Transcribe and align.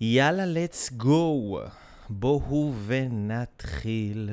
יאללה, 0.00 0.44
let's 0.44 0.92
go. 1.02 1.58
בואו 2.08 2.72
ונתחיל. 2.86 4.30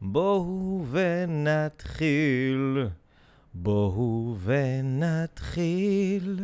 בואו 0.00 0.84
ונתחיל. 0.90 2.88
בואו 3.54 4.36
ונתחיל 4.44 6.40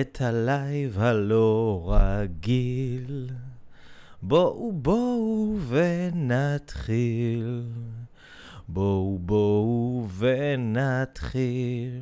את 0.00 0.20
ה 0.20 0.36
live 0.36 0.98
הלא 0.98 1.94
רגיל. 1.96 3.30
בואו 4.22 4.72
בואו 4.72 5.56
ונתחיל. 5.68 7.62
בואו 8.68 9.18
בואו 9.18 10.06
ונתחיל. 10.18 12.00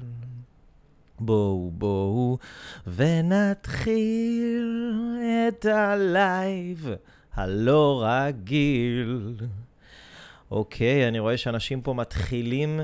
בואו 1.20 1.70
בואו 1.74 2.38
ונתחיל 2.86 4.86
את 5.48 5.64
ה 5.64 5.89
live 5.89 6.88
הלא 7.32 8.04
רגיל. 8.06 9.36
אוקיי, 10.50 11.08
אני 11.08 11.18
רואה 11.18 11.36
שאנשים 11.36 11.82
פה 11.82 11.94
מתחילים 11.94 12.80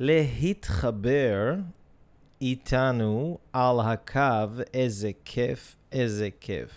להתחבר 0.00 1.54
איתנו 2.40 3.38
על 3.52 3.80
הקו. 3.80 4.62
איזה 4.74 5.10
כיף, 5.24 5.76
איזה 5.92 6.28
כיף. 6.40 6.70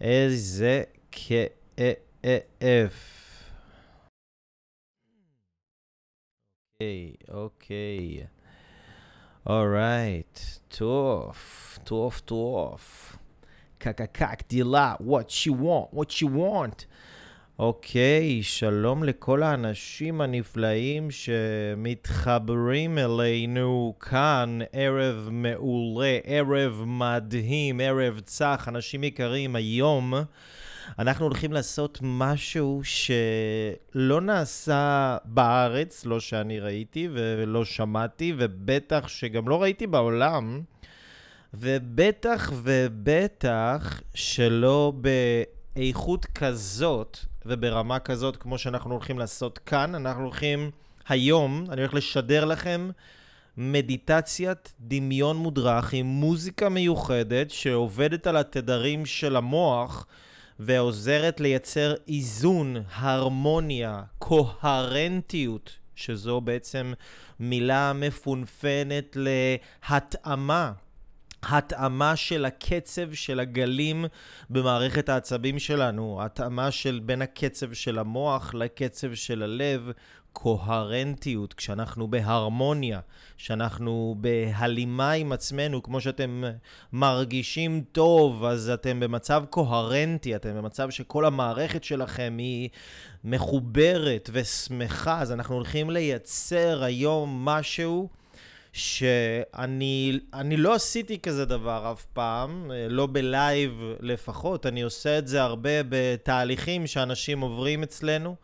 איזה 0.00 0.82
כיף. 1.10 3.12
אוקיי, 6.80 7.14
אוקיי. 7.28 8.26
Alright, 9.48 10.40
טוב, 10.68 11.36
טוב, 11.84 12.20
טוב. 12.24 12.80
קקקק, 13.78 14.48
דילה, 14.48 14.94
what 15.00 15.46
you 15.46 15.52
want, 15.52 15.96
what 15.96 16.10
you 16.22 16.28
want. 16.36 16.84
אוקיי, 17.58 18.42
שלום 18.42 19.04
לכל 19.04 19.42
האנשים 19.42 20.20
הנפלאים 20.20 21.08
שמתחברים 21.10 22.98
אלינו 22.98 23.94
כאן, 24.00 24.58
ערב 24.72 25.28
מעולה, 25.32 26.18
ערב 26.24 26.82
מדהים, 26.86 27.80
ערב 27.80 28.20
צח, 28.20 28.64
אנשים 28.68 29.04
יקרים, 29.04 29.56
היום 29.56 30.14
אנחנו 30.98 31.24
הולכים 31.24 31.52
לעשות 31.52 31.98
משהו 32.02 32.80
שלא 32.84 34.20
נעשה 34.20 35.16
בארץ, 35.24 36.06
לא 36.06 36.20
שאני 36.20 36.60
ראיתי 36.60 37.08
ולא 37.12 37.64
שמעתי, 37.64 38.32
ובטח 38.38 39.08
שגם 39.08 39.48
לא 39.48 39.62
ראיתי 39.62 39.86
בעולם, 39.86 40.60
ובטח 41.54 42.52
ובטח 42.62 44.00
שלא 44.14 44.92
באיכות 45.76 46.26
כזאת 46.26 47.18
וברמה 47.46 47.98
כזאת 47.98 48.36
כמו 48.36 48.58
שאנחנו 48.58 48.92
הולכים 48.92 49.18
לעשות 49.18 49.58
כאן. 49.58 49.94
אנחנו 49.94 50.22
הולכים 50.22 50.70
היום, 51.08 51.64
אני 51.70 51.80
הולך 51.80 51.94
לשדר 51.94 52.44
לכם 52.44 52.90
מדיטציית 53.56 54.72
דמיון 54.80 55.36
מודרך 55.36 55.92
עם 55.92 56.06
מוזיקה 56.06 56.68
מיוחדת 56.68 57.50
שעובדת 57.50 58.26
על 58.26 58.36
התדרים 58.36 59.06
של 59.06 59.36
המוח. 59.36 60.06
ועוזרת 60.58 61.40
לייצר 61.40 61.94
איזון, 62.08 62.76
הרמוניה, 62.94 64.02
קוהרנטיות, 64.18 65.76
שזו 65.94 66.40
בעצם 66.40 66.92
מילה 67.40 67.92
מפונפנת 67.92 69.16
להתאמה. 69.16 70.72
התאמה 71.42 72.16
של 72.16 72.44
הקצב 72.44 73.12
של 73.12 73.40
הגלים 73.40 74.04
במערכת 74.50 75.08
העצבים 75.08 75.58
שלנו, 75.58 76.22
התאמה 76.22 76.70
של 76.70 77.00
בין 77.04 77.22
הקצב 77.22 77.72
של 77.72 77.98
המוח 77.98 78.54
לקצב 78.54 79.14
של 79.14 79.42
הלב, 79.42 79.90
קוהרנטיות, 80.38 81.54
כשאנחנו 81.54 82.08
בהרמוניה, 82.08 83.00
כשאנחנו 83.36 84.16
בהלימה 84.18 85.12
עם 85.12 85.32
עצמנו, 85.32 85.82
כמו 85.82 86.00
שאתם 86.00 86.44
מרגישים 86.92 87.84
טוב, 87.92 88.44
אז 88.44 88.70
אתם 88.70 89.00
במצב 89.00 89.44
קוהרנטי, 89.50 90.36
אתם 90.36 90.56
במצב 90.56 90.90
שכל 90.90 91.24
המערכת 91.24 91.84
שלכם 91.84 92.34
היא 92.38 92.68
מחוברת 93.24 94.30
ושמחה, 94.32 95.20
אז 95.20 95.32
אנחנו 95.32 95.54
הולכים 95.54 95.90
לייצר 95.90 96.84
היום 96.84 97.44
משהו 97.44 98.08
שאני 98.72 100.56
לא 100.56 100.74
עשיתי 100.74 101.18
כזה 101.18 101.44
דבר 101.44 101.92
אף 101.92 102.04
פעם, 102.04 102.70
לא 102.88 103.08
בלייב 103.12 103.82
לפחות, 104.00 104.66
אני 104.66 104.82
עושה 104.82 105.18
את 105.18 105.28
זה 105.28 105.42
הרבה 105.42 105.70
בתהליכים 105.88 106.86
שאנשים 106.86 107.40
עוברים 107.40 107.82
אצלנו. 107.82 108.36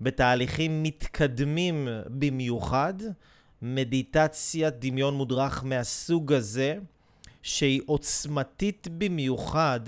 בתהליכים 0.00 0.82
מתקדמים 0.82 1.88
במיוחד, 2.06 2.94
מדיטציית 3.62 4.74
דמיון 4.78 5.14
מודרך 5.14 5.64
מהסוג 5.64 6.32
הזה, 6.32 6.76
שהיא 7.42 7.80
עוצמתית 7.86 8.88
במיוחד 8.98 9.80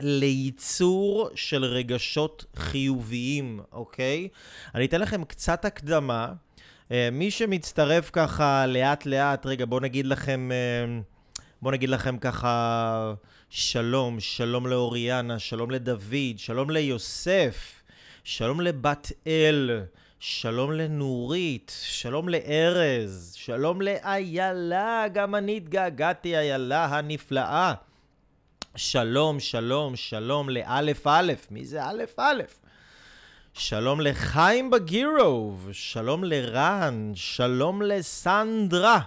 לייצור 0.00 1.30
של 1.34 1.64
רגשות 1.64 2.44
חיוביים, 2.56 3.60
אוקיי? 3.72 4.28
אני 4.74 4.86
אתן 4.86 5.00
לכם 5.00 5.24
קצת 5.24 5.64
הקדמה. 5.64 6.32
אה, 6.90 7.08
מי 7.12 7.30
שמצטרף 7.30 8.10
ככה 8.12 8.66
לאט 8.66 9.06
לאט, 9.06 9.46
רגע, 9.46 9.64
בואו 9.64 9.80
נגיד 9.80 10.06
לכם, 10.06 10.50
אה, 10.52 11.00
בואו 11.62 11.72
נגיד 11.72 11.88
לכם 11.88 12.18
ככה 12.18 13.14
שלום, 13.50 14.20
שלום 14.20 14.66
לאוריאנה, 14.66 15.38
שלום 15.38 15.70
לדוד, 15.70 16.36
שלום 16.36 16.70
ליוסף. 16.70 17.77
שלום 18.30 18.60
לבת 18.60 19.12
אל, 19.26 19.80
שלום 20.20 20.72
לנורית, 20.72 21.72
שלום 21.84 22.28
לארז, 22.28 23.34
שלום 23.36 23.82
לאיילה, 23.82 25.04
גם 25.12 25.34
אני 25.34 25.56
התגעגעתי, 25.56 26.36
איילה 26.36 26.84
הנפלאה. 26.84 27.74
שלום, 28.76 29.40
שלום, 29.40 29.96
שלום 29.96 30.48
לאלף 30.48 31.06
אלף, 31.06 31.50
מי 31.50 31.64
זה 31.64 31.90
אלף 31.90 32.18
אלף? 32.18 32.58
שלום 33.52 34.00
לחיים 34.00 34.70
בגירוב, 34.70 35.68
שלום 35.72 36.24
לרן, 36.24 37.12
שלום 37.14 37.82
לסנדרה, 37.82 39.00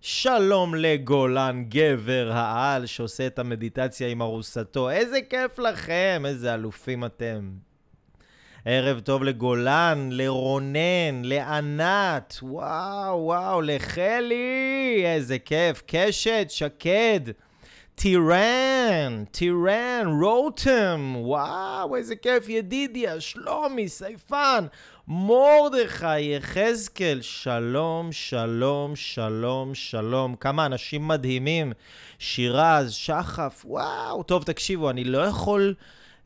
שלום 0.00 0.74
לגולן, 0.74 1.64
גבר 1.68 2.30
העל 2.32 2.86
שעושה 2.86 3.26
את 3.26 3.38
המדיטציה 3.38 4.08
עם 4.08 4.22
ארוסתו. 4.22 4.90
איזה 4.90 5.18
כיף 5.30 5.58
לכם, 5.58 6.22
איזה 6.26 6.54
אלופים 6.54 7.04
אתם. 7.04 7.67
ערב 8.70 9.00
טוב 9.00 9.24
לגולן, 9.24 10.08
לרונן, 10.12 11.22
לענת, 11.24 12.38
וואו, 12.42 13.24
וואו, 13.24 13.62
לחלי, 13.62 15.02
איזה 15.04 15.38
כיף, 15.38 15.82
קשת, 15.86 16.46
שקד, 16.48 17.20
טירן, 17.94 19.24
טירן, 19.30 20.06
רותם, 20.22 21.14
וואו, 21.16 21.96
איזה 21.96 22.16
כיף, 22.16 22.48
ידידיה, 22.48 23.20
שלומי, 23.20 23.88
סייפן, 23.88 24.64
מרדכי, 25.08 26.20
יחזקאל, 26.20 27.18
שלום, 27.22 28.12
שלום, 28.12 28.96
שלום, 28.96 29.74
שלום. 29.74 30.36
כמה 30.36 30.66
אנשים 30.66 31.08
מדהימים. 31.08 31.72
שירז, 32.18 32.92
שחף, 32.92 33.64
וואו. 33.68 34.22
טוב, 34.22 34.42
תקשיבו, 34.42 34.90
אני 34.90 35.04
לא 35.04 35.18
יכול 35.18 35.74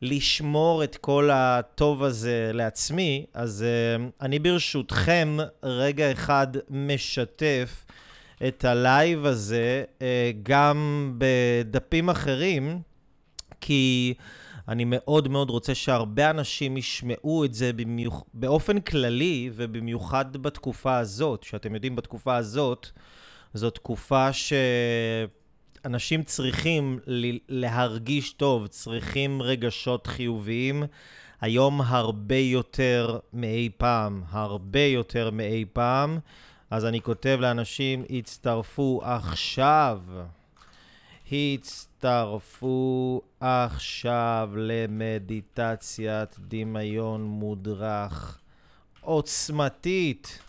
לשמור 0.03 0.83
את 0.83 0.97
כל 0.97 1.29
הטוב 1.33 2.03
הזה 2.03 2.51
לעצמי, 2.53 3.25
אז 3.33 3.65
uh, 3.65 4.01
אני 4.21 4.39
ברשותכם 4.39 5.37
רגע 5.63 6.11
אחד 6.11 6.47
משתף 6.69 7.85
את 8.47 8.65
ה 8.65 8.77
live 8.77 9.25
הזה 9.25 9.83
אה, 9.99 10.01
גם 10.43 11.11
בדפים 11.17 12.09
אחרים, 12.09 12.81
כי 13.61 14.13
אני 14.67 14.83
מאוד 14.87 15.27
מאוד 15.27 15.49
רוצה 15.49 15.75
שהרבה 15.75 16.29
אנשים 16.29 16.77
ישמעו 16.77 17.45
את 17.45 17.53
זה 17.53 17.73
במיוח... 17.73 18.23
באופן 18.33 18.79
כללי, 18.79 19.49
ובמיוחד 19.55 20.37
בתקופה 20.37 20.97
הזאת, 20.97 21.43
שאתם 21.43 21.75
יודעים, 21.75 21.95
בתקופה 21.95 22.35
הזאת, 22.35 22.87
זו 23.53 23.69
תקופה 23.69 24.33
ש... 24.33 24.53
אנשים 25.85 26.23
צריכים 26.23 26.99
להרגיש 27.49 28.33
טוב, 28.33 28.67
צריכים 28.67 29.41
רגשות 29.41 30.07
חיוביים. 30.07 30.83
היום 31.41 31.81
הרבה 31.81 32.35
יותר 32.35 33.19
מאי 33.33 33.69
פעם, 33.77 34.23
הרבה 34.29 34.79
יותר 34.79 35.31
מאי 35.31 35.65
פעם. 35.73 36.19
אז 36.69 36.85
אני 36.85 37.01
כותב 37.01 37.37
לאנשים, 37.41 38.03
הצטרפו 38.09 39.01
עכשיו. 39.03 40.01
הצטרפו 41.31 43.21
עכשיו 43.39 44.49
למדיטציית 44.55 46.35
דמיון 46.39 47.23
מודרך 47.23 48.39
עוצמתית 49.01 50.39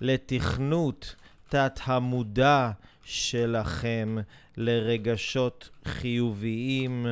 לתכנות 0.00 1.14
תת-המודע 1.48 2.70
שלכם 3.08 4.16
לרגשות 4.56 5.70
חיוביים 5.84 7.06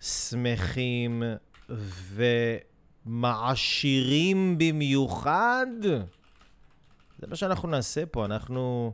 שמחים 0.00 1.22
ומעשירים 3.06 4.58
במיוחד. 4.58 5.66
זה 7.18 7.26
מה 7.28 7.36
שאנחנו 7.36 7.68
נעשה 7.68 8.06
פה, 8.06 8.24
אנחנו... 8.24 8.92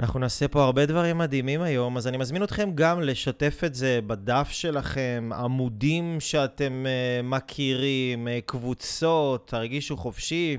אנחנו 0.00 0.20
נעשה 0.20 0.48
פה 0.48 0.64
הרבה 0.64 0.86
דברים 0.86 1.18
מדהימים 1.18 1.62
היום, 1.62 1.96
אז 1.96 2.06
אני 2.06 2.16
מזמין 2.16 2.44
אתכם 2.44 2.70
גם 2.74 3.00
לשתף 3.00 3.62
את 3.66 3.74
זה 3.74 4.00
בדף 4.06 4.48
שלכם, 4.50 5.30
עמודים 5.34 6.20
שאתם 6.20 6.86
uh, 6.86 7.26
מכירים, 7.26 8.26
uh, 8.28 8.30
קבוצות, 8.46 9.48
תרגישו 9.48 9.96
חופשי. 9.96 10.58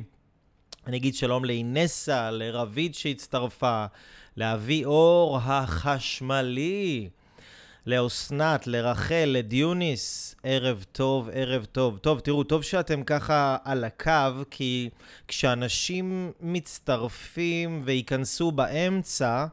אני 0.87 0.97
אגיד 0.97 1.15
שלום 1.15 1.45
לאינסה, 1.45 2.31
לרביד 2.31 2.95
שהצטרפה, 2.95 3.85
לאבי 4.37 4.85
אור 4.85 5.37
החשמלי. 5.37 7.09
לאסנת, 7.85 8.67
לרחל, 8.67 9.25
לדיוניס, 9.25 10.35
ערב 10.43 10.85
טוב, 10.91 11.29
ערב 11.33 11.65
טוב. 11.65 11.97
טוב, 11.97 12.19
תראו, 12.19 12.43
טוב 12.43 12.61
שאתם 12.61 13.03
ככה 13.03 13.57
על 13.63 13.83
הקו, 13.83 14.43
כי 14.51 14.89
כשאנשים 15.27 16.31
מצטרפים 16.41 17.81
וייכנסו 17.85 18.51
באמצע, 18.51 19.45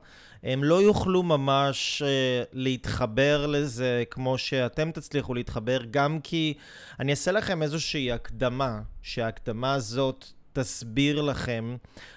הם 0.42 0.64
לא 0.64 0.82
יוכלו 0.82 1.22
ממש 1.22 2.02
uh, 2.02 2.48
להתחבר 2.52 3.46
לזה 3.46 4.04
כמו 4.10 4.38
שאתם 4.38 4.90
תצליחו 4.90 5.34
להתחבר, 5.34 5.80
גם 5.90 6.20
כי 6.20 6.54
אני 7.00 7.10
אעשה 7.10 7.32
לכם 7.32 7.62
איזושהי 7.62 8.12
הקדמה, 8.12 8.80
שההקדמה 9.02 9.74
הזאת 9.74 10.24
תסביר 10.52 11.22
לכם 11.22 11.76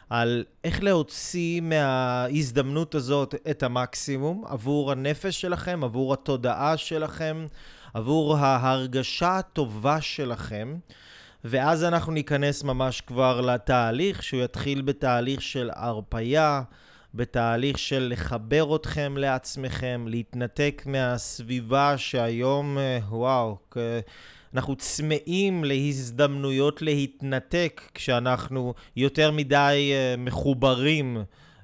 על 0.10 0.44
איך 0.64 0.84
להוציא 0.84 1.62
מההזדמנות 1.62 2.96
הזאת 2.96 3.36
את 3.50 3.64
המקסימום 3.64 4.44
עבור 4.48 4.92
הנפש 4.92 5.42
שלכם, 5.42 5.84
עבור 5.84 6.14
התודעה 6.14 6.78
שלכם, 6.78 7.46
עבור 7.94 8.38
ההרגשה 8.38 9.38
הטובה 9.38 10.02
שלכם. 10.02 10.78
ואז 11.44 11.84
אנחנו 11.84 12.12
ניכנס 12.12 12.64
ממש 12.64 13.02
כבר 13.02 13.42
לתהליך, 13.42 14.24
שהוא 14.24 14.44
יתחיל 14.44 14.82
בתהליך 14.82 15.42
של 15.42 15.70
הרפייה, 15.74 16.62
בתהליך 17.14 17.78
של 17.78 18.08
לחבר 18.12 18.76
אתכם 18.76 19.18
לעצמכם, 19.18 20.06
להתנתק 20.08 20.84
מהסביבה 20.86 21.98
שהיום, 21.98 22.78
אה, 22.78 23.00
וואו, 23.10 23.58
אנחנו 24.54 24.76
צמאים 24.76 25.64
להזדמנויות 25.64 26.82
להתנתק 26.82 27.82
כשאנחנו 27.94 28.74
יותר 28.96 29.32
מדי 29.32 29.92
uh, 29.94 30.20
מחוברים. 30.20 31.18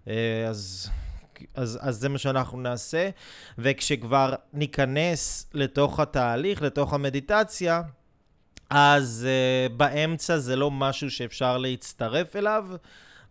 Uh, 0.05 0.09
אז, 0.49 0.89
אז, 1.55 1.79
אז 1.81 1.95
זה 1.95 2.09
מה 2.09 2.17
שאנחנו 2.17 2.61
נעשה. 2.61 3.09
וכשכבר 3.57 4.33
ניכנס 4.53 5.49
לתוך 5.53 5.99
התהליך, 5.99 6.61
לתוך 6.61 6.93
המדיטציה, 6.93 7.81
אז 8.69 9.27
uh, 9.27 9.73
באמצע 9.73 10.37
זה 10.37 10.55
לא 10.55 10.71
משהו 10.71 11.11
שאפשר 11.11 11.57
להצטרף 11.57 12.35
אליו. 12.35 12.65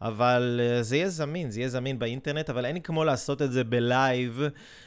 אבל 0.02 0.60
uh, 0.60 0.82
זה 0.82 0.96
יהיה 0.96 1.08
זמין, 1.08 1.50
זה 1.50 1.60
יהיה 1.60 1.68
זמין 1.68 1.98
באינטרנט, 1.98 2.50
אבל 2.50 2.66
אין 2.66 2.74
לי 2.74 2.80
כמו 2.80 3.04
לעשות 3.04 3.42
את 3.42 3.52
זה 3.52 3.64
בלייב 3.64 4.42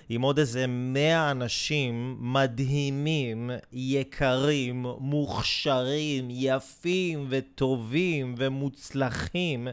עם 0.09 0.21
עוד 0.21 0.39
איזה 0.39 0.67
100 0.67 1.31
אנשים 1.31 2.17
מדהימים, 2.19 3.51
יקרים, 3.73 4.85
מוכשרים, 4.99 6.27
יפים 6.29 7.27
וטובים 7.29 8.35
ומוצלחים. 8.37 9.67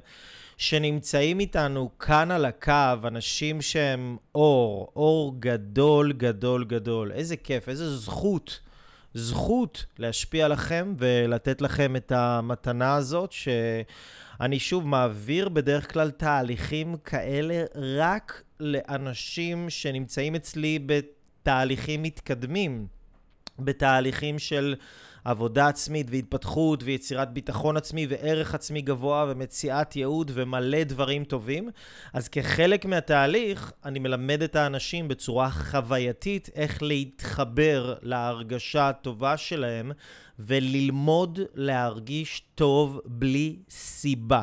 שנמצאים 0.59 1.41
איתנו 1.41 1.91
כאן 1.99 2.31
על 2.31 2.45
הקו, 2.45 3.07
אנשים 3.09 3.63
שהם 3.63 4.17
אור, 4.35 4.93
אור 4.97 5.35
גדול, 5.39 6.13
גדול, 6.13 6.65
גדול. 6.65 7.13
איזה 7.13 7.37
כיף, 7.37 7.69
איזה 7.69 7.97
זכות, 7.97 8.61
זכות 9.15 9.87
להשפיע 9.99 10.49
לכם 10.49 10.95
ולתת 10.99 11.63
לכם 11.63 11.97
את 11.97 12.13
המתנה 12.13 12.95
הזאת, 12.95 13.33
ש... 13.33 13.49
אני 14.41 14.59
שוב 14.59 14.87
מעביר 14.87 15.49
בדרך 15.49 15.93
כלל 15.93 16.11
תהליכים 16.11 16.97
כאלה 17.05 17.65
רק 17.99 18.43
לאנשים 18.61 19.71
שנמצאים 19.71 20.35
אצלי 20.35 20.79
בתהליכים 20.87 22.03
מתקדמים, 22.03 22.87
בתהליכים 23.59 24.39
של 24.39 24.75
עבודה 25.25 25.69
עצמית 25.69 26.07
והתפתחות 26.11 26.83
ויצירת 26.83 27.33
ביטחון 27.33 27.77
עצמי 27.77 28.07
וערך 28.09 28.55
עצמי 28.55 28.83
גבוה 28.83 29.27
ומציאת 29.29 29.97
ייעוד 29.97 30.31
ומלא 30.35 30.85
דברים 30.85 31.25
טובים. 31.25 31.69
אז 32.13 32.29
כחלק 32.29 32.85
מהתהליך, 32.85 33.73
אני 33.85 33.99
מלמד 33.99 34.43
את 34.43 34.57
האנשים 34.57 35.09
בצורה 35.09 35.51
חווייתית 35.51 36.49
איך 36.55 36.83
להתחבר 36.83 37.95
להרגשה 38.03 38.89
הטובה 38.89 39.37
שלהם 39.37 39.93
וללמוד 40.39 41.39
להרגיש 41.55 42.43
טוב 42.55 43.01
בלי 43.05 43.57
סיבה, 43.71 44.43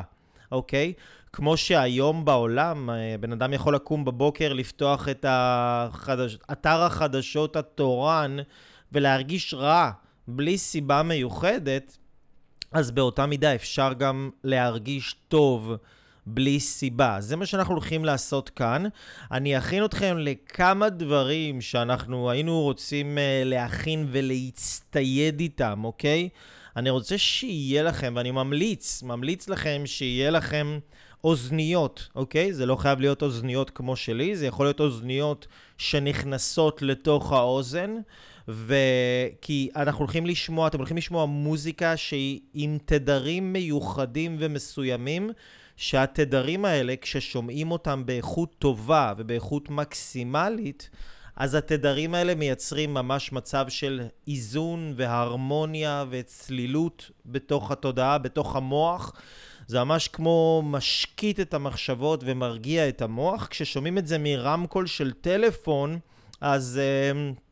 אוקיי? 0.51 0.93
כמו 1.33 1.57
שהיום 1.57 2.25
בעולם, 2.25 2.89
אה, 2.89 3.15
בן 3.19 3.31
אדם 3.31 3.53
יכול 3.53 3.75
לקום 3.75 4.05
בבוקר, 4.05 4.53
לפתוח 4.53 5.09
את 5.09 5.25
החדש... 5.27 6.37
אתר 6.51 6.81
החדשות 6.81 7.55
התורן 7.55 8.37
ולהרגיש 8.91 9.53
רע 9.53 9.91
בלי 10.27 10.57
סיבה 10.57 11.03
מיוחדת, 11.03 11.97
אז 12.71 12.91
באותה 12.91 13.25
מידה 13.25 13.55
אפשר 13.55 13.93
גם 13.93 14.29
להרגיש 14.43 15.15
טוב 15.27 15.73
בלי 16.25 16.59
סיבה. 16.59 17.17
זה 17.19 17.35
מה 17.35 17.45
שאנחנו 17.45 17.73
הולכים 17.73 18.05
לעשות 18.05 18.49
כאן. 18.49 18.83
אני 19.31 19.57
אכין 19.57 19.85
אתכם 19.85 20.17
לכמה 20.19 20.89
דברים 20.89 21.61
שאנחנו 21.61 22.29
היינו 22.29 22.61
רוצים 22.61 23.17
אה, 23.17 23.41
להכין 23.45 24.07
ולהצטייד 24.11 25.39
איתם, 25.39 25.81
אוקיי? 25.83 26.29
אני 26.75 26.89
רוצה 26.89 27.17
שיהיה 27.17 27.83
לכם, 27.83 28.13
ואני 28.15 28.31
ממליץ, 28.31 29.03
ממליץ 29.03 29.49
לכם 29.49 29.81
שיהיה 29.85 30.29
לכם 30.29 30.79
אוזניות, 31.23 32.09
אוקיי? 32.15 32.53
זה 32.53 32.65
לא 32.65 32.75
חייב 32.75 32.99
להיות 32.99 33.21
אוזניות 33.21 33.69
כמו 33.69 33.95
שלי, 33.95 34.35
זה 34.35 34.45
יכול 34.45 34.65
להיות 34.65 34.79
אוזניות 34.79 35.47
שנכנסות 35.77 36.81
לתוך 36.81 37.31
האוזן. 37.31 37.95
וכי 38.47 39.69
אנחנו 39.75 39.99
הולכים 39.99 40.25
לשמוע, 40.25 40.67
אתם 40.67 40.77
הולכים 40.77 40.97
לשמוע 40.97 41.25
מוזיקה 41.25 41.97
שהיא 41.97 42.39
עם 42.53 42.77
תדרים 42.85 43.53
מיוחדים 43.53 44.37
ומסוימים, 44.39 45.29
שהתדרים 45.75 46.65
האלה, 46.65 46.93
כששומעים 47.01 47.71
אותם 47.71 48.05
באיכות 48.05 48.55
טובה 48.59 49.13
ובאיכות 49.17 49.69
מקסימלית, 49.69 50.89
אז 51.35 51.55
התדרים 51.55 52.15
האלה 52.15 52.35
מייצרים 52.35 52.93
ממש 52.93 53.31
מצב 53.31 53.65
של 53.69 54.01
איזון 54.27 54.93
והרמוניה 54.95 56.05
וצלילות 56.09 57.11
בתוך 57.25 57.71
התודעה, 57.71 58.17
בתוך 58.17 58.55
המוח. 58.55 59.13
זה 59.67 59.83
ממש 59.83 60.07
כמו 60.07 60.63
משקיט 60.65 61.39
את 61.39 61.53
המחשבות 61.53 62.23
ומרגיע 62.25 62.89
את 62.89 63.01
המוח. 63.01 63.47
כששומעים 63.47 63.97
את 63.97 64.07
זה 64.07 64.17
מרמקול 64.17 64.87
של 64.87 65.11
טלפון, 65.11 65.99
אז... 66.41 66.79
Uh, 67.33 67.44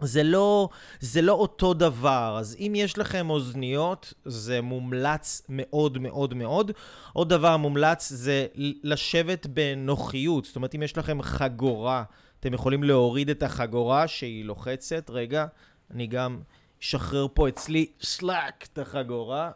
זה 0.00 0.22
לא, 0.22 0.68
זה 1.00 1.22
לא 1.22 1.32
אותו 1.32 1.74
דבר, 1.74 2.36
אז 2.38 2.56
אם 2.58 2.72
יש 2.76 2.98
לכם 2.98 3.30
אוזניות, 3.30 4.12
זה 4.24 4.60
מומלץ 4.60 5.42
מאוד 5.48 5.98
מאוד 5.98 6.34
מאוד. 6.34 6.70
עוד 7.12 7.28
דבר 7.28 7.56
מומלץ 7.56 8.08
זה 8.08 8.46
לשבת 8.82 9.46
בנוחיות, 9.46 10.44
זאת 10.44 10.56
אומרת, 10.56 10.74
אם 10.74 10.82
יש 10.82 10.98
לכם 10.98 11.22
חגורה, 11.22 12.04
אתם 12.40 12.54
יכולים 12.54 12.82
להוריד 12.82 13.30
את 13.30 13.42
החגורה 13.42 14.08
שהיא 14.08 14.44
לוחצת. 14.44 15.10
רגע, 15.10 15.46
אני 15.90 16.06
גם 16.06 16.40
אשחרר 16.82 17.26
פה 17.34 17.48
אצלי 17.48 17.86
שלאק 18.00 18.66
את 18.72 18.78
החגורה. 18.78 19.50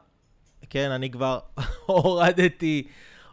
כן, 0.70 0.90
אני 0.90 1.10
כבר 1.10 1.38
הורדתי, 1.86 2.86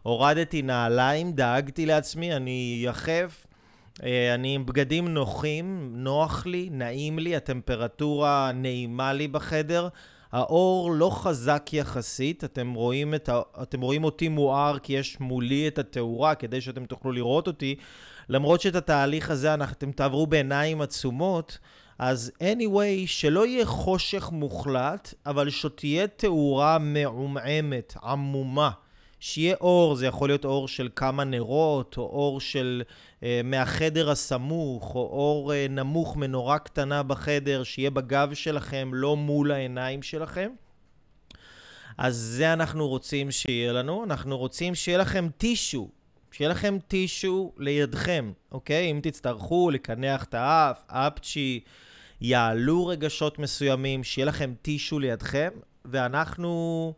הורדתי 0.04 0.62
נעליים, 0.62 1.34
דאגתי 1.34 1.86
לעצמי, 1.86 2.36
אני 2.36 2.82
יחף. 2.86 3.45
אה, 4.04 4.34
אני 4.34 4.56
עם 4.56 4.66
בגדים 4.66 5.08
נוחים, 5.08 5.92
נוח 5.96 6.46
לי, 6.46 6.70
נעים 6.72 7.20
לי, 7.20 7.36
הטמפרטורה 7.36 8.52
נעימה 8.54 9.14
לי 9.14 9.28
בחדר. 9.28 9.88
האור 10.32 10.92
לא 10.92 11.10
חזק 11.10 11.70
יחסית, 11.74 12.44
אתם 12.44 12.74
רואים, 12.74 13.14
ה... 13.30 13.42
אתם 13.62 13.82
רואים 13.82 14.04
אותי 14.04 14.28
מואר 14.28 14.80
כי 14.80 14.94
יש 14.94 15.20
מולי 15.20 15.68
את 15.68 15.80
התאורה 15.80 16.36
כדי 16.36 16.62
שאתם 16.62 16.86
תוכלו 16.86 17.12
לראות 17.12 17.48
אותי. 17.48 17.76
למרות 18.30 18.62
שאת 18.62 18.76
התהליך 18.76 19.30
הזה 19.32 19.54
אתם 19.54 19.92
תעברו 19.92 20.28
בעיניים 20.28 20.82
עצומות, 20.82 21.58
אז 22.00 22.32
anyway, 22.40 23.08
שלא 23.08 23.46
יהיה 23.46 23.66
חושך 23.66 24.30
מוחלט, 24.32 25.14
אבל 25.26 25.50
שתהיה 25.50 26.08
תאורה 26.08 26.78
מעומעמת, 26.78 27.94
עמומה. 28.04 28.72
שיהיה 29.20 29.56
אור, 29.62 29.96
זה 29.96 30.06
יכול 30.06 30.30
להיות 30.30 30.46
אור 30.46 30.68
של 30.68 30.90
כמה 30.96 31.24
נרות, 31.24 31.98
או 31.98 32.04
אור 32.04 32.40
של 32.40 32.84
אה, 33.24 33.42
מהחדר 33.44 34.10
הסמוך, 34.10 34.96
או 34.96 35.02
אור 35.02 35.54
אה, 35.54 35.66
נמוך 35.70 36.18
מנורה 36.18 36.60
קטנה 36.60 37.04
בחדר, 37.04 37.64
שיהיה 37.64 37.90
בגב 37.90 38.34
שלכם, 38.34 38.90
לא 38.94 39.16
מול 39.16 39.52
העיניים 39.52 40.02
שלכם. 40.02 40.50
אז 41.98 42.16
זה 42.16 42.54
אנחנו 42.54 42.88
רוצים 42.88 43.32
שיהיה 43.32 43.74
לנו. 43.74 44.04
אנחנו 44.04 44.38
רוצים 44.38 44.76
שיהיה 44.76 44.98
לכם 44.98 45.28
טישו, 45.38 45.90
שיהיה 46.32 46.50
לכם 46.50 46.78
טישו 46.88 47.52
לידכם, 47.58 48.32
אוקיי? 48.52 48.92
אם 48.92 49.00
תצטרכו 49.04 49.70
לקנח 49.70 50.24
את 50.24 50.34
האף, 50.34 50.84
אפצ'י, 50.88 51.60
יעלו 52.22 52.86
רגשות 52.86 53.40
מסוימים, 53.40 54.04
שיהיה 54.04 54.26
לכם 54.26 54.54
טישו 54.62 55.00
לידכם, 55.00 55.50
ואנחנו 55.86 56.94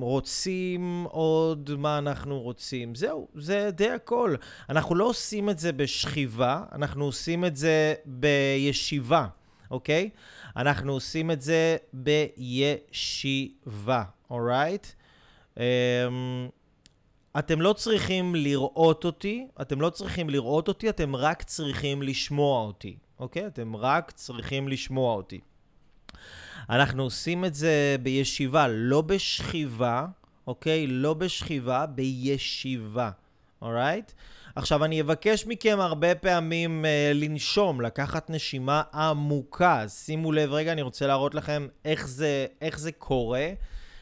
רוצים 0.00 1.06
עוד 1.10 1.70
מה 1.78 1.98
אנחנו 1.98 2.40
רוצים. 2.40 2.94
זהו, 2.94 3.28
זה 3.34 3.70
די 3.72 3.90
הכל. 3.90 4.34
אנחנו 4.68 4.94
לא 4.94 5.04
עושים 5.04 5.50
את 5.50 5.58
זה 5.58 5.72
בשכיבה, 5.72 6.64
אנחנו 6.72 7.04
עושים 7.04 7.44
את 7.44 7.56
זה 7.56 7.94
בישיבה, 8.04 9.26
אוקיי? 9.70 10.10
אנחנו 10.56 10.92
עושים 10.92 11.30
את 11.30 11.42
זה 11.42 11.76
בישיבה, 11.92 14.02
אורייט? 14.30 14.86
Um, 15.54 15.60
אתם 17.38 17.60
לא 17.60 17.72
צריכים 17.72 18.34
לראות 18.34 19.04
אותי, 19.04 19.46
אתם 19.60 19.80
לא 19.80 19.90
צריכים 19.90 20.30
לראות 20.30 20.68
אותי, 20.68 20.88
אתם 20.88 21.16
רק 21.16 21.42
צריכים 21.42 22.02
לשמוע 22.02 22.60
אותי, 22.60 22.96
אוקיי? 23.18 23.46
אתם 23.46 23.76
רק 23.76 24.10
צריכים 24.10 24.68
לשמוע 24.68 25.14
אותי. 25.14 25.40
אנחנו 26.70 27.02
עושים 27.02 27.44
את 27.44 27.54
זה 27.54 27.96
בישיבה, 28.02 28.68
לא 28.68 29.00
בשכיבה, 29.00 30.06
אוקיי? 30.46 30.86
לא 30.86 31.14
בשכיבה, 31.14 31.86
בישיבה, 31.86 33.10
אורייט? 33.62 34.12
עכשיו, 34.56 34.84
אני 34.84 35.00
אבקש 35.00 35.46
מכם 35.46 35.78
הרבה 35.80 36.14
פעמים 36.14 36.84
uh, 36.84 37.14
לנשום, 37.14 37.80
לקחת 37.80 38.30
נשימה 38.30 38.82
עמוקה. 38.94 39.88
שימו 39.88 40.32
לב, 40.32 40.52
רגע, 40.52 40.72
אני 40.72 40.82
רוצה 40.82 41.06
להראות 41.06 41.34
לכם 41.34 41.66
איך 41.84 42.08
זה, 42.08 42.46
איך 42.60 42.78
זה 42.78 42.92
קורה. 42.92 43.48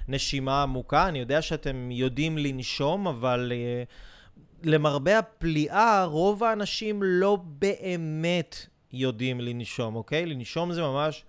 נשימה 0.08 0.62
עמוקה. 0.62 1.08
אני 1.08 1.18
יודע 1.18 1.42
שאתם 1.42 1.90
יודעים 1.90 2.38
לנשום, 2.38 3.08
אבל 3.08 3.52
uh, 3.52 4.66
למרבה 4.68 5.18
הפליאה, 5.18 6.04
רוב 6.04 6.44
האנשים 6.44 7.02
לא 7.02 7.38
באמת 7.44 8.66
יודעים 8.92 9.40
לנשום, 9.40 9.96
אוקיי? 9.96 10.26
לנשום 10.26 10.72
זה 10.72 10.82
ממש... 10.82 11.24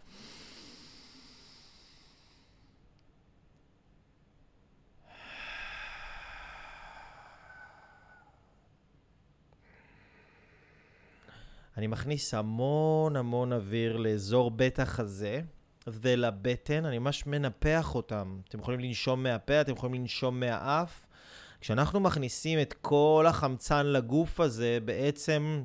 אני 11.79 11.87
מכניס 11.87 12.33
המון 12.33 13.15
המון 13.15 13.53
אוויר 13.53 13.97
לאזור 13.97 14.51
בית 14.51 14.79
החזה. 14.79 15.41
ולבטן, 15.87 16.85
אני 16.85 16.99
ממש 16.99 17.27
מנפח 17.27 17.95
אותם. 17.95 18.39
אתם 18.49 18.59
יכולים 18.59 18.79
לנשום 18.79 19.23
מהפה, 19.23 19.61
אתם 19.61 19.71
יכולים 19.71 20.01
לנשום 20.01 20.39
מהאף. 20.39 21.05
כשאנחנו 21.61 21.99
מכניסים 21.99 22.61
את 22.61 22.73
כל 22.81 23.25
החמצן 23.27 23.85
לגוף 23.85 24.39
הזה, 24.39 24.77
בעצם 24.85 25.63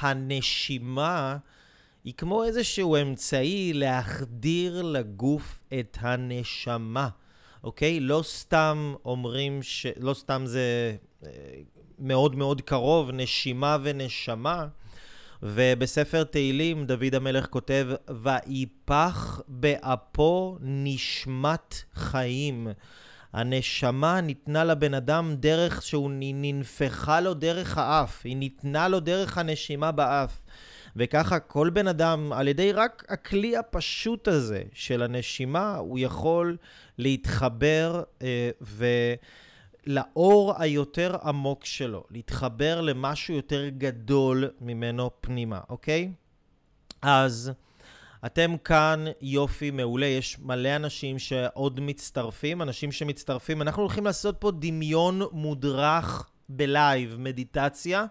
הנשימה 0.00 1.36
היא 2.04 2.14
כמו 2.14 2.44
איזשהו 2.44 2.96
אמצעי 2.96 3.72
להחדיר 3.72 4.82
לגוף 4.82 5.60
את 5.80 5.98
הנשמה, 6.00 7.08
אוקיי? 7.64 8.00
לא 8.00 8.22
סתם 8.24 8.94
אומרים 9.04 9.62
ש... 9.62 9.86
לא 9.96 10.14
סתם 10.14 10.42
זה 10.46 10.96
אה, 11.26 11.30
מאוד 11.98 12.36
מאוד 12.36 12.60
קרוב, 12.60 13.10
נשימה 13.10 13.76
ונשמה. 13.82 14.66
ובספר 15.42 16.24
תהילים 16.24 16.86
דוד 16.86 17.14
המלך 17.14 17.46
כותב, 17.46 17.88
ויפח 18.22 19.40
באפו 19.48 20.58
נשמת 20.60 21.74
חיים. 21.94 22.68
הנשמה 23.32 24.20
ניתנה 24.20 24.64
לבן 24.64 24.94
אדם 24.94 25.34
דרך 25.38 25.82
שהוא 25.82 26.10
ננפחה 26.14 27.20
לו 27.20 27.34
דרך 27.34 27.78
האף, 27.78 28.20
היא 28.24 28.36
ניתנה 28.36 28.88
לו 28.88 29.00
דרך 29.00 29.38
הנשימה 29.38 29.92
באף. 29.92 30.40
וככה 30.96 31.38
כל 31.38 31.70
בן 31.70 31.88
אדם, 31.88 32.32
על 32.32 32.48
ידי 32.48 32.72
רק 32.72 33.04
הכלי 33.08 33.56
הפשוט 33.56 34.28
הזה 34.28 34.62
של 34.72 35.02
הנשימה, 35.02 35.76
הוא 35.76 35.98
יכול 35.98 36.56
להתחבר 36.98 38.02
אה, 38.22 38.50
ו... 38.62 38.86
לאור 39.86 40.54
היותר 40.58 41.16
עמוק 41.22 41.64
שלו, 41.64 42.04
להתחבר 42.10 42.80
למשהו 42.80 43.34
יותר 43.34 43.68
גדול 43.68 44.50
ממנו 44.60 45.10
פנימה, 45.20 45.60
אוקיי? 45.68 46.12
אז 47.02 47.52
אתם 48.26 48.56
כאן, 48.64 49.04
יופי, 49.20 49.70
מעולה, 49.70 50.06
יש 50.06 50.38
מלא 50.38 50.76
אנשים 50.76 51.18
שעוד 51.18 51.80
מצטרפים, 51.80 52.62
אנשים 52.62 52.92
שמצטרפים. 52.92 53.62
אנחנו 53.62 53.82
הולכים 53.82 54.04
לעשות 54.04 54.36
פה 54.38 54.50
דמיון 54.50 55.20
מודרך 55.32 56.30
בלייב, 56.48 57.16
מדיטציה. 57.18 58.04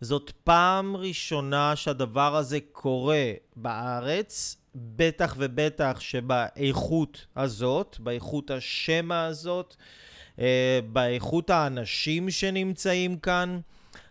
זאת 0.00 0.30
פעם 0.44 0.96
ראשונה 0.96 1.76
שהדבר 1.76 2.36
הזה 2.36 2.58
קורה 2.72 3.32
בארץ, 3.56 4.56
בטח 4.74 5.34
ובטח 5.38 5.96
שבאיכות 6.00 7.26
הזאת, 7.36 7.96
באיכות 8.00 8.50
השמע 8.50 9.24
הזאת. 9.24 9.76
אה, 10.38 10.80
באיכות 10.92 11.50
האנשים 11.50 12.30
שנמצאים 12.30 13.18
כאן. 13.18 13.60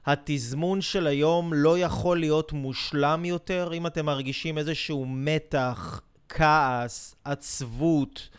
התזמון 0.05 0.81
של 0.81 1.07
היום 1.07 1.53
לא 1.53 1.79
יכול 1.79 2.19
להיות 2.19 2.53
מושלם 2.53 3.25
יותר 3.25 3.73
אם 3.73 3.87
אתם 3.87 4.05
מרגישים 4.05 4.57
איזשהו 4.57 5.05
מתח, 5.05 6.01
כעס, 6.29 7.15
עצבות, 7.23 8.29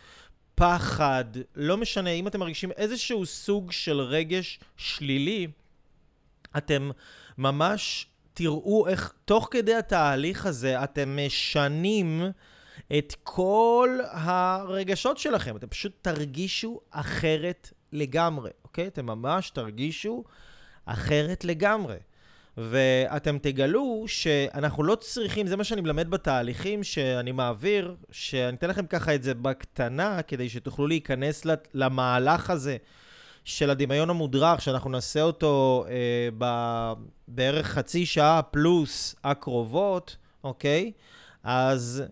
פחד, 0.54 1.24
לא 1.56 1.76
משנה, 1.76 2.10
אם 2.10 2.26
אתם 2.26 2.40
מרגישים 2.40 2.72
איזשהו 2.72 3.26
סוג 3.26 3.72
של 3.72 4.00
רגש 4.00 4.60
שלילי, 4.76 5.46
אתם 6.56 6.90
ממש 7.38 8.06
תראו 8.34 8.88
איך 8.88 9.12
תוך 9.24 9.48
כדי 9.50 9.74
התהליך 9.74 10.46
הזה 10.46 10.84
אתם 10.84 11.18
משנים 11.26 12.22
את 12.98 13.14
כל 13.22 13.98
הרגשות 14.10 15.18
שלכם. 15.18 15.56
אתם 15.56 15.66
פשוט 15.66 15.92
תרגישו 16.02 16.80
אחרת 16.90 17.72
לגמרי, 17.92 18.50
אוקיי? 18.64 18.86
אתם 18.86 19.06
ממש 19.06 19.50
תרגישו 19.50 20.24
אחרת 20.86 21.44
לגמרי. 21.44 21.96
ואתם 22.60 23.38
תגלו 23.38 24.04
שאנחנו 24.06 24.84
לא 24.84 24.94
צריכים, 24.94 25.46
זה 25.46 25.56
מה 25.56 25.64
שאני 25.64 25.80
מלמד 25.80 26.10
בתהליכים 26.10 26.84
שאני 26.84 27.32
מעביר, 27.32 27.94
שאני 28.10 28.56
אתן 28.56 28.70
לכם 28.70 28.86
ככה 28.86 29.14
את 29.14 29.22
זה 29.22 29.34
בקטנה, 29.34 30.22
כדי 30.22 30.48
שתוכלו 30.48 30.86
להיכנס 30.86 31.46
למהלך 31.74 32.50
הזה 32.50 32.76
של 33.44 33.70
הדמיון 33.70 34.10
המודרך, 34.10 34.62
שאנחנו 34.62 34.90
נעשה 34.90 35.22
אותו 35.22 35.84
אה, 35.88 36.28
ב, 36.38 36.92
בערך 37.28 37.66
חצי 37.66 38.06
שעה 38.06 38.42
פלוס 38.42 39.16
הקרובות, 39.24 40.16
אוקיי? 40.44 40.92
אז 41.42 42.02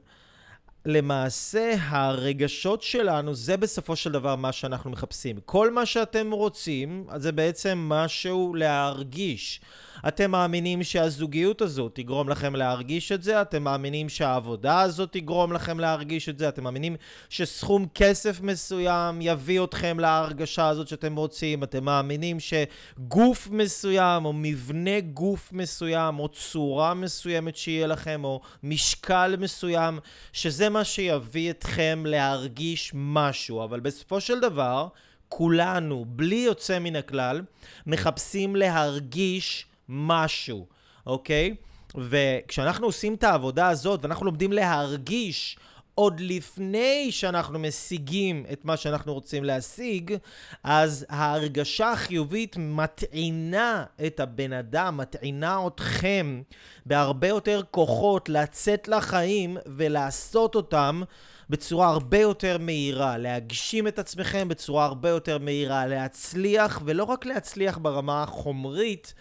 למעשה 0.87 1.75
הרגשות 1.81 2.83
שלנו 2.83 3.35
זה 3.35 3.57
בסופו 3.57 3.97
של 3.97 4.13
דבר 4.13 4.37
מה 4.37 4.53
שאנחנו 4.53 4.91
מחפשים. 4.91 5.37
כל 5.45 5.71
מה 5.71 5.87
שאתם 5.87 6.31
רוצים 6.31 7.07
זה 7.17 7.33
בעצם 7.33 7.79
משהו 7.89 8.55
להרגיש. 8.55 9.61
אתם 10.09 10.31
מאמינים 10.31 10.83
שהזוגיות 10.83 11.63
הזאת 11.63 11.95
תגרום 11.95 12.29
לכם 12.29 12.57
להרגיש 12.57 13.13
את 13.13 13.23
זה, 13.23 13.43
אתם 13.43 13.63
מאמינים 13.63 14.09
שהעבודה 14.09 14.81
הזאת 14.81 15.13
תגרום 15.13 15.53
לכם 15.53 15.81
להרגיש 15.81 16.29
את 16.29 16.39
זה, 16.39 16.49
אתם 16.49 16.65
מאמינים 16.65 16.97
שסכום 17.29 17.87
כסף 17.95 18.41
מסוים 18.41 19.19
יביא 19.23 19.65
אתכם 19.65 20.01
להרגשה 20.01 20.69
הזאת 20.69 20.89
שאתם 20.89 21.17
רוצים, 21.17 21.63
אתם 21.63 21.85
מאמינים 21.85 22.39
שגוף 22.41 23.49
מסוים 23.51 24.25
או 24.25 24.33
מבנה 24.33 25.01
גוף 25.01 25.53
מסוים 25.53 26.19
או 26.19 26.29
צורה 26.29 26.95
מסוימת 26.95 27.57
שיהיה 27.57 27.87
לכם 27.87 28.25
או 28.25 28.41
משקל 28.63 29.35
מסוים, 29.39 29.99
שזה 30.33 30.69
מה 30.77 30.85
שיביא 30.85 31.51
אתכם 31.51 32.03
להרגיש 32.07 32.93
משהו, 32.95 33.65
אבל 33.65 33.81
בסופו 33.81 34.21
של 34.21 34.41
דבר, 34.41 34.89
כולנו, 35.29 36.05
בלי 36.09 36.37
יוצא 36.37 36.79
מן 36.79 36.97
הכלל, 36.97 37.43
מחפשים 37.87 38.57
להרגיש 38.57 39.67
משהו, 39.89 40.67
אוקיי? 41.07 41.55
וכשאנחנו 41.95 42.87
עושים 42.87 43.15
את 43.15 43.25
העבודה 43.25 43.69
הזאת 43.69 44.01
ואנחנו 44.03 44.27
לומדים 44.27 44.53
להרגיש 44.53 45.59
עוד 45.99 46.21
לפני 46.21 47.13
שאנחנו 47.13 47.59
משיגים 47.59 48.47
את 48.53 48.65
מה 48.65 48.77
שאנחנו 48.77 49.15
רוצים 49.15 49.45
להשיג, 49.45 50.17
אז 50.65 51.07
ההרגשה 51.09 51.93
החיובית 51.93 52.57
מטעינה 52.57 53.85
את 54.07 54.21
הבן 54.21 54.53
אדם, 54.53 54.97
מטעינה 54.97 55.67
אתכם 55.67 56.43
בהרבה 56.87 57.29
יותר 57.29 57.63
כוחות 57.71 58.29
לצאת 58.29 58.89
לחיים 58.89 59.57
ולעשות 59.67 60.55
אותם 60.55 61.03
בצורה 61.51 61.89
הרבה 61.89 62.19
יותר 62.19 62.59
מהירה, 62.59 63.19
להגשים 63.19 63.89
את 63.89 63.99
עצמכם 63.99 64.49
בצורה 64.49 64.85
הרבה 64.85 65.09
יותר 65.09 65.39
מהירה, 65.39 65.87
להצליח, 65.87 66.81
ולא 66.85 67.05
רק 67.05 67.27
להצליח 67.27 67.79
ברמה 67.79 68.23
החומרית, 68.23 69.15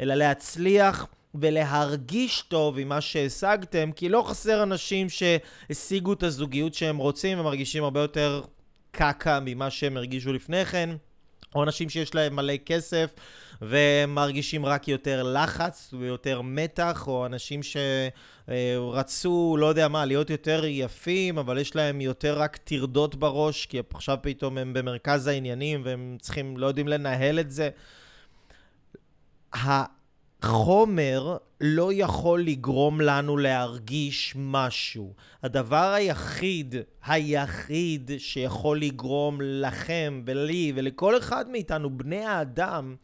אלא 0.00 0.14
להצליח 0.14 1.06
ולהרגיש 1.34 2.42
טוב 2.42 2.78
עם 2.78 2.88
מה 2.88 3.00
שהשגתם, 3.00 3.92
כי 3.92 4.08
לא 4.08 4.24
חסר 4.26 4.62
אנשים 4.62 5.06
שהשיגו 5.08 6.12
את 6.12 6.22
הזוגיות 6.22 6.74
שהם 6.74 6.96
רוצים 6.96 7.40
ומרגישים 7.40 7.84
הרבה 7.84 8.00
יותר 8.00 8.42
קקה 8.90 9.38
ממה 9.44 9.70
שהם 9.70 9.96
הרגישו 9.96 10.32
לפני 10.32 10.64
כן. 10.64 10.90
או 11.54 11.62
אנשים 11.62 11.88
שיש 11.88 12.14
להם 12.14 12.36
מלא 12.36 12.56
כסף 12.66 13.10
ומרגישים 13.62 14.66
רק 14.66 14.88
יותר 14.88 15.22
לחץ 15.22 15.94
ויותר 15.98 16.40
מתח, 16.42 17.04
או 17.06 17.26
אנשים 17.26 17.60
שרצו, 18.48 19.56
לא 19.58 19.66
יודע 19.66 19.88
מה, 19.88 20.04
להיות 20.04 20.30
יותר 20.30 20.64
יפים, 20.64 21.38
אבל 21.38 21.58
יש 21.58 21.76
להם 21.76 22.00
יותר 22.00 22.38
רק 22.38 22.56
טרדות 22.56 23.14
בראש, 23.14 23.66
כי 23.66 23.80
עכשיו 23.94 24.18
פתאום 24.22 24.58
הם 24.58 24.72
במרכז 24.72 25.26
העניינים 25.26 25.82
והם 25.84 26.16
צריכים, 26.20 26.56
לא 26.56 26.66
יודעים 26.66 26.88
לנהל 26.88 27.40
את 27.40 27.50
זה. 27.50 27.70
החומר 30.42 31.36
לא 31.60 31.90
יכול 31.92 32.42
לגרום 32.42 33.00
לנו 33.00 33.36
להרגיש 33.36 34.34
משהו. 34.36 35.12
הדבר 35.42 35.92
היחיד, 35.92 36.74
היחיד 37.04 38.10
שיכול 38.18 38.80
לגרום 38.80 39.38
לכם 39.42 40.22
ולי 40.26 40.72
ולכל 40.74 41.18
אחד 41.18 41.48
מאיתנו, 41.50 41.98
בני 41.98 42.24
האדם, 42.24 42.96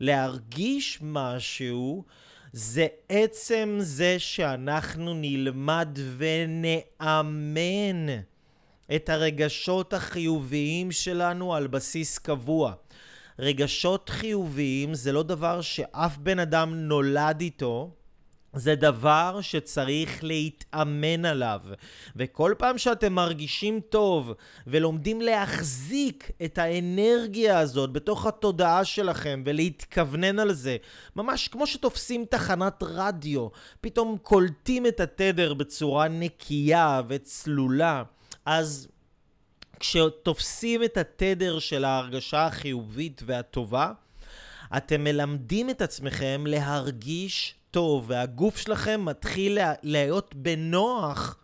להרגיש 0.00 0.98
משהו, 1.02 2.04
זה 2.52 2.86
עצם 3.08 3.76
זה 3.80 4.18
שאנחנו 4.18 5.14
נלמד 5.14 5.98
ונאמן 6.16 8.06
את 8.94 9.08
הרגשות 9.08 9.92
החיוביים 9.92 10.92
שלנו 10.92 11.54
על 11.54 11.66
בסיס 11.66 12.18
קבוע. 12.18 12.74
רגשות 13.40 14.08
חיוביים 14.08 14.94
זה 14.94 15.12
לא 15.12 15.22
דבר 15.22 15.60
שאף 15.60 16.16
בן 16.16 16.38
אדם 16.38 16.74
נולד 16.74 17.40
איתו, 17.40 17.90
זה 18.52 18.74
דבר 18.74 19.38
שצריך 19.40 20.24
להתאמן 20.24 21.24
עליו. 21.24 21.60
וכל 22.16 22.54
פעם 22.58 22.78
שאתם 22.78 23.12
מרגישים 23.12 23.80
טוב 23.88 24.32
ולומדים 24.66 25.20
להחזיק 25.20 26.30
את 26.44 26.58
האנרגיה 26.58 27.58
הזאת 27.58 27.92
בתוך 27.92 28.26
התודעה 28.26 28.84
שלכם 28.84 29.42
ולהתכוונן 29.46 30.38
על 30.38 30.52
זה, 30.52 30.76
ממש 31.16 31.48
כמו 31.48 31.66
שתופסים 31.66 32.24
תחנת 32.24 32.82
רדיו, 32.82 33.48
פתאום 33.80 34.16
קולטים 34.22 34.86
את 34.86 35.00
התדר 35.00 35.54
בצורה 35.54 36.08
נקייה 36.08 37.02
וצלולה, 37.08 38.02
אז 38.46 38.88
כשתופסים 39.80 40.84
את 40.84 40.96
התדר 40.96 41.58
של 41.58 41.84
ההרגשה 41.84 42.46
החיובית 42.46 43.22
והטובה, 43.26 43.92
אתם 44.76 45.04
מלמדים 45.04 45.70
את 45.70 45.82
עצמכם 45.82 46.44
להרגיש 46.46 47.54
טוב, 47.70 48.04
והגוף 48.08 48.56
שלכם 48.56 49.04
מתחיל 49.04 49.58
להיות 49.82 50.34
בנוח 50.34 51.36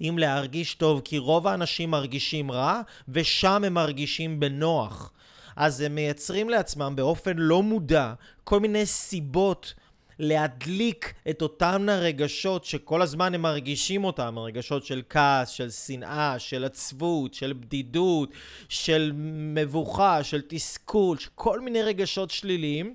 עם 0.00 0.18
להרגיש 0.18 0.74
טוב, 0.74 1.00
כי 1.04 1.18
רוב 1.18 1.46
האנשים 1.46 1.90
מרגישים 1.90 2.50
רע, 2.50 2.80
ושם 3.08 3.64
הם 3.64 3.74
מרגישים 3.74 4.40
בנוח. 4.40 5.12
אז 5.56 5.80
הם 5.80 5.94
מייצרים 5.94 6.50
לעצמם 6.50 6.92
באופן 6.96 7.32
לא 7.36 7.62
מודע 7.62 8.12
כל 8.44 8.60
מיני 8.60 8.86
סיבות 8.86 9.74
להדליק 10.18 11.14
את 11.30 11.42
אותם 11.42 11.86
הרגשות 11.90 12.64
שכל 12.64 13.02
הזמן 13.02 13.34
הם 13.34 13.42
מרגישים 13.42 14.04
אותם, 14.04 14.38
הרגשות 14.38 14.84
של 14.84 15.02
כעס, 15.10 15.48
של 15.48 15.70
שנאה, 15.70 16.38
של 16.38 16.64
עצבות, 16.64 17.34
של 17.34 17.52
בדידות, 17.52 18.30
של 18.68 19.12
מבוכה, 19.54 20.24
של 20.24 20.42
תסכול, 20.48 21.16
כל 21.34 21.60
מיני 21.60 21.82
רגשות 21.82 22.30
שליליים. 22.30 22.94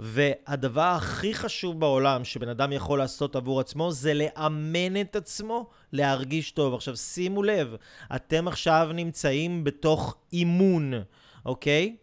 והדבר 0.00 0.80
הכי 0.80 1.34
חשוב 1.34 1.80
בעולם 1.80 2.24
שבן 2.24 2.48
אדם 2.48 2.72
יכול 2.72 2.98
לעשות 2.98 3.36
עבור 3.36 3.60
עצמו 3.60 3.92
זה 3.92 4.14
לאמן 4.14 5.00
את 5.00 5.16
עצמו 5.16 5.66
להרגיש 5.92 6.50
טוב. 6.50 6.74
עכשיו 6.74 6.96
שימו 6.96 7.42
לב, 7.42 7.74
אתם 8.16 8.48
עכשיו 8.48 8.90
נמצאים 8.94 9.64
בתוך 9.64 10.16
אימון, 10.32 10.92
אוקיי? 11.46 11.96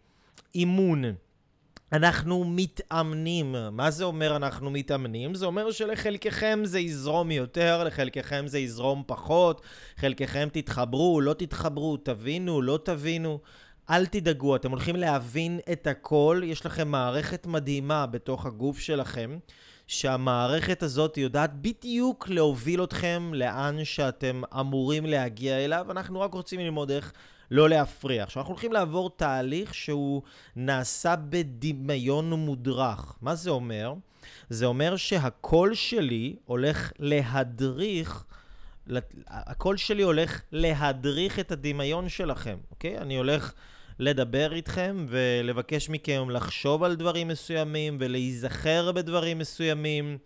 אימון. 0.54 1.04
אנחנו 1.92 2.44
מתאמנים. 2.44 3.54
מה 3.72 3.90
זה 3.90 4.04
אומר 4.04 4.36
אנחנו 4.36 4.70
מתאמנים? 4.70 5.34
זה 5.34 5.46
אומר 5.46 5.70
שלחלקכם 5.70 6.60
זה 6.64 6.80
יזרום 6.80 7.30
יותר, 7.30 7.84
לחלקכם 7.84 8.46
זה 8.46 8.58
יזרום 8.58 9.02
פחות, 9.06 9.60
חלקכם 9.96 10.48
תתחברו, 10.52 11.20
לא 11.20 11.32
תתחברו, 11.32 11.96
תבינו, 11.96 12.62
לא 12.62 12.78
תבינו. 12.84 13.38
אל 13.90 14.06
תדאגו, 14.06 14.56
אתם 14.56 14.70
הולכים 14.70 14.96
להבין 14.96 15.60
את 15.72 15.86
הכל, 15.86 16.40
יש 16.44 16.66
לכם 16.66 16.88
מערכת 16.88 17.46
מדהימה 17.46 18.06
בתוך 18.06 18.46
הגוף 18.46 18.78
שלכם, 18.78 19.38
שהמערכת 19.86 20.82
הזאת 20.82 21.18
יודעת 21.18 21.62
בדיוק 21.62 22.28
להוביל 22.28 22.84
אתכם 22.84 23.30
לאן 23.34 23.84
שאתם 23.84 24.42
אמורים 24.60 25.06
להגיע 25.06 25.64
אליו, 25.64 25.86
אנחנו 25.90 26.20
רק 26.20 26.34
רוצים 26.34 26.60
ללמוד 26.60 26.90
איך 26.90 27.12
לא 27.50 27.68
להפריע. 27.68 28.22
עכשיו, 28.22 28.40
אנחנו 28.40 28.54
הולכים 28.54 28.72
לעבור 28.72 29.10
תהליך 29.10 29.74
שהוא 29.74 30.22
נעשה 30.56 31.16
בדמיון 31.16 32.32
מודרך. 32.32 33.16
מה 33.20 33.34
זה 33.34 33.50
אומר? 33.50 33.94
זה 34.50 34.66
אומר 34.66 34.96
שהקול 34.96 35.74
שלי 35.74 36.36
הולך 36.44 36.92
להדריך, 36.98 38.24
הקול 39.28 39.76
שלי 39.76 40.02
הולך 40.02 40.40
להדריך 40.52 41.38
את 41.38 41.52
הדמיון 41.52 42.08
שלכם, 42.08 42.56
אוקיי? 42.70 42.98
אני 42.98 43.16
הולך 43.16 43.52
לדבר 43.98 44.54
איתכם 44.54 45.06
ולבקש 45.08 45.88
מכם 45.88 46.30
לחשוב 46.30 46.82
על 46.82 46.96
דברים 46.96 47.28
מסוימים 47.28 47.96
ולהיזכר 48.00 48.92
בדברים 48.92 49.38
מסוימים. 49.38 50.18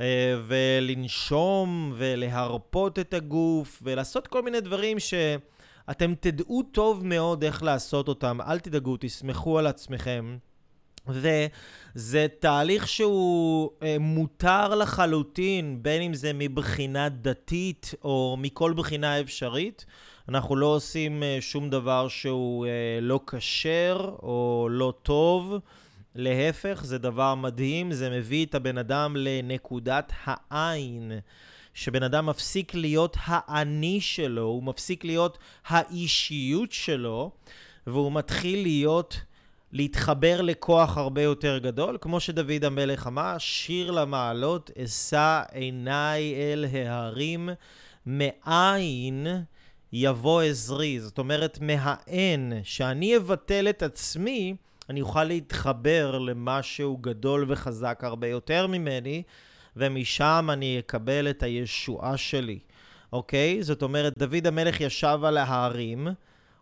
אה, 0.00 0.34
ולנשום 0.46 1.92
ולהרפות 1.96 2.98
את 2.98 3.14
הגוף 3.14 3.80
ולעשות 3.82 4.26
כל 4.26 4.42
מיני 4.42 4.60
דברים 4.60 4.98
ש... 4.98 5.14
אתם 5.90 6.14
תדעו 6.20 6.62
טוב 6.62 7.06
מאוד 7.06 7.44
איך 7.44 7.62
לעשות 7.62 8.08
אותם, 8.08 8.38
אל 8.40 8.58
תדאגו, 8.58 8.96
תסמכו 9.00 9.58
על 9.58 9.66
עצמכם. 9.66 10.36
וזה 11.08 12.26
תהליך 12.38 12.88
שהוא 12.88 13.70
אה, 13.82 13.96
מותר 14.00 14.74
לחלוטין, 14.74 15.82
בין 15.82 16.02
אם 16.02 16.14
זה 16.14 16.32
מבחינה 16.32 17.08
דתית 17.08 17.94
או 18.04 18.36
מכל 18.38 18.72
בחינה 18.72 19.20
אפשרית. 19.20 19.86
אנחנו 20.28 20.56
לא 20.56 20.66
עושים 20.66 21.22
אה, 21.22 21.38
שום 21.40 21.70
דבר 21.70 22.08
שהוא 22.08 22.66
אה, 22.66 22.98
לא 23.00 23.20
כשר 23.26 24.14
או 24.22 24.68
לא 24.70 24.92
טוב. 25.02 25.54
להפך, 26.14 26.80
זה 26.84 26.98
דבר 26.98 27.34
מדהים, 27.34 27.92
זה 27.92 28.10
מביא 28.10 28.46
את 28.46 28.54
הבן 28.54 28.78
אדם 28.78 29.16
לנקודת 29.16 30.12
העין. 30.24 31.12
שבן 31.78 32.02
אדם 32.02 32.26
מפסיק 32.26 32.74
להיות 32.74 33.16
האני 33.20 34.00
שלו, 34.00 34.42
הוא 34.42 34.62
מפסיק 34.62 35.04
להיות 35.04 35.38
האישיות 35.66 36.72
שלו, 36.72 37.30
והוא 37.86 38.12
מתחיל 38.12 38.62
להיות, 38.62 39.20
להתחבר 39.72 40.42
לכוח 40.42 40.96
הרבה 40.96 41.22
יותר 41.22 41.58
גדול, 41.58 41.98
כמו 42.00 42.20
שדוד 42.20 42.64
המלך 42.64 43.06
אמר, 43.06 43.38
שיר 43.38 43.90
למעלות, 43.90 44.70
אשא 44.84 45.42
עיניי 45.52 46.34
אל 46.34 46.64
ההרים, 46.72 47.48
מאין 48.06 49.26
יבוא 49.92 50.42
עזרי. 50.42 51.00
זאת 51.00 51.18
אומרת, 51.18 51.58
מהאין, 51.60 52.52
שאני 52.62 53.16
אבטל 53.16 53.68
את 53.68 53.82
עצמי, 53.82 54.54
אני 54.90 55.00
אוכל 55.00 55.24
להתחבר 55.24 56.18
למשהו 56.18 56.96
גדול 56.96 57.44
וחזק 57.48 58.00
הרבה 58.02 58.26
יותר 58.26 58.66
ממני, 58.66 59.22
ומשם 59.78 60.48
אני 60.52 60.78
אקבל 60.78 61.30
את 61.30 61.42
הישועה 61.42 62.16
שלי, 62.16 62.58
אוקיי? 63.12 63.62
זאת 63.62 63.82
אומרת, 63.82 64.18
דוד 64.18 64.46
המלך 64.46 64.80
ישב 64.80 65.18
על 65.24 65.36
ההרים, 65.36 66.08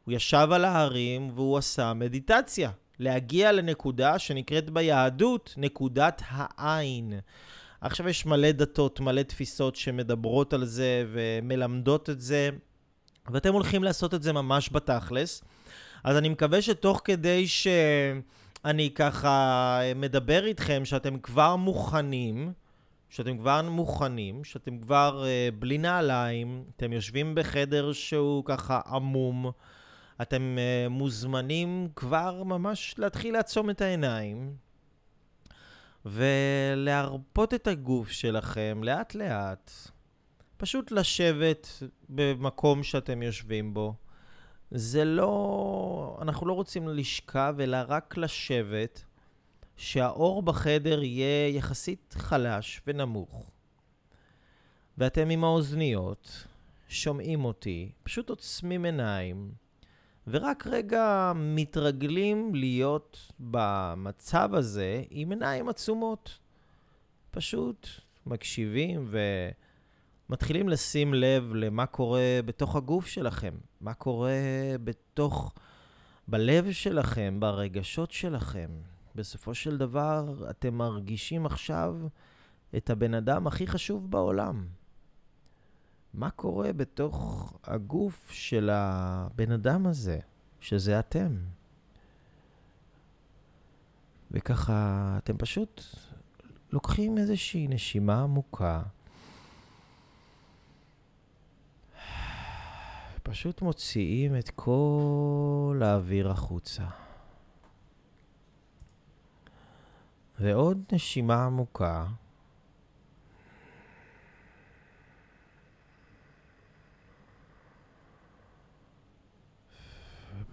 הוא 0.05 0.15
ישב 0.15 0.49
על 0.53 0.65
ההרים 0.65 1.31
והוא 1.35 1.59
עשה 1.59 1.95
מדיטציה. 1.95 2.71
להגיע 2.99 3.53
לנקודה 3.53 4.19
שנקראת 4.19 4.71
ביהדות 4.71 5.55
נקודת 5.57 6.23
העין. 6.29 7.13
עכשיו 7.81 8.09
יש 8.09 8.27
מלא 8.27 8.53
דתות, 8.53 9.01
מלא 9.01 9.23
תפיסות 9.23 9.77
שמדברות 9.77 10.53
על 10.53 10.65
זה 10.65 11.05
ומלמדות 11.13 12.11
את 12.11 12.21
זה, 12.21 12.51
ואתם 13.31 13.53
הולכים 13.53 13.85
לעשות 13.85 14.15
את 14.15 14.23
זה 14.23 14.33
ממש 14.33 14.71
בתכלס. 14.73 15.43
אז 16.05 16.17
אני 16.17 16.29
מקווה 16.29 16.63
שתוך 16.63 17.01
כדי 17.05 17.47
שאני 17.49 18.91
ככה 18.95 19.81
מדבר 19.97 20.47
איתכם, 20.47 20.85
שאתם 20.85 21.19
כבר 21.19 21.57
מוכנים, 21.57 22.53
שאתם 23.09 23.39
כבר 23.39 23.63
מוכנים, 23.63 24.45
שאתם 24.45 24.79
כבר 24.79 25.25
uh, 25.25 25.55
בלי 25.55 25.79
נעליים, 25.79 26.65
אתם 26.77 26.93
יושבים 26.93 27.35
בחדר 27.35 27.93
שהוא 27.93 28.45
ככה 28.45 28.81
עמום, 28.87 29.51
אתם 30.23 30.57
uh, 30.57 30.89
מוזמנים 30.89 31.89
כבר 31.97 32.43
ממש 32.43 32.95
להתחיל 32.99 33.35
לעצום 33.35 33.71
את 33.71 33.81
העיניים 33.81 34.57
ולהרפות 36.07 37.55
את 37.55 37.67
הגוף 37.67 38.11
שלכם 38.11 38.81
לאט 38.85 39.15
לאט. 39.15 39.71
פשוט 40.57 40.91
לשבת 40.91 41.69
במקום 42.09 42.83
שאתם 42.83 43.23
יושבים 43.23 43.75
בו. 43.75 43.95
זה 44.71 45.05
לא... 45.05 46.19
אנחנו 46.23 46.47
לא 46.47 46.53
רוצים 46.53 46.89
לשכב, 46.89 47.55
אלא 47.61 47.79
רק 47.89 48.17
לשבת. 48.17 49.05
שהאור 49.77 50.43
בחדר 50.43 51.03
יהיה 51.03 51.49
יחסית 51.49 52.15
חלש 52.19 52.81
ונמוך, 52.87 53.51
ואתם 54.99 55.31
עם 55.31 55.45
האוזניות 55.45 56.47
שומעים 56.89 57.45
אותי, 57.45 57.93
פשוט 58.03 58.31
עוצמים 58.31 58.85
עיניים 58.85 59.51
ורק 60.27 60.67
רגע 60.67 61.33
מתרגלים 61.35 62.55
להיות 62.55 63.33
במצב 63.41 64.51
הזה 64.55 65.03
עם 65.11 65.31
עיניים 65.31 65.69
עצומות. 65.69 66.39
פשוט 67.31 67.89
מקשיבים 68.27 69.11
ומתחילים 70.29 70.69
לשים 70.69 71.15
לב 71.15 71.55
למה 71.55 71.87
קורה 71.87 72.41
בתוך 72.45 72.77
הגוף 72.77 73.07
שלכם, 73.07 73.55
מה 73.81 73.95
קורה 73.95 74.33
בתוך, 74.85 75.55
בלב 76.29 76.73
שלכם, 76.73 77.37
ברגשות 77.41 78.11
שלכם. 78.11 78.71
בסופו 79.17 79.55
של 79.55 79.79
דבר, 79.79 80.51
אתם 80.51 80.75
מרגישים 80.75 81.47
עכשיו 81.47 81.97
את 82.77 82.91
הבן 82.91 83.15
אדם 83.15 83.47
הכי 83.47 83.67
חשוב 83.67 84.11
בעולם. 84.11 84.67
מה 86.15 86.31
קורה 86.31 86.73
בתוך 86.73 87.53
הגוף 87.65 88.31
של 88.31 88.71
הבן 88.73 89.53
אדם 89.53 89.87
הזה, 89.87 90.19
שזה 90.61 90.99
אתם? 90.99 91.37
וככה 94.31 95.15
אתם 95.19 95.39
פשוט 95.39 95.83
לוקחים 96.73 97.19
איזושהי 97.19 97.69
נשימה 97.69 98.23
עמוקה, 98.23 98.83
פשוט 103.23 103.63
מוציאים 103.63 104.37
את 104.37 104.51
כל 104.51 105.81
האוויר 105.85 106.31
החוצה. 106.31 107.06
ועוד 110.41 110.83
נשימה 110.93 111.45
עמוקה. 111.45 112.07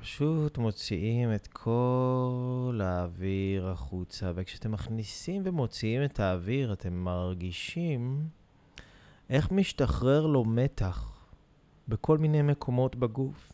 פשוט 0.03 0.57
מוציאים 0.57 1.33
את 1.35 1.47
כל 1.47 2.79
האוויר 2.83 3.67
החוצה, 3.67 4.31
וכשאתם 4.35 4.71
מכניסים 4.71 5.41
ומוציאים 5.45 6.03
את 6.03 6.19
האוויר, 6.19 6.73
אתם 6.73 6.93
מרגישים 6.93 8.27
איך 9.29 9.51
משתחרר 9.51 10.25
לו 10.25 10.45
מתח 10.45 11.27
בכל 11.87 12.17
מיני 12.17 12.41
מקומות 12.41 12.95
בגוף. 12.95 13.52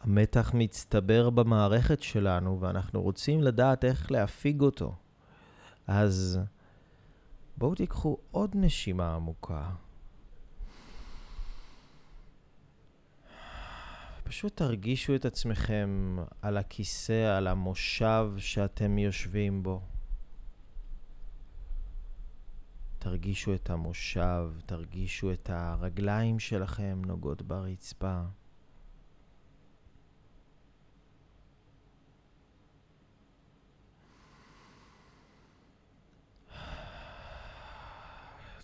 המתח 0.00 0.50
מצטבר 0.54 1.30
במערכת 1.30 2.02
שלנו, 2.02 2.60
ואנחנו 2.60 3.02
רוצים 3.02 3.42
לדעת 3.42 3.84
איך 3.84 4.12
להפיג 4.12 4.60
אותו. 4.60 4.94
אז 5.86 6.40
בואו 7.56 7.74
תיקחו 7.74 8.18
עוד 8.30 8.50
נשימה 8.54 9.14
עמוקה. 9.14 9.70
פשוט 14.24 14.56
תרגישו 14.56 15.14
את 15.14 15.24
עצמכם 15.24 16.16
על 16.42 16.56
הכיסא, 16.56 17.36
על 17.36 17.46
המושב 17.46 18.32
שאתם 18.36 18.98
יושבים 18.98 19.62
בו. 19.62 19.82
תרגישו 22.98 23.54
את 23.54 23.70
המושב, 23.70 24.50
תרגישו 24.66 25.32
את 25.32 25.50
הרגליים 25.52 26.38
שלכם 26.38 27.02
נוגעות 27.06 27.42
ברצפה. 27.42 28.22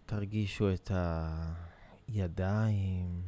תרגישו 0.06 0.72
את 0.72 0.90
הידיים. 2.08 3.22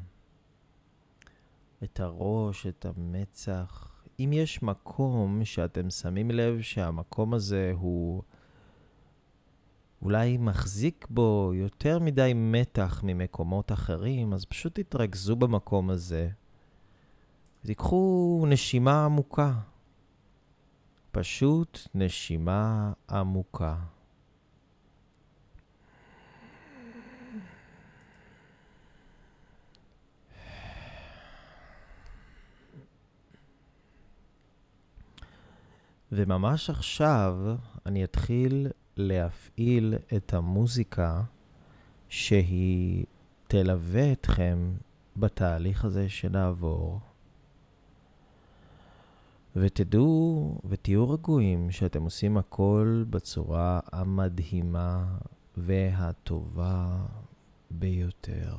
את 1.84 2.00
הראש, 2.00 2.66
את 2.66 2.86
המצח. 2.86 4.02
אם 4.20 4.30
יש 4.32 4.62
מקום 4.62 5.44
שאתם 5.44 5.90
שמים 5.90 6.30
לב 6.30 6.60
שהמקום 6.60 7.34
הזה 7.34 7.72
הוא 7.74 8.22
אולי 10.02 10.36
מחזיק 10.36 11.06
בו 11.10 11.52
יותר 11.54 11.98
מדי 11.98 12.32
מתח 12.34 13.00
ממקומות 13.04 13.72
אחרים, 13.72 14.32
אז 14.32 14.44
פשוט 14.44 14.80
תתרכזו 14.80 15.36
במקום 15.36 15.90
הזה. 15.90 16.28
תיקחו 17.66 18.44
נשימה 18.48 19.04
עמוקה. 19.04 19.52
פשוט 21.10 21.78
נשימה 21.94 22.92
עמוקה. 23.10 23.76
וממש 36.12 36.70
עכשיו 36.70 37.56
אני 37.86 38.04
אתחיל 38.04 38.68
להפעיל 38.96 39.94
את 40.16 40.34
המוזיקה 40.34 41.22
שהיא 42.08 43.04
תלווה 43.48 44.12
אתכם 44.12 44.72
בתהליך 45.16 45.84
הזה 45.84 46.08
שנעבור. 46.08 47.00
ותדעו 49.56 50.60
ותהיו 50.68 51.10
רגועים 51.10 51.70
שאתם 51.70 52.02
עושים 52.02 52.36
הכל 52.36 53.04
בצורה 53.10 53.80
המדהימה 53.92 55.04
והטובה 55.56 57.06
ביותר. 57.70 58.56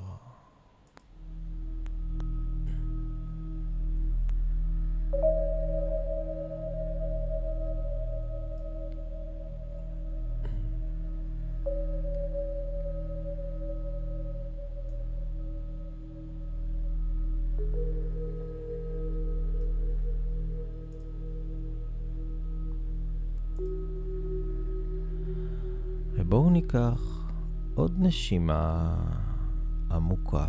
נשימה 28.09 28.95
עמוקה. 29.91 30.47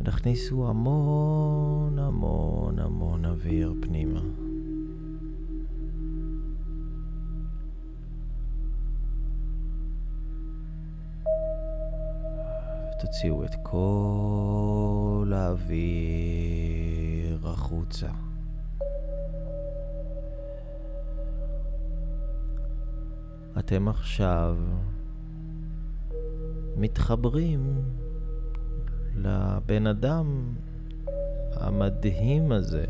ונכניסו 0.00 0.68
המון 0.68 1.98
המון 1.98 2.78
המון 2.78 3.24
אוויר 3.24 3.74
פנימה. 3.80 4.20
תוציאו 13.00 13.44
את 13.44 13.54
כל 13.62 15.32
האוויר 15.34 16.68
החוצה. 17.48 18.29
אתם 23.70 23.88
עכשיו 23.88 24.56
מתחברים 26.76 27.82
לבן 29.16 29.86
אדם 29.86 30.54
המדהים 31.52 32.52
הזה, 32.52 32.84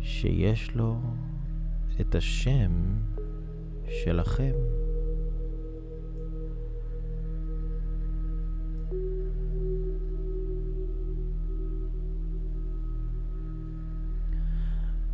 שיש 0.00 0.74
לו 0.74 1.00
את 2.00 2.14
השם 2.14 2.70
שלכם. 3.88 4.52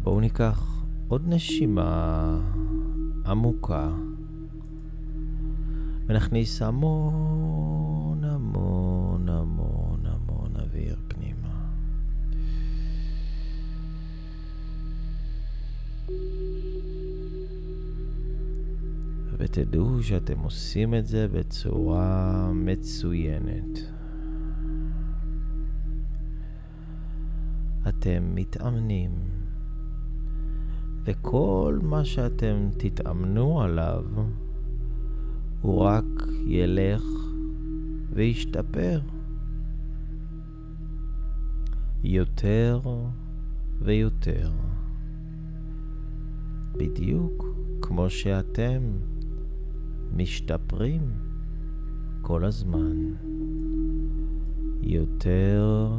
בואו 0.03 0.21
ניקח 0.21 0.78
עוד 1.09 1.23
נשימה 1.27 2.41
עמוקה 3.27 3.91
ונכניס 6.07 6.63
המון 6.63 8.25
המון 8.25 9.29
המון 9.29 10.07
המון 10.07 10.57
אוויר 10.57 10.97
פנימה. 11.09 11.69
ותדעו 19.39 20.03
שאתם 20.03 20.39
עושים 20.39 20.95
את 20.95 21.07
זה 21.07 21.29
בצורה 21.29 22.51
מצוינת. 22.55 23.79
אתם 27.89 28.35
מתאמנים. 28.35 29.38
וכל 31.09 31.79
מה 31.83 32.05
שאתם 32.05 32.69
תתאמנו 32.77 33.63
עליו, 33.63 34.05
הוא 35.63 35.83
רק 35.83 36.05
ילך 36.47 37.05
וישתפר. 38.13 39.01
יותר 42.05 42.81
ויותר. 43.83 44.51
בדיוק 46.77 47.45
כמו 47.83 48.11
שאתם 48.11 48.83
משתפרים 50.17 51.03
כל 52.23 52.45
הזמן. 52.45 52.97
יותר 54.83 55.91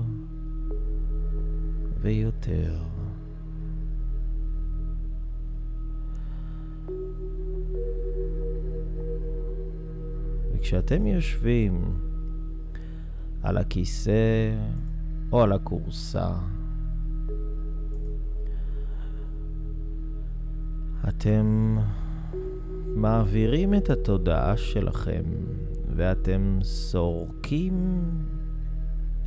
ויותר. 2.02 2.99
וכשאתם 10.70 11.08
יושבים 11.08 11.98
על 13.44 13.58
הכיסא 13.58 14.52
או 15.32 15.42
על 15.42 15.52
הכורסה, 15.52 16.30
אתם 21.08 21.78
מעבירים 22.96 23.74
את 23.74 23.90
התודעה 23.90 24.58
שלכם 24.58 25.24
ואתם 25.96 26.60
סורקים 26.64 28.04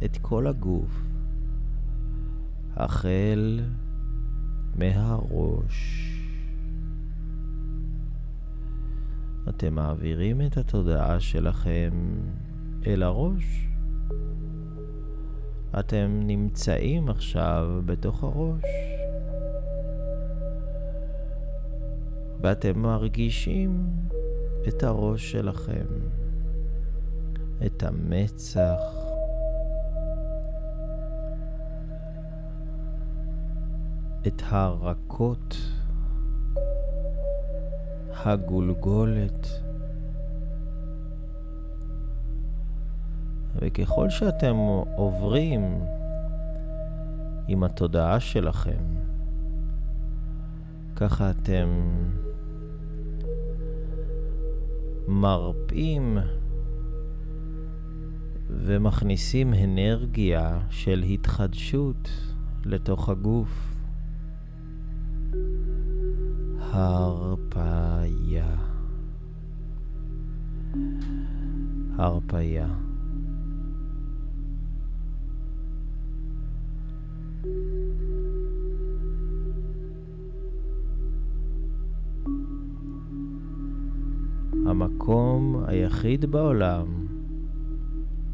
את 0.04 0.18
כל 0.20 0.46
הגוף, 0.46 1.02
החל 2.76 3.60
מהראש. 4.74 6.08
אתם 9.56 9.74
מעבירים 9.74 10.40
את 10.40 10.56
התודעה 10.56 11.20
שלכם 11.20 11.90
אל 12.86 13.02
הראש. 13.02 13.68
אתם 15.78 16.20
נמצאים 16.22 17.08
עכשיו 17.08 17.80
בתוך 17.84 18.22
הראש. 18.22 18.62
ואתם 22.40 22.78
מרגישים 22.78 23.86
את 24.68 24.82
הראש 24.82 25.32
שלכם, 25.32 25.86
את 27.66 27.82
המצח, 27.82 28.80
את 34.26 34.42
הרכות, 34.44 35.56
הגולגולת. 38.24 39.48
וככל 43.54 44.10
שאתם 44.10 44.56
עוברים 44.96 45.84
עם 47.48 47.64
התודעה 47.64 48.20
שלכם, 48.20 48.82
ככה 50.96 51.30
אתם 51.30 51.68
מרפאים 55.08 56.18
ומכניסים 58.50 59.54
אנרגיה 59.54 60.60
של 60.70 61.02
התחדשות 61.02 62.08
לתוך 62.64 63.08
הגוף. 63.08 63.71
הרפאיה. 66.72 68.56
הרפאיה. 71.96 72.66
המקום 84.66 85.64
היחיד 85.66 86.24
בעולם 86.24 86.86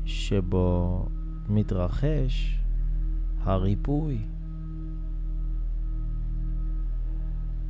שבו 0.05 1.07
מתרחש 1.49 2.59
הריפוי, 3.43 4.19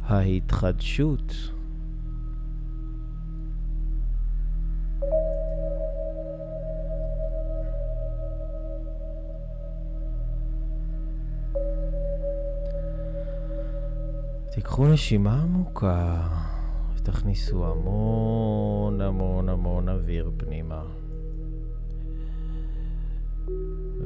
ההתחדשות. 0.09 1.35
תיקחו 14.51 14.87
נשימה 14.87 15.43
עמוקה. 15.43 16.29
תכניסו 17.03 17.67
המון 17.67 19.01
המון 19.01 19.49
המון 19.49 19.89
אוויר 19.89 20.31
פנימה. 20.37 20.83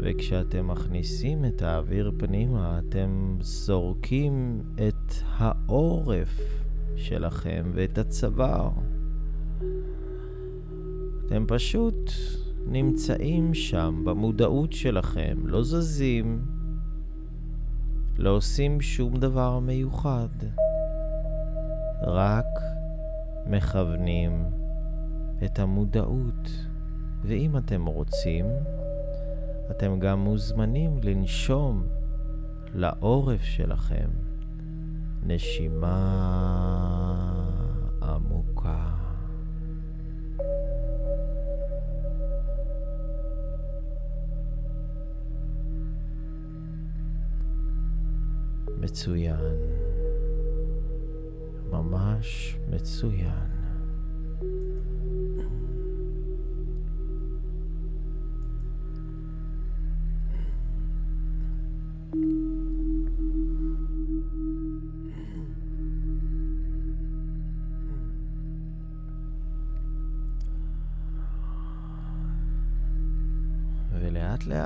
וכשאתם 0.04 0.68
מכניסים 0.68 1.44
את 1.44 1.62
האוויר 1.62 2.12
פנימה, 2.18 2.78
אתם 2.78 3.36
זורקים 3.40 4.62
את 4.74 5.12
העורף 5.36 6.40
שלכם 6.96 7.70
ואת 7.74 7.98
הצוואר. 7.98 8.70
אתם 11.26 11.44
פשוט 11.48 12.10
נמצאים 12.66 13.54
שם 13.54 14.02
במודעות 14.04 14.72
שלכם, 14.72 15.38
לא 15.44 15.62
זזים, 15.62 16.44
לא 18.18 18.30
עושים 18.30 18.80
שום 18.80 19.16
דבר 19.16 19.58
מיוחד, 19.58 20.28
רק 22.02 22.60
מכוונים 23.46 24.44
את 25.44 25.58
המודעות. 25.58 26.48
ואם 27.24 27.56
אתם 27.56 27.86
רוצים, 27.86 28.46
אתם 29.70 29.98
גם 30.00 30.20
מוזמנים 30.20 31.00
לנשום 31.02 31.86
לעורף 32.74 33.42
שלכם 33.42 34.08
נשימה 35.22 35.98
עמוקה. 38.02 38.88
מצוין. 48.80 49.56
ממש 51.70 52.56
מצוין. 52.68 53.51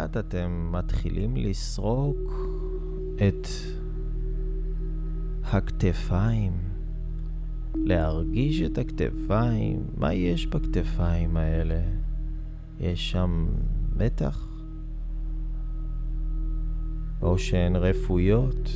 לאט 0.07 0.17
אתם 0.17 0.69
מתחילים 0.73 1.37
לסרוק 1.37 2.17
את 3.17 3.47
הכתפיים 5.45 6.53
להרגיש 7.75 8.63
את 8.63 8.79
הכתפיים, 8.79 9.85
מה 9.97 10.15
יש 10.15 10.47
בכתפיים 10.47 11.37
האלה? 11.37 11.81
יש 12.81 13.11
שם 13.11 13.47
מתח? 13.97 14.63
או 17.23 17.39
שהן 17.39 17.77
רפויות? 17.77 18.71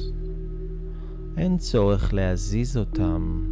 אין 1.36 1.58
צורך 1.58 2.14
להזיז 2.14 2.76
אותם, 2.76 3.44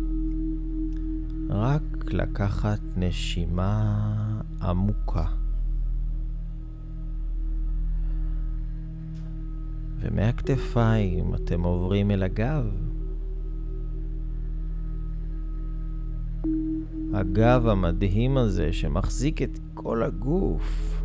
רק 1.51 2.13
לקחת 2.13 2.81
נשימה 2.97 4.41
עמוקה. 4.63 5.38
ומהכתפיים 10.11 11.35
אתם 11.35 11.63
עוברים 11.63 12.11
אל 12.11 12.23
הגב. 12.23 12.65
הגב 17.15 17.67
המדהים 17.67 18.37
הזה 18.37 18.73
שמחזיק 18.73 19.43
את 19.43 19.59
כל 19.75 20.03
הגוף 20.03 21.03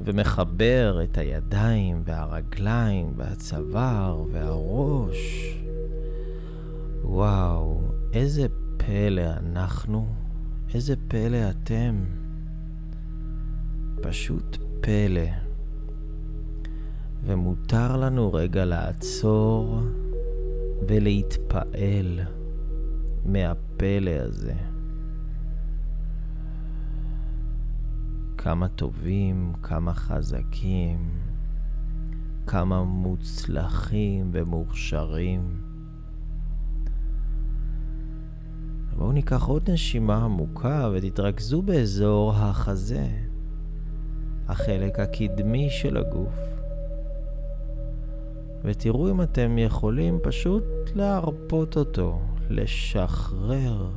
ומחבר 0.00 1.00
את 1.04 1.18
הידיים 1.18 2.02
והרגליים 2.04 3.12
והצוואר 3.16 4.24
והראש. 4.32 5.54
וואו, 7.02 7.80
איזה 8.12 8.46
פלא 8.76 9.30
אנחנו, 9.38 10.06
איזה 10.74 10.94
פלא 11.08 11.50
אתם. 11.50 12.04
פשוט 14.02 14.56
פלא. 14.80 15.47
ומותר 17.24 17.96
לנו 17.96 18.32
רגע 18.32 18.64
לעצור 18.64 19.80
ולהתפעל 20.88 22.20
מהפלא 23.24 24.10
הזה. 24.10 24.54
כמה 28.38 28.68
טובים, 28.68 29.52
כמה 29.62 29.94
חזקים, 29.94 31.10
כמה 32.46 32.84
מוצלחים 32.84 34.30
ומוכשרים. 34.32 35.68
בואו 38.96 39.12
ניקח 39.12 39.42
עוד 39.44 39.70
נשימה 39.70 40.24
עמוקה 40.24 40.90
ותתרכזו 40.92 41.62
באזור 41.62 42.32
החזה, 42.32 43.08
החלק 44.48 44.98
הקדמי 44.98 45.70
של 45.70 45.96
הגוף. 45.96 46.57
ותראו 48.64 49.10
אם 49.10 49.22
אתם 49.22 49.58
יכולים 49.58 50.18
פשוט 50.22 50.64
להרפות 50.94 51.76
אותו, 51.76 52.20
לשחרר, 52.50 53.90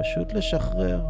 פשוט 0.00 0.32
לשחרר. 0.32 1.00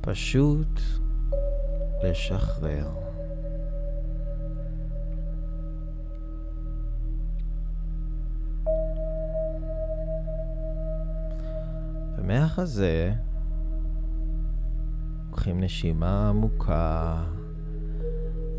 פשוט 0.00 0.80
לשחרר. 2.02 2.88
ומהחזה 12.18 13.12
לוקחים 15.38 15.60
נשימה 15.60 16.28
עמוקה 16.28 17.24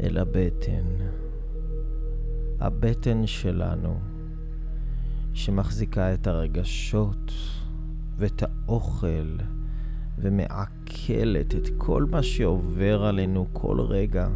אל 0.03 0.17
הבטן. 0.17 0.85
הבטן 2.59 3.27
שלנו, 3.27 3.99
שמחזיקה 5.33 6.13
את 6.13 6.27
הרגשות 6.27 7.31
ואת 8.17 8.43
האוכל 8.43 9.37
ומעכלת 10.17 11.55
את 11.55 11.69
כל 11.77 12.05
מה 12.05 12.23
שעובר 12.23 13.05
עלינו 13.05 13.47
כל 13.53 13.79
רגע. 13.79 14.27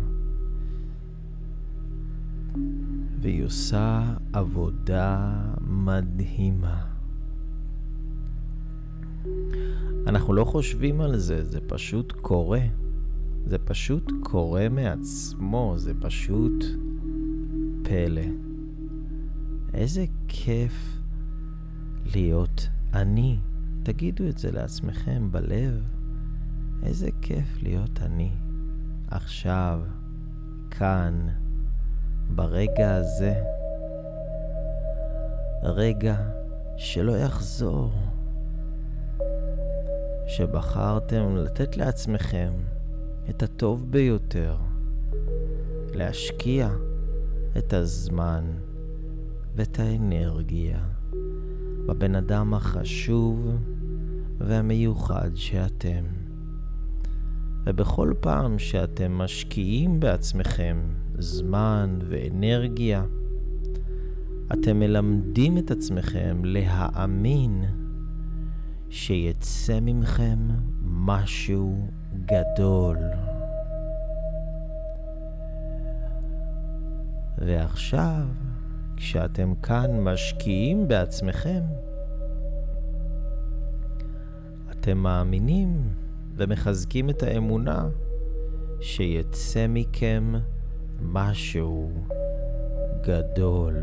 והיא 3.22 3.44
עושה 3.44 4.04
עבודה 4.34 5.32
מדהימה. 5.62 6.84
אנחנו 10.08 10.34
לא 10.34 10.46
חושבים 10.46 11.02
על 11.02 11.18
זה, 11.18 11.44
זה 11.44 11.60
פשוט 11.68 12.12
קורה. 12.12 12.62
זה 13.46 13.58
פשוט 13.58 14.12
קורה 14.24 14.70
מעצמו, 14.70 15.74
זה 15.78 15.94
פשוט 16.02 16.64
פלא. 17.84 18.22
איזה 19.74 20.06
כיף 20.28 21.00
להיות 22.06 22.70
אני. 22.94 23.40
תגידו 23.84 24.28
את 24.28 24.38
זה 24.38 24.52
לעצמכם 24.52 25.32
בלב. 25.32 25.84
איזה 26.84 27.10
כיף 27.22 27.64
להיות 27.64 28.00
אני. 28.02 28.32
עכשיו, 29.08 29.82
כאן, 30.72 31.28
ברגע 32.30 32.96
הזה. 32.96 33.34
רגע 35.64 36.16
שלא 36.78 37.18
יחזור. 37.18 38.03
שבחרתם 40.28 41.36
לתת 41.36 41.78
לעצמכם 41.78 42.54
את 43.30 43.44
הטוב 43.44 43.92
ביותר, 43.92 44.56
להשקיע 45.94 46.70
את 47.58 47.74
הזמן 47.74 48.44
ואת 49.56 49.80
האנרגיה 49.80 50.80
בבן 51.86 52.16
אדם 52.16 52.54
החשוב 52.54 53.58
והמיוחד 54.38 55.30
שאתם. 55.36 56.04
ובכל 57.66 58.14
פעם 58.20 58.60
שאתם 58.60 59.12
משקיעים 59.12 60.00
בעצמכם 60.00 60.78
זמן 61.18 62.00
ואנרגיה, 62.10 63.06
אתם 64.54 64.80
מלמדים 64.80 65.58
את 65.58 65.72
עצמכם 65.72 66.42
להאמין 66.44 67.66
שיצא 68.96 69.80
ממכם 69.82 70.40
משהו 70.82 71.88
גדול. 72.26 72.98
ועכשיו, 77.38 78.26
כשאתם 78.96 79.54
כאן 79.64 80.00
משקיעים 80.00 80.88
בעצמכם, 80.88 81.62
אתם 84.72 84.98
מאמינים 84.98 85.90
ומחזקים 86.36 87.10
את 87.10 87.24
האמונה 87.24 87.88
שיצא 88.80 89.66
מכם 89.70 90.34
משהו 91.02 91.92
גדול, 93.02 93.76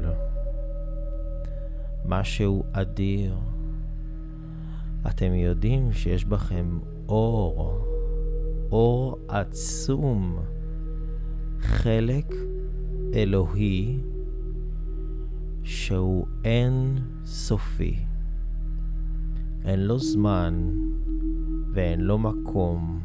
משהו 2.05 2.65
אדיר. 2.73 3.35
אתם 5.07 5.35
יודעים 5.35 5.93
שיש 5.93 6.25
בכם 6.25 6.79
אור, 7.09 7.85
אור 8.73 9.19
עצום, 9.29 10.39
חלק 11.61 12.35
אלוהי 13.15 13.99
שהוא 15.63 16.27
אין 16.45 16.99
סופי. 17.25 17.97
אין 19.65 19.81
לו 19.81 19.99
זמן 19.99 20.71
ואין 21.73 22.01
לו 22.01 22.19
מקום. 22.19 23.01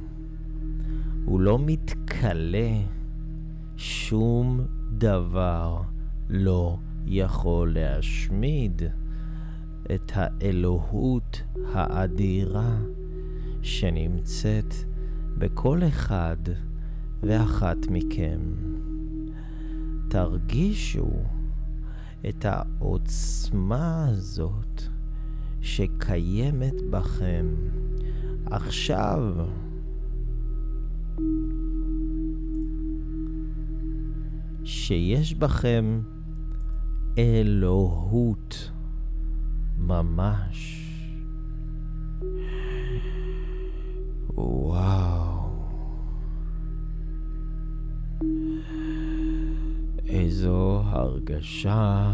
הוא 1.26 1.40
לא 1.40 1.60
מתכלה, 1.60 2.72
שום 3.78 4.62
דבר 4.92 5.82
לא 6.30 6.78
יכול 7.06 7.74
להשמיד. 7.74 8.82
את 9.96 10.12
האלוהות 10.16 11.42
האדירה 11.74 12.78
שנמצאת 13.62 14.74
בכל 15.38 15.82
אחד 15.88 16.38
ואחת 17.24 17.78
מכם. 17.90 18.40
תרגישו 20.08 21.10
את 22.30 22.46
העוצמה 22.46 24.08
הזאת 24.08 24.82
שקיימת 25.62 26.76
בכם 26.90 27.46
עכשיו. 28.46 29.48
שיש 34.64 35.34
בכם 35.34 36.02
אלוהות. 37.18 38.72
ממש. 39.78 40.82
וואו. 44.34 45.36
איזו 50.08 50.82
הרגשה 50.86 52.14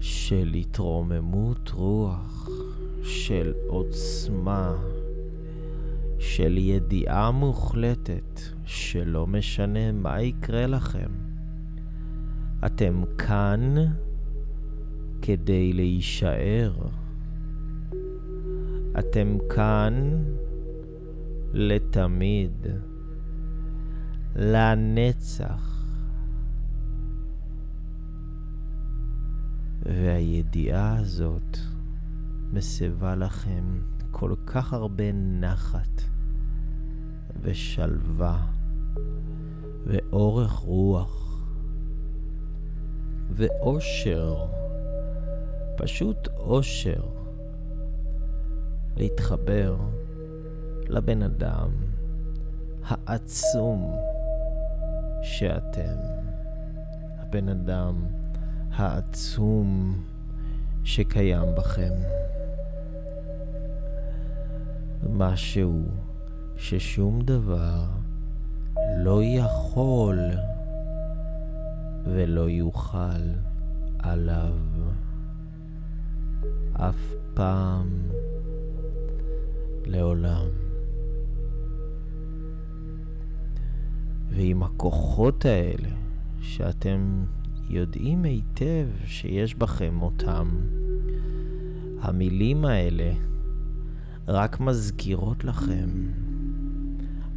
של 0.00 0.54
התרוממות 0.54 1.70
רוח, 1.70 2.48
של 3.02 3.52
עוצמה, 3.66 4.74
של 6.18 6.58
ידיעה 6.58 7.30
מוחלטת 7.30 8.40
שלא 8.64 9.26
משנה 9.26 9.92
מה 9.92 10.22
יקרה 10.22 10.66
לכם. 10.66 11.27
אתם 12.66 13.02
כאן 13.18 13.74
כדי 15.22 15.72
להישאר. 15.72 16.72
אתם 18.98 19.38
כאן 19.50 20.24
לתמיד, 21.52 22.66
לנצח. 24.36 25.78
והידיעה 29.82 30.98
הזאת 30.98 31.58
מסבה 32.52 33.14
לכם 33.14 33.64
כל 34.10 34.34
כך 34.46 34.72
הרבה 34.72 35.12
נחת 35.12 36.02
ושלווה 37.40 38.46
ואורך 39.86 40.52
רוח 40.52 41.27
ואושר 43.30 44.46
פשוט 45.76 46.28
אושר 46.38 47.00
להתחבר 48.96 49.76
לבן 50.88 51.22
אדם 51.22 51.70
העצום 52.84 53.96
שאתם. 55.22 55.96
הבן 57.18 57.48
אדם 57.48 58.06
העצום 58.72 60.02
שקיים 60.84 61.54
בכם. 61.54 61.94
משהו 65.10 65.82
ששום 66.56 67.22
דבר 67.22 67.84
לא 68.96 69.20
יכול 69.24 70.18
ולא 72.14 72.50
יוכל 72.50 73.22
עליו 73.98 74.54
אף 76.72 77.14
פעם 77.34 77.88
לעולם. 79.86 80.46
ועם 84.30 84.62
הכוחות 84.62 85.44
האלה 85.44 85.88
שאתם 86.40 87.24
יודעים 87.70 88.24
היטב 88.24 88.86
שיש 89.04 89.54
בכם 89.54 90.02
אותם, 90.02 90.48
המילים 92.00 92.64
האלה 92.64 93.12
רק 94.28 94.60
מזכירות 94.60 95.44
לכם 95.44 95.88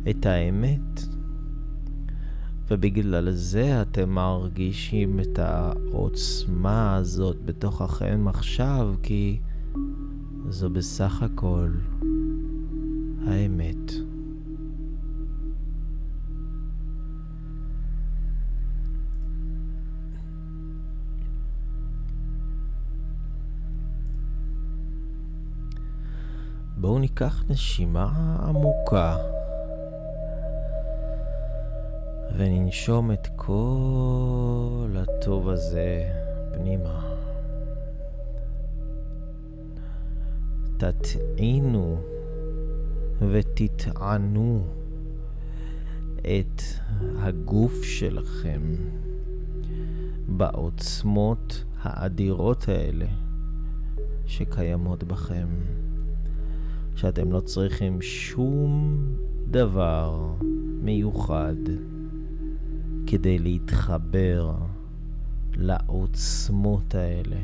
את 0.10 0.26
האמת, 0.26 1.08
ובגלל 2.72 3.32
זה 3.32 3.82
אתם 3.82 4.10
מרגישים 4.10 5.20
את 5.20 5.40
העוצמה 5.40 6.96
הזאת 6.96 7.38
בתוככם 7.46 8.28
עכשיו, 8.28 8.94
כי 9.04 9.40
זו 10.50 10.70
בסך 10.70 11.22
הכל 11.22 11.70
האמת. 13.28 13.92
בואו 26.78 27.00
ניקח 27.00 27.44
נשימה 27.50 28.36
עמוקה 28.48 29.41
וננשום 32.38 33.12
את 33.12 33.28
כל 33.36 34.90
הטוב 34.96 35.50
הזה 35.50 36.04
פנימה. 36.54 37.16
תטעינו 40.78 42.02
ותטענו 43.20 44.68
את 46.22 46.62
הגוף 47.20 47.84
שלכם 47.84 48.62
בעוצמות 50.28 51.64
האדירות 51.82 52.68
האלה 52.68 53.08
שקיימות 54.26 55.04
בכם. 55.04 55.48
שאתם 56.96 57.32
לא 57.32 57.40
צריכים 57.40 58.02
שום 58.02 58.98
דבר 59.48 60.34
מיוחד 60.82 61.56
כדי 63.08 63.40
להתחבר 63.40 64.52
לעוצמות 65.54 66.96
האלה 66.96 67.38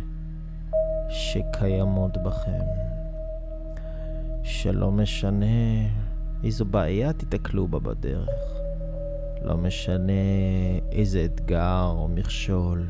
שקיימות 1.10 2.18
בכם. 2.26 2.66
שלא 4.43 4.91
משנה 4.91 5.45
איזו 6.43 6.66
בעיה 6.66 7.14
תיתקלו 7.14 7.68
בה 7.68 7.80
בדרך, 7.80 8.62
לא 9.41 9.58
משנה 9.58 10.12
איזה 10.91 11.26
אתגר 11.26 11.93
או 11.97 12.08
מכשול. 12.08 12.88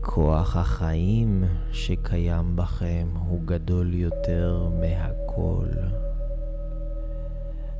כוח 0.00 0.56
החיים 0.56 1.44
שקיים 1.72 2.56
בכם 2.56 3.08
הוא 3.28 3.40
גדול 3.44 3.94
יותר 3.94 4.68
מהכל, 4.80 5.68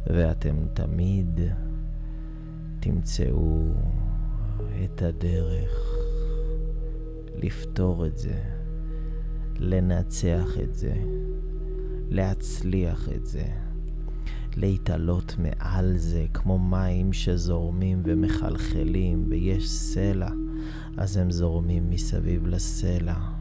ואתם 0.07 0.57
תמיד 0.75 1.41
תמצאו 2.81 3.63
את 4.85 5.03
הדרך 5.03 5.97
לפתור 7.35 8.07
את 8.07 8.19
זה, 8.19 8.41
לנצח 9.59 10.59
את 10.63 10.75
זה, 10.75 10.95
להצליח 12.09 13.09
את 13.17 13.27
זה, 13.27 13.47
להתעלות 14.57 15.35
מעל 15.39 15.97
זה 15.97 16.27
כמו 16.35 16.59
מים 16.59 17.13
שזורמים 17.13 18.03
ומחלחלים 18.05 19.27
ויש 19.29 19.71
סלע. 19.71 20.31
אז 20.97 21.17
הם 21.17 21.31
זורמים 21.31 21.91
מסביב 21.91 22.47
לסלע. 22.47 23.34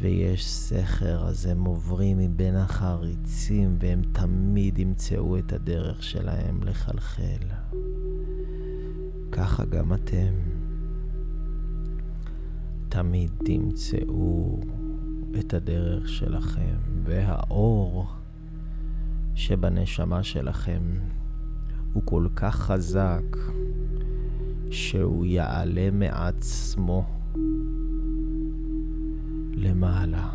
ויש 0.00 0.50
סכר, 0.50 1.28
אז 1.28 1.46
הם 1.46 1.64
עוברים 1.64 2.18
מבין 2.18 2.56
החריצים, 2.56 3.76
והם 3.80 4.02
תמיד 4.12 4.78
ימצאו 4.78 5.38
את 5.38 5.52
הדרך 5.52 6.02
שלהם 6.02 6.62
לחלחל. 6.62 7.46
ככה 9.32 9.64
גם 9.64 9.92
אתם. 9.92 10.34
תמיד 12.88 13.30
תמצאו 13.44 14.60
את 15.38 15.54
הדרך 15.54 16.08
שלכם, 16.08 16.76
והאור 17.04 18.06
שבנשמה 19.34 20.22
שלכם 20.22 20.82
הוא 21.92 22.02
כל 22.06 22.26
כך 22.36 22.56
חזק. 22.56 23.36
שהוא 24.72 25.26
יעלה 25.26 25.90
מעצמו 25.90 27.04
למעלה, 29.62 30.30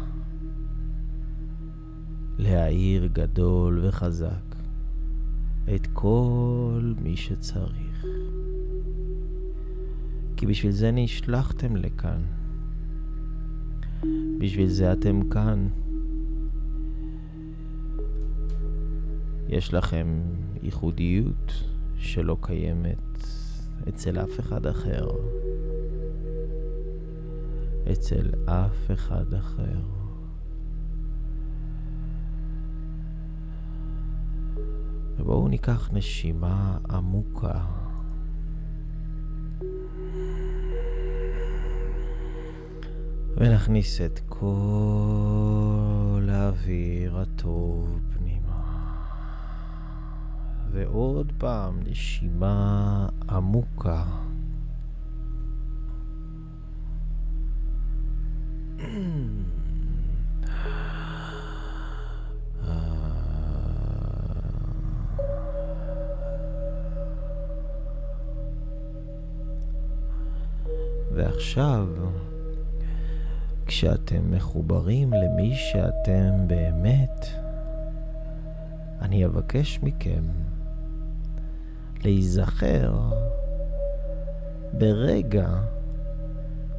להאיר 2.38 3.08
גדול 3.14 3.86
וחזק 3.86 4.56
את 5.76 5.88
כל 5.94 6.94
מי 7.02 7.18
שצריך. 7.18 8.06
כי 10.38 10.46
בשביל 10.46 10.72
זה 10.72 10.92
נשלחתם 10.92 11.76
לכאן. 11.76 12.22
בשביל 14.38 14.68
זה 14.68 14.94
אתם 14.94 15.30
כאן. 15.30 15.68
יש 19.48 19.74
לכם 19.74 20.22
ייחודיות 20.64 21.54
שלא 21.98 22.38
קיימת 22.42 23.28
אצל 23.90 24.20
אף 24.20 24.40
אחד 24.40 24.68
אחר. 24.68 25.08
אצל 27.92 28.32
אף 28.46 28.92
אחד 28.94 29.34
אחר. 29.34 29.80
ובואו 35.18 35.48
ניקח 35.48 35.90
נשימה 35.94 36.78
עמוקה. 36.90 37.66
ונכניס 43.38 44.02
את 44.02 44.20
כל 44.30 46.30
האוויר 46.32 47.18
הטוב 47.18 48.08
ועוד 50.78 51.32
פעם 51.38 51.80
נשימה 51.86 53.08
עמוקה. 53.30 54.04
ועכשיו, 71.12 71.88
כשאתם 73.66 74.32
מחוברים 74.32 75.14
למי 75.14 75.56
שאתם 75.56 76.48
באמת, 76.48 77.26
אני 79.02 79.26
אבקש 79.26 79.80
מכם 79.84 80.24
להיזכר 82.04 82.94
ברגע 84.74 85.48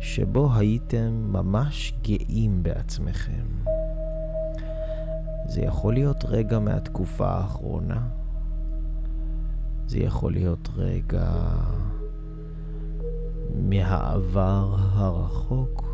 שבו 0.01 0.55
הייתם 0.55 1.28
ממש 1.32 1.94
גאים 2.03 2.62
בעצמכם. 2.62 3.46
זה 5.46 5.61
יכול 5.61 5.94
להיות 5.94 6.24
רגע 6.24 6.59
מהתקופה 6.59 7.28
האחרונה, 7.28 8.09
זה 9.86 9.99
יכול 9.99 10.32
להיות 10.32 10.68
רגע 10.76 11.30
מהעבר 13.55 14.76
הרחוק, 14.78 15.84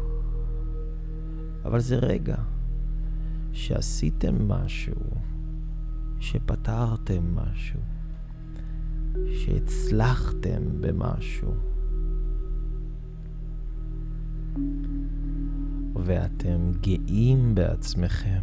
אבל 1.64 1.80
זה 1.80 1.96
רגע 1.96 2.36
שעשיתם 3.52 4.48
משהו, 4.48 4.94
שפתרתם 6.20 7.36
משהו, 7.36 7.80
שהצלחתם 9.32 10.62
במשהו. 10.80 11.73
ואתם 15.96 16.72
גאים 16.80 17.54
בעצמכם 17.54 18.42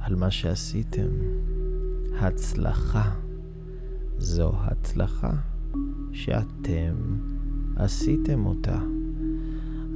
על 0.00 0.14
מה 0.14 0.30
שעשיתם. 0.30 1.08
הצלחה 2.20 3.10
זו 4.18 4.52
הצלחה 4.56 5.32
שאתם 6.12 6.94
עשיתם 7.76 8.46
אותה. 8.46 8.80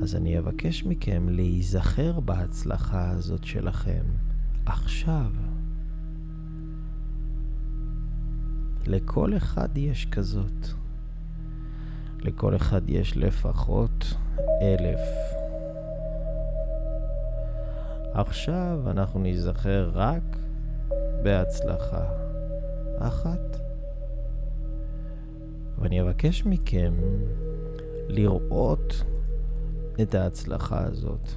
אז 0.02 0.14
אני 0.16 0.38
אבקש 0.38 0.84
מכם 0.84 1.28
להיזכר 1.28 2.20
בהצלחה 2.20 3.10
הזאת 3.10 3.44
שלכם 3.44 4.04
עכשיו. 4.66 5.30
לכל 8.86 9.36
אחד 9.36 9.78
יש 9.78 10.06
כזאת. 10.06 10.66
לכל 12.20 12.56
אחד 12.56 12.90
יש 12.90 13.16
לפחות 13.16 14.14
אלף. 14.62 15.00
עכשיו 18.14 18.78
אנחנו 18.86 19.20
ניזכר 19.20 19.90
רק 19.94 20.36
בהצלחה 21.22 22.06
אחת. 22.98 23.56
ואני 25.78 26.02
אבקש 26.02 26.46
מכם 26.46 26.94
לראות 28.08 29.04
את 30.02 30.14
ההצלחה 30.14 30.84
הזאת. 30.84 31.28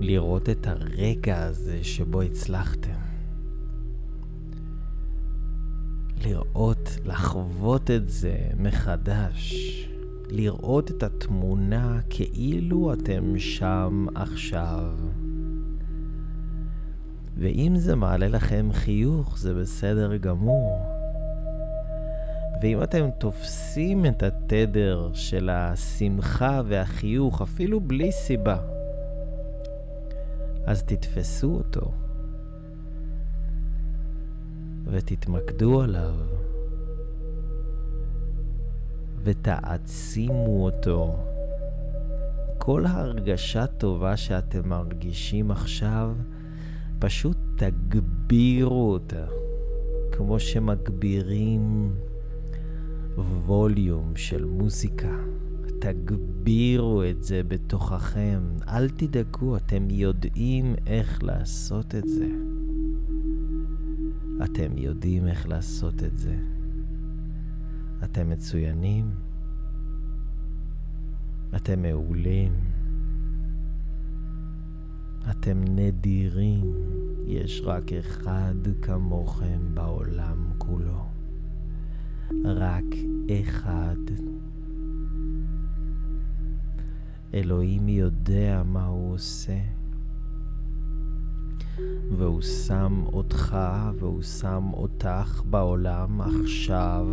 לראות 0.00 0.48
את 0.48 0.66
הרגע 0.66 1.44
הזה 1.44 1.84
שבו 1.84 2.22
הצלחתם. 2.22 3.00
לראות, 6.24 6.98
לחוות 7.04 7.90
את 7.90 8.08
זה 8.08 8.36
מחדש. 8.56 9.91
לראות 10.34 10.90
את 10.90 11.02
התמונה 11.02 12.00
כאילו 12.10 12.92
אתם 12.92 13.38
שם 13.38 14.06
עכשיו. 14.14 14.92
ואם 17.36 17.72
זה 17.76 17.96
מעלה 17.96 18.28
לכם 18.28 18.68
חיוך, 18.72 19.38
זה 19.38 19.54
בסדר 19.54 20.16
גמור. 20.16 20.78
ואם 22.62 22.82
אתם 22.82 23.08
תופסים 23.18 24.06
את 24.06 24.22
התדר 24.22 25.10
של 25.14 25.50
השמחה 25.50 26.62
והחיוך, 26.66 27.42
אפילו 27.42 27.80
בלי 27.80 28.12
סיבה, 28.12 28.58
אז 30.66 30.82
תתפסו 30.82 31.54
אותו 31.54 31.92
ותתמקדו 34.86 35.82
עליו. 35.82 36.41
ותעצימו 39.24 40.64
אותו. 40.64 41.16
כל 42.58 42.86
ההרגשה 42.86 43.66
טובה 43.66 44.16
שאתם 44.16 44.68
מרגישים 44.68 45.50
עכשיו, 45.50 46.14
פשוט 46.98 47.36
תגבירו 47.56 48.92
אותה, 48.92 49.26
כמו 50.12 50.40
שמגבירים 50.40 51.94
ווליום 53.16 54.16
של 54.16 54.44
מוזיקה. 54.44 55.16
תגבירו 55.78 57.02
את 57.10 57.22
זה 57.22 57.42
בתוככם. 57.48 58.40
אל 58.68 58.88
תדאגו, 58.88 59.56
אתם 59.56 59.90
יודעים 59.90 60.74
איך 60.86 61.22
לעשות 61.22 61.94
את 61.94 62.08
זה. 62.08 62.28
אתם 64.44 64.78
יודעים 64.78 65.28
איך 65.28 65.48
לעשות 65.48 66.02
את 66.02 66.18
זה. 66.18 66.36
אתם 68.04 68.30
מצוינים, 68.30 69.10
אתם 71.56 71.82
מעולים, 71.82 72.52
אתם 75.30 75.64
נדירים, 75.64 76.74
יש 77.26 77.62
רק 77.64 77.92
אחד 77.92 78.54
כמוכם 78.82 79.74
בעולם 79.74 80.52
כולו. 80.58 81.04
רק 82.44 82.84
אחד. 83.40 83.96
אלוהים 87.34 87.88
יודע 87.88 88.62
מה 88.66 88.86
הוא 88.86 89.14
עושה. 89.14 89.58
והוא 92.16 92.42
שם 92.42 93.02
אותך 93.12 93.56
והוא 93.98 94.22
שם 94.22 94.70
אותך 94.72 95.42
בעולם 95.50 96.20
עכשיו. 96.20 97.06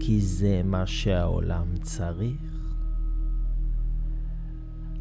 כי 0.00 0.20
זה 0.20 0.62
מה 0.64 0.86
שהעולם 0.86 1.66
צריך. 1.82 2.74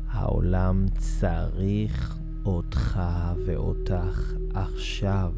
העולם 0.07 0.85
צריך 0.97 2.19
אותך 2.45 3.01
ואותך 3.45 4.33
עכשיו. 4.53 5.33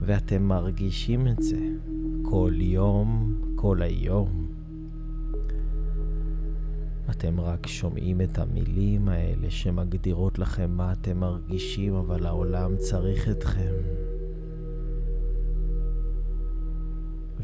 ואתם 0.00 0.42
מרגישים 0.42 1.28
את 1.28 1.42
זה 1.42 1.68
כל 2.22 2.52
יום, 2.56 3.34
כל 3.54 3.82
היום. 3.82 4.46
אתם 7.10 7.40
רק 7.40 7.66
שומעים 7.66 8.20
את 8.20 8.38
המילים 8.38 9.08
האלה 9.08 9.50
שמגדירות 9.50 10.38
לכם 10.38 10.70
מה 10.70 10.92
אתם 10.92 11.18
מרגישים, 11.18 11.94
אבל 11.94 12.26
העולם 12.26 12.76
צריך 12.76 13.28
אתכם. 13.28 13.72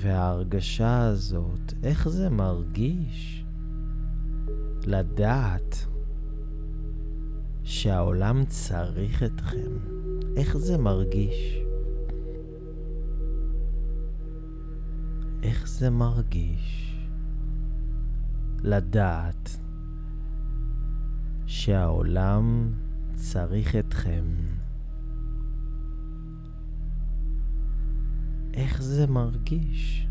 וההרגשה 0.01 1.01
הזאת, 1.07 1.74
איך 1.82 2.09
זה 2.09 2.30
מרגיש 2.30 3.44
לדעת 4.86 5.86
שהעולם 7.64 8.44
צריך 8.46 9.22
אתכם? 9.22 9.70
איך 10.36 10.57
זה 10.57 10.78
מרגיש? 10.78 11.59
איך 15.42 15.68
זה 15.68 15.90
מרגיש 15.90 16.96
לדעת 18.62 19.51
שהעולם 21.46 22.72
צריך 23.14 23.76
אתכם? 23.76 24.24
איך 28.59 28.83
זה 28.83 29.07
מרגיש? 29.07 30.09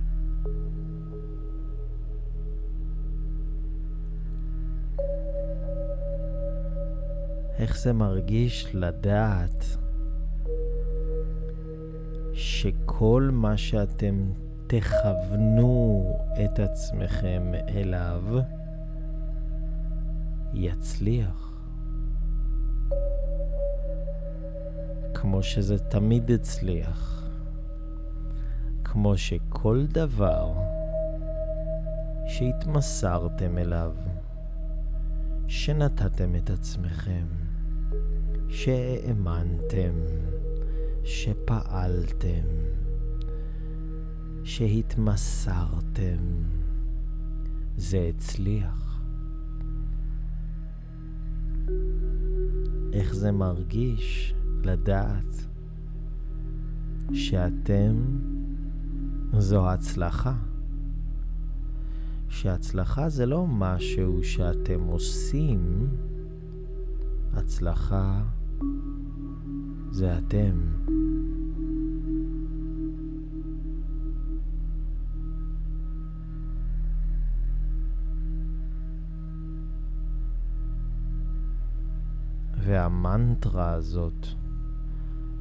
איך 7.60 7.78
זה 7.78 7.93
מרגיש 7.93 8.68
לדעת 8.74 9.66
שכל 12.34 13.30
מה 13.34 13.58
שאתם 13.58 14.32
תכוונו 14.68 16.18
את 16.45 16.60
עצמכם 16.60 17.52
אליו 17.68 18.24
יצליח. 20.54 21.54
כמו 25.14 25.43
שזה 25.43 25.80
תמיד 25.80 26.32
הצליח. 26.32 27.16
כמו 28.98 29.18
שכל 29.18 29.86
דבר 29.89 30.54
שהתמסרתם 32.28 33.58
אליו, 33.58 33.91
שנתתם 35.48 36.36
את 36.36 36.50
עצמכם, 36.50 37.26
שהאמנתם, 38.50 39.93
שפעלתם, 41.04 42.48
שהתמסרתם, 44.43 46.24
זה 47.78 48.10
הצליח. 48.10 49.02
איך 52.93 53.14
זה 53.16 53.32
מרגיש 53.32 54.34
לדעת 54.64 55.45
שאתם 57.14 57.95
זו 59.34 59.67
ההצלחה. 59.67 60.34
שהצלחה 62.30 63.09
זה 63.09 63.25
לא 63.25 63.47
משהו 63.47 64.23
שאתם 64.23 64.84
עושים, 64.84 65.88
הצלחה 67.34 68.23
זה 69.91 70.17
אתם. 70.17 70.61
והמנטרה 82.57 83.73
הזאת 83.73 84.28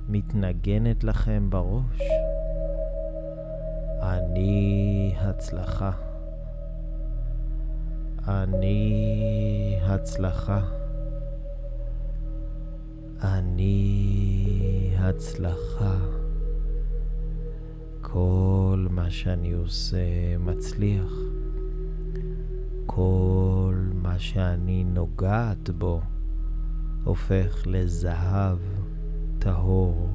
מתנגנת 0.09 1.05
לכם 1.05 1.47
בראש. 1.51 2.26
אני 4.07 5.15
הצלחה. 5.19 5.91
אני 8.29 9.79
הצלחה. 9.83 10.61
אני 13.23 14.97
הצלחה. 14.99 15.97
כל 18.01 18.87
מה 18.91 19.11
שאני 19.11 19.53
עושה 19.53 20.39
מצליח. 20.39 21.13
כל 22.87 23.75
מה 23.95 24.19
שאני 24.19 24.85
נוגעת 24.85 25.71
בו 25.71 26.01
הופך 27.05 27.63
לזהב 27.67 28.59
טהור. 29.39 30.06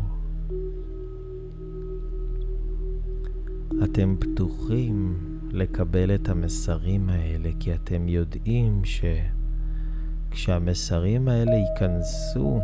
אתם 3.84 4.15
פתוחים 4.19 5.17
לקבל 5.51 6.15
את 6.15 6.29
המסרים 6.29 7.09
האלה 7.09 7.49
כי 7.59 7.73
אתם 7.73 8.07
יודעים 8.07 8.82
שכשהמסרים 10.32 11.27
האלה 11.27 11.51
ייכנסו 11.55 12.61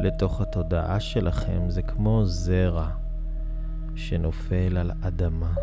לתוך 0.00 0.40
התודעה 0.40 1.00
שלכם 1.00 1.70
זה 1.70 1.82
כמו 1.82 2.26
זרע 2.26 2.88
שנופל 3.94 4.76
על 4.76 4.90
אדמה. 5.00 5.54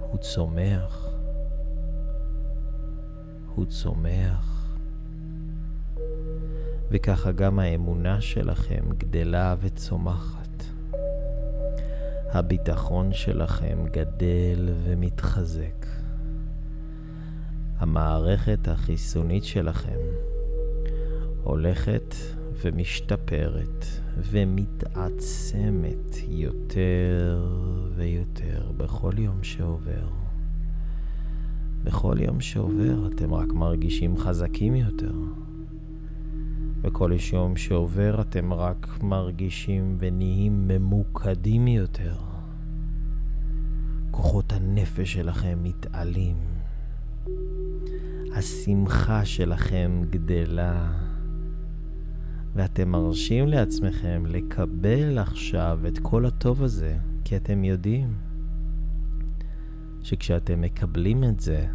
הוא 0.00 0.18
צומח. 0.18 1.08
הוא 3.54 3.64
צומח. 3.64 4.76
וככה 6.90 7.32
גם 7.32 7.58
האמונה 7.58 8.20
שלכם 8.20 8.84
גדלה 8.98 9.54
וצומחת. 9.60 10.75
הביטחון 12.36 13.12
שלכם 13.12 13.78
גדל 13.92 14.68
ומתחזק. 14.84 15.86
המערכת 17.78 18.68
החיסונית 18.68 19.44
שלכם 19.44 19.98
הולכת 21.42 22.14
ומשתפרת 22.64 23.84
ומתעצמת 24.16 26.16
יותר 26.28 27.46
ויותר 27.94 28.72
בכל 28.76 29.12
יום 29.18 29.42
שעובר. 29.42 30.06
בכל 31.84 32.16
יום 32.20 32.40
שעובר 32.40 33.08
אתם 33.14 33.34
רק 33.34 33.52
מרגישים 33.52 34.18
חזקים 34.18 34.74
יותר. 34.74 35.14
בכל 36.82 37.12
יום 37.32 37.56
שעובר 37.56 38.20
אתם 38.20 38.52
רק 38.52 38.98
מרגישים 39.02 39.96
ונהיים 39.98 40.68
ממוקדים 40.68 41.68
יותר. 41.68 42.25
כוחות 44.16 44.52
הנפש 44.52 45.12
שלכם 45.12 45.58
מתעלים. 45.62 46.36
השמחה 48.36 49.24
שלכם 49.24 50.02
גדלה. 50.10 50.92
ואתם 52.54 52.88
מרשים 52.88 53.48
לעצמכם 53.48 54.22
לקבל 54.26 55.18
עכשיו 55.18 55.80
את 55.88 55.98
כל 55.98 56.26
הטוב 56.26 56.62
הזה, 56.62 56.96
כי 57.24 57.36
אתם 57.36 57.64
יודעים 57.64 58.14
שכשאתם 60.02 60.60
מקבלים 60.60 61.24
את 61.24 61.40
זה, 61.40 61.66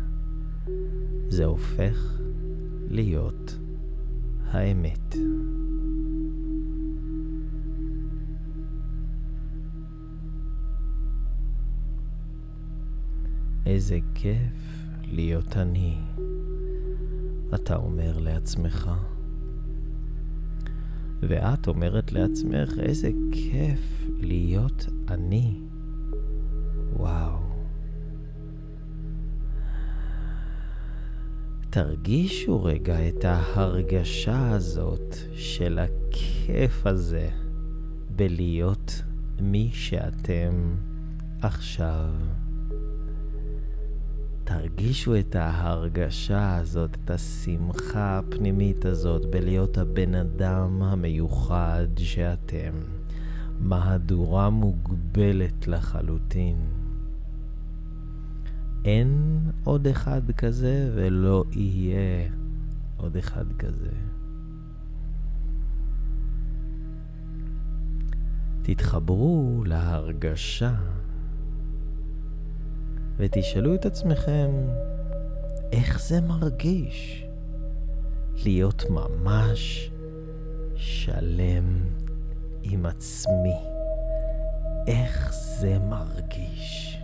זה 1.27 1.45
הופך 1.45 2.19
להיות 2.89 3.57
האמת. 4.51 5.15
איזה 13.65 13.99
כיף 14.15 14.87
להיות 15.03 15.57
אני, 15.57 15.97
אתה 17.55 17.75
אומר 17.75 18.17
לעצמך. 18.17 18.91
ואת 21.21 21.67
אומרת 21.67 22.11
לעצמך, 22.11 22.73
איזה 22.79 23.09
כיף 23.31 24.09
להיות 24.19 24.85
אני. 25.07 25.59
וואו. 26.93 27.39
תרגישו 31.69 32.63
רגע 32.63 33.07
את 33.07 33.25
ההרגשה 33.25 34.51
הזאת 34.51 35.15
של 35.33 35.79
הכיף 35.79 36.87
הזה 36.87 37.29
בלהיות 38.15 39.01
מי 39.41 39.69
שאתם 39.73 40.75
עכשיו. 41.41 42.09
תרגישו 44.53 45.19
את 45.19 45.35
ההרגשה 45.35 46.57
הזאת, 46.57 46.97
את 47.03 47.11
השמחה 47.11 48.19
הפנימית 48.19 48.85
הזאת 48.85 49.25
בלהיות 49.29 49.77
הבן 49.77 50.15
אדם 50.15 50.83
המיוחד 50.83 51.87
שאתם. 51.97 52.73
מהדורה 53.59 54.49
מוגבלת 54.49 55.67
לחלוטין. 55.67 56.57
אין 58.85 59.39
עוד 59.63 59.87
אחד 59.87 60.31
כזה 60.31 60.91
ולא 60.95 61.43
יהיה 61.51 62.29
עוד 62.97 63.17
אחד 63.17 63.45
כזה. 63.59 63.91
תתחברו 68.61 69.63
להרגשה 69.65 70.75
ותשאלו 73.21 73.75
את 73.75 73.85
עצמכם 73.85 74.51
איך 75.71 76.01
זה 76.01 76.21
מרגיש 76.21 77.25
להיות 78.43 78.89
ממש 78.89 79.91
שלם 80.75 81.85
עם 82.63 82.85
עצמי. 82.85 83.59
איך 84.87 85.33
זה 85.33 85.79
מרגיש? 85.79 87.00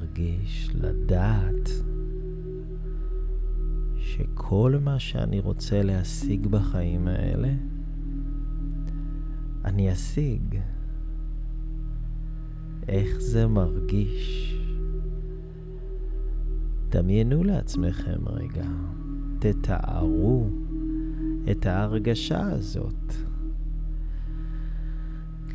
מרגיש 0.00 0.70
לדעת 0.74 1.70
שכל 3.96 4.76
מה 4.82 4.98
שאני 4.98 5.40
רוצה 5.40 5.82
להשיג 5.82 6.46
בחיים 6.46 7.08
האלה, 7.08 7.52
אני 9.64 9.92
אשיג. 9.92 10.58
איך 12.88 13.20
זה 13.20 13.46
מרגיש? 13.46 14.56
דמיינו 16.88 17.44
לעצמכם 17.44 18.28
רגע, 18.28 18.66
תתארו 19.38 20.48
את 21.50 21.66
ההרגשה 21.66 22.42
הזאת. 22.42 23.14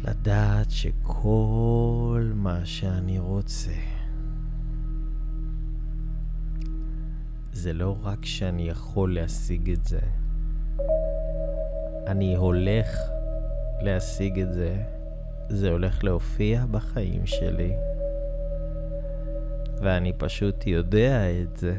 לדעת 0.03 0.71
שכל 0.71 2.31
מה 2.35 2.65
שאני 2.65 3.19
רוצה 3.19 3.94
זה 7.55 7.73
לא 7.73 7.97
רק 8.03 8.25
שאני 8.25 8.69
יכול 8.69 9.15
להשיג 9.15 9.69
את 9.71 9.85
זה, 9.85 9.99
אני 12.07 12.35
הולך 12.35 12.87
להשיג 13.81 14.39
את 14.39 14.53
זה, 14.53 14.83
זה 15.49 15.69
הולך 15.69 16.03
להופיע 16.03 16.65
בחיים 16.71 17.25
שלי. 17.25 17.73
ואני 19.81 20.13
פשוט 20.17 20.67
יודע 20.67 21.41
את 21.41 21.57
זה. 21.57 21.77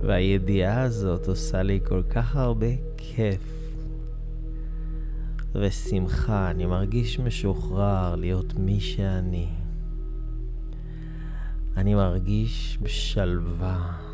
והידיעה 0.00 0.82
הזאת 0.82 1.26
עושה 1.26 1.62
לי 1.62 1.80
כל 1.84 2.02
כך 2.10 2.36
הרבה 2.36 2.70
כיף 2.96 3.72
ושמחה, 5.54 6.50
אני 6.50 6.66
מרגיש 6.66 7.18
משוחרר 7.18 8.14
להיות 8.16 8.54
מי 8.54 8.80
שאני. 8.80 9.48
אני 11.76 11.94
מרגיש 11.94 12.78
בשלווה 12.82 14.05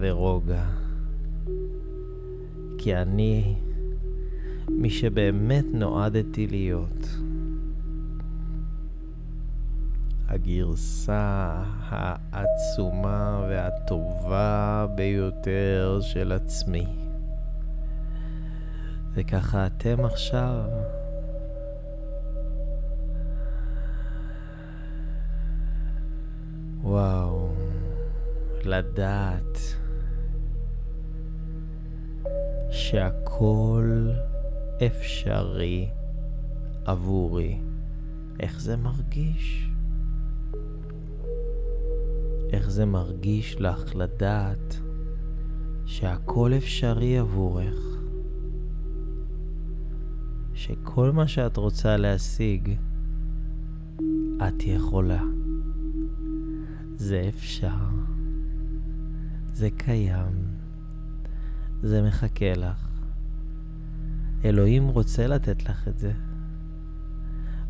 ורוגע. 0.00 0.64
כי 2.78 2.96
אני 2.96 3.54
מי 4.68 4.90
שבאמת 4.90 5.64
נועדתי 5.72 6.46
להיות. 6.46 7.08
הגרסה 10.28 11.62
העצומה 11.80 13.46
והטובה 13.48 14.86
ביותר 14.94 15.98
של 16.02 16.32
עצמי. 16.32 16.86
וככה 19.14 19.66
אתם 19.66 20.04
עכשיו. 20.04 20.64
וואו, 26.82 27.48
לדעת 28.68 29.58
שהכל 32.70 34.10
אפשרי 34.86 35.88
עבורי. 36.84 37.60
איך 38.40 38.60
זה 38.60 38.76
מרגיש? 38.76 39.70
איך 42.52 42.70
זה 42.70 42.84
מרגיש 42.84 43.60
לך 43.60 43.96
לדעת 43.96 44.80
שהכל 45.86 46.52
אפשרי 46.56 47.18
עבורך? 47.18 47.98
שכל 50.54 51.10
מה 51.12 51.28
שאת 51.28 51.56
רוצה 51.56 51.96
להשיג, 51.96 52.76
את 54.48 54.62
יכולה. 54.66 55.22
זה 56.96 57.24
אפשר. 57.28 57.87
זה 59.58 59.70
קיים. 59.70 60.46
זה 61.82 62.02
מחכה 62.02 62.52
לך. 62.56 62.88
אלוהים 64.44 64.88
רוצה 64.88 65.26
לתת 65.26 65.64
לך 65.64 65.88
את 65.88 65.98
זה. 65.98 66.12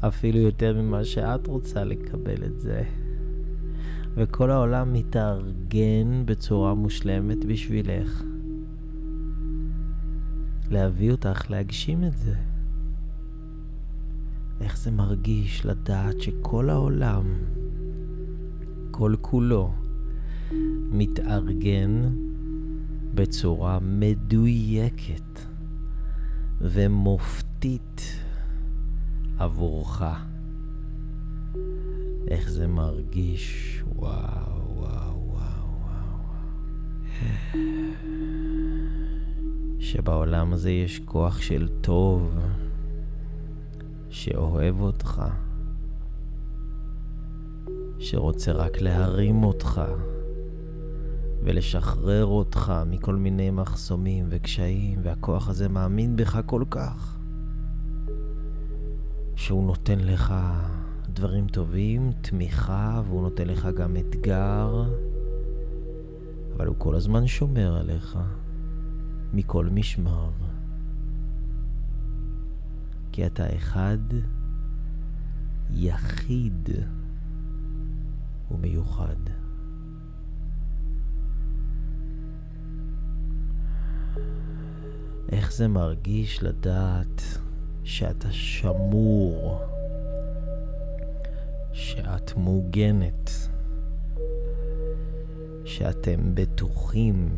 אפילו 0.01 0.39
יותר 0.39 0.83
ממה 0.83 1.05
שאת 1.05 1.47
רוצה 1.47 1.85
לקבל 1.85 2.45
את 2.45 2.59
זה. 2.59 2.83
וכל 4.15 4.51
העולם 4.51 4.93
מתארגן 4.93 6.23
בצורה 6.25 6.75
מושלמת 6.75 7.45
בשבילך. 7.45 8.23
להביא 10.71 11.11
אותך 11.11 11.51
להגשים 11.51 12.05
את 12.05 12.17
זה. 12.17 12.35
איך 14.61 14.79
זה 14.79 14.91
מרגיש 14.91 15.67
לדעת 15.67 16.21
שכל 16.21 16.71
העולם, 16.71 17.25
כל 18.91 19.15
כולו, 19.21 19.73
מתארגן 20.91 22.03
בצורה 23.15 23.79
מדויקת 23.83 25.41
ומופתית 26.61 28.03
עבורך. 29.39 30.03
איך 32.29 32.51
זה 32.51 32.67
מרגיש, 32.67 33.83
וואו, 33.97 34.77
וואו, 34.77 35.31
וואו, 35.31 35.69
וואו. 35.81 36.25
שבעולם 39.79 40.53
הזה 40.53 40.71
יש 40.71 41.01
כוח 41.05 41.41
של 41.41 41.69
טוב 41.81 42.39
שאוהב 44.11 44.81
אותך, 44.81 45.23
שרוצה 47.99 48.53
רק 48.53 48.81
להרים 48.81 49.45
אותך 49.45 49.81
ולשחרר 51.49 52.27
אותך 52.27 52.73
מכל 52.87 53.15
מיני 53.15 53.51
מחסומים 53.51 54.27
וקשיים, 54.29 55.01
והכוח 55.03 55.49
הזה 55.49 55.69
מאמין 55.69 56.17
בך 56.17 56.39
כל 56.47 56.65
כך, 56.71 57.19
שהוא 59.37 59.67
נותן 59.67 59.99
לך 59.99 60.35
דברים 61.13 61.47
טובים, 61.49 62.13
תמיכה, 62.21 63.03
והוא 63.07 63.23
נותן 63.23 63.47
לך 63.47 63.69
גם 63.77 63.97
אתגר, 63.97 64.85
אבל 66.57 66.67
הוא 66.67 66.77
כל 66.79 66.95
הזמן 66.95 67.27
שומר 67.27 67.77
עליך 67.77 68.19
מכל 69.33 69.67
משמר. 69.67 70.31
כי 73.13 73.27
אתה 73.27 73.57
אחד, 73.57 73.99
יחיד 75.71 76.69
ומיוחד. 78.51 79.38
איך 85.33 85.53
זה 85.53 85.69
מרגיש 85.69 86.43
לדעת 86.43 87.23
שאתה 87.85 88.33
שמור, 88.33 89.61
שאת 91.73 92.37
מוגנת, 92.37 93.31
שאתם 95.65 96.35
בטוחים. 96.35 97.29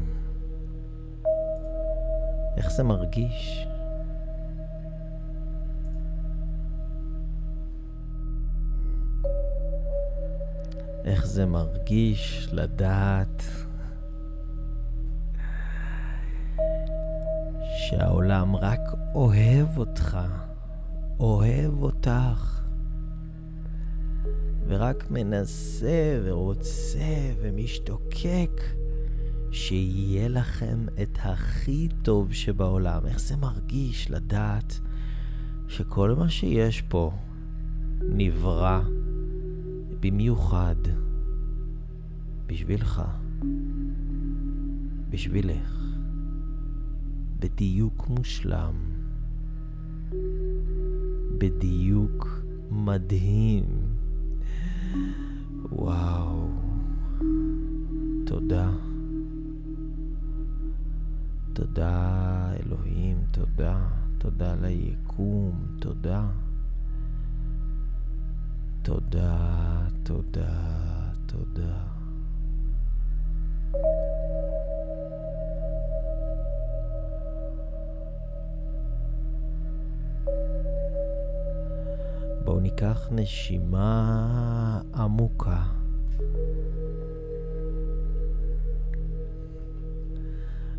איך 2.56 2.70
זה 2.70 2.82
מרגיש? 2.82 3.66
איך 11.04 11.26
זה 11.26 11.46
מרגיש 11.46 12.48
לדעת 12.52 13.42
שהעולם 17.90 18.56
רק 18.56 18.80
אוהב 19.14 19.78
אותך, 19.78 20.18
אוהב 21.20 21.82
אותך, 21.82 22.62
ורק 24.66 25.10
מנסה 25.10 26.20
ורוצה 26.24 27.32
ומשתוקק 27.40 28.60
שיהיה 29.50 30.28
לכם 30.28 30.86
את 31.02 31.18
הכי 31.22 31.88
טוב 32.02 32.32
שבעולם. 32.32 33.06
איך 33.06 33.20
זה 33.20 33.36
מרגיש 33.36 34.10
לדעת 34.10 34.80
שכל 35.68 36.14
מה 36.18 36.28
שיש 36.28 36.82
פה 36.82 37.12
נברא 38.00 38.80
במיוחד 40.00 40.76
בשבילך, 42.46 43.02
בשבילך, 45.10 45.79
בדיוק 47.40 48.08
מושלם, 48.08 48.74
בדיוק 51.38 52.42
מדהים. 52.70 53.64
וואו, 55.72 56.48
תודה. 58.26 58.70
תודה 61.52 62.52
אלוהים, 62.52 63.18
תודה. 63.32 63.88
תודה 64.18 64.54
ליקום, 64.54 65.66
תודה. 65.78 66.28
תודה, 68.82 69.36
תודה, 70.02 70.52
תודה. 71.26 71.89
בואו 82.44 82.60
ניקח 82.60 83.08
נשימה 83.10 84.80
עמוקה. 84.94 85.62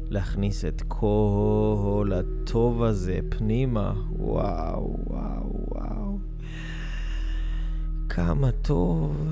להכניס 0.09 0.65
את 0.65 0.81
כל 0.87 2.11
הטוב 2.15 2.83
הזה 2.83 3.19
פנימה. 3.29 3.93
וואו, 4.11 4.97
וואו, 5.07 5.65
וואו. 5.67 6.19
כמה 8.09 8.51
טוב. 8.51 9.27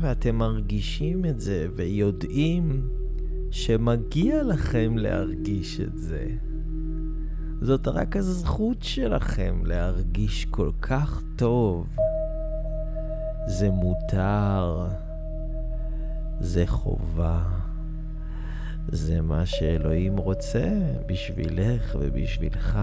ואתם 0.00 0.36
מרגישים 0.36 1.24
את 1.24 1.40
זה 1.40 1.66
ויודעים 1.76 2.88
שמגיע 3.50 4.42
לכם 4.42 4.98
להרגיש 4.98 5.80
את 5.80 5.98
זה. 5.98 6.26
זאת 7.64 7.88
רק 7.88 8.16
הזכות 8.16 8.82
שלכם 8.82 9.62
להרגיש 9.64 10.44
כל 10.44 10.70
כך 10.80 11.22
טוב. 11.36 11.86
זה 13.46 13.70
מותר, 13.70 14.86
זה 16.40 16.66
חובה, 16.66 17.42
זה 18.88 19.20
מה 19.20 19.46
שאלוהים 19.46 20.16
רוצה 20.16 20.68
בשבילך 21.06 21.96
ובשבילך. 22.00 22.78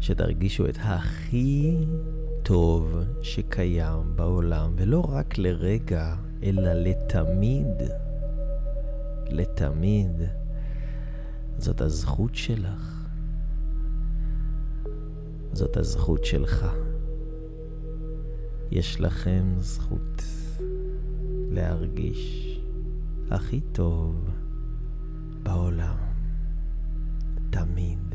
שתרגישו 0.00 0.68
את 0.68 0.78
הכי 0.80 1.76
טוב 2.42 2.96
שקיים 3.22 4.16
בעולם, 4.16 4.72
ולא 4.76 5.00
רק 5.08 5.38
לרגע, 5.38 6.14
אלא 6.42 6.72
לתמיד. 6.72 7.82
לתמיד. 9.30 10.39
זאת 11.60 11.80
הזכות 11.80 12.34
שלך. 12.34 13.08
זאת 15.52 15.76
הזכות 15.76 16.24
שלך. 16.24 16.66
יש 18.70 19.00
לכם 19.00 19.54
זכות 19.58 20.22
להרגיש 21.50 22.60
הכי 23.30 23.60
טוב 23.72 24.28
בעולם. 25.42 25.96
תמיד. 27.50 28.14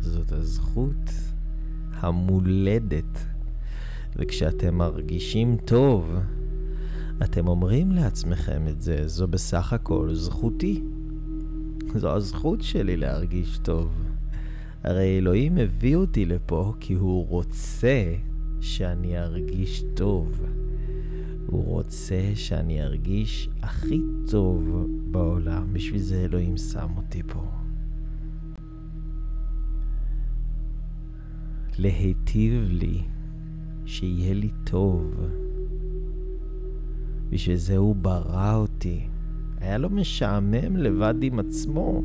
זאת 0.00 0.32
הזכות 0.32 1.10
המולדת. 2.00 3.26
וכשאתם 4.16 4.74
מרגישים 4.74 5.56
טוב, 5.64 6.14
אתם 7.24 7.48
אומרים 7.48 7.92
לעצמכם 7.92 8.68
את 8.68 8.82
זה, 8.82 9.08
זו 9.08 9.28
בסך 9.28 9.72
הכל 9.72 10.14
זכותי. 10.14 10.82
זו 11.94 12.16
הזכות 12.16 12.62
שלי 12.62 12.96
להרגיש 12.96 13.58
טוב. 13.58 13.90
הרי 14.84 15.18
אלוהים 15.18 15.58
הביא 15.58 15.96
אותי 15.96 16.24
לפה 16.24 16.72
כי 16.80 16.94
הוא 16.94 17.28
רוצה 17.28 18.14
שאני 18.60 19.18
ארגיש 19.18 19.84
טוב. 19.94 20.46
הוא 21.46 21.64
רוצה 21.64 22.20
שאני 22.34 22.82
ארגיש 22.82 23.48
הכי 23.62 24.00
טוב 24.30 24.86
בעולם, 25.10 25.72
בשביל 25.72 26.00
זה 26.00 26.24
אלוהים 26.24 26.56
שם 26.56 26.88
אותי 26.96 27.22
פה. 27.22 27.59
להיטיב 31.80 32.68
לי, 32.70 33.02
שיהיה 33.84 34.34
לי 34.34 34.50
טוב. 34.64 35.20
בשביל 37.30 37.56
זה 37.56 37.76
הוא 37.76 37.96
ברא 37.96 38.54
אותי. 38.54 39.00
היה 39.60 39.78
לו 39.78 39.90
משעמם 39.90 40.76
לבד 40.76 41.14
עם 41.22 41.38
עצמו. 41.38 42.02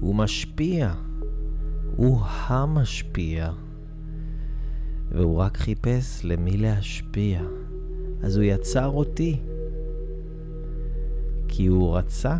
הוא 0.00 0.14
משפיע. 0.14 0.94
הוא 1.96 2.20
המשפיע. 2.24 3.52
והוא 5.12 5.36
רק 5.36 5.56
חיפש 5.56 6.24
למי 6.24 6.56
להשפיע. 6.56 7.42
אז 8.22 8.36
הוא 8.36 8.44
יצר 8.44 8.86
אותי. 8.86 9.40
כי 11.48 11.66
הוא 11.66 11.96
רצה 11.96 12.36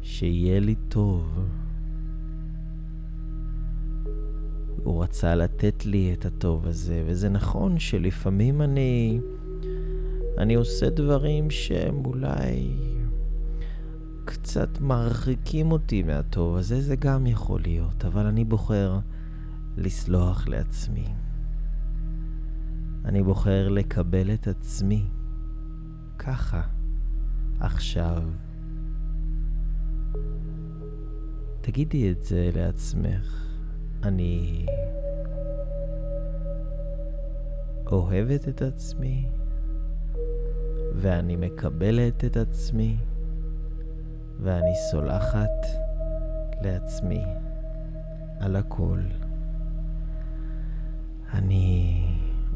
שיהיה 0.00 0.60
לי 0.60 0.74
טוב. 0.88 1.48
הוא 4.84 5.02
רצה 5.02 5.34
לתת 5.34 5.86
לי 5.86 6.14
את 6.14 6.24
הטוב 6.24 6.66
הזה, 6.66 7.04
וזה 7.06 7.28
נכון 7.28 7.78
שלפעמים 7.78 8.62
אני... 8.62 9.20
אני 10.38 10.54
עושה 10.54 10.90
דברים 10.90 11.50
שהם 11.50 12.04
אולי 12.04 12.76
קצת 14.24 14.80
מרחיקים 14.80 15.72
אותי 15.72 16.02
מהטוב 16.02 16.56
הזה, 16.56 16.80
זה 16.80 16.96
גם 16.96 17.26
יכול 17.26 17.60
להיות, 17.60 18.04
אבל 18.04 18.26
אני 18.26 18.44
בוחר 18.44 18.98
לסלוח 19.76 20.48
לעצמי. 20.48 21.06
אני 23.04 23.22
בוחר 23.22 23.68
לקבל 23.68 24.34
את 24.34 24.48
עצמי 24.48 25.04
ככה, 26.18 26.62
עכשיו. 27.60 28.22
תגידי 31.60 32.10
את 32.10 32.22
זה 32.22 32.50
לעצמך. 32.54 33.43
אני 34.04 34.66
אוהבת 37.86 38.48
את 38.48 38.62
עצמי, 38.62 39.28
ואני 40.94 41.36
מקבלת 41.36 42.24
את 42.24 42.36
עצמי, 42.36 42.96
ואני 44.40 44.74
סולחת 44.90 45.66
לעצמי 46.62 47.24
על 48.40 48.56
הכל. 48.56 49.00
אני 51.32 52.04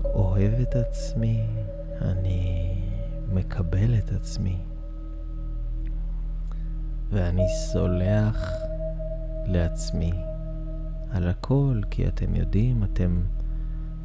אוהב 0.05 0.53
את 0.53 0.76
עצמי, 0.76 1.46
אני 2.03 2.74
מקבל 3.32 3.99
את 3.99 4.12
עצמי, 4.12 4.59
ואני 7.11 7.49
סולח 7.49 8.53
לעצמי 9.46 10.28
על 11.11 11.28
הכל, 11.28 11.80
כי 11.90 12.09
אתם 12.09 12.34
יודעים, 12.34 12.84
אתם 12.84 13.20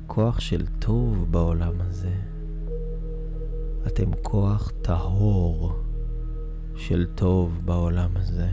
כוח 0.08 0.40
של 0.40 0.66
טוב 0.80 1.28
בעולם 1.32 1.74
הזה. 1.80 2.14
אתם 3.88 4.12
כוח 4.22 4.72
טהור 4.82 5.74
של 6.76 7.06
טוב 7.16 7.62
בעולם 7.66 8.10
הזה. 8.16 8.50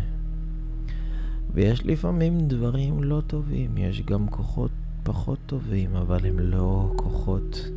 ויש 1.52 1.86
לפעמים 1.86 2.48
דברים 2.48 3.02
לא 3.02 3.22
טובים, 3.26 3.78
יש 3.78 4.02
גם 4.02 4.28
כוחות 4.28 4.70
פחות 5.02 5.38
טובים, 5.46 5.96
אבל 5.96 6.26
הם 6.26 6.38
לא 6.38 6.92
כוחות 6.96 7.70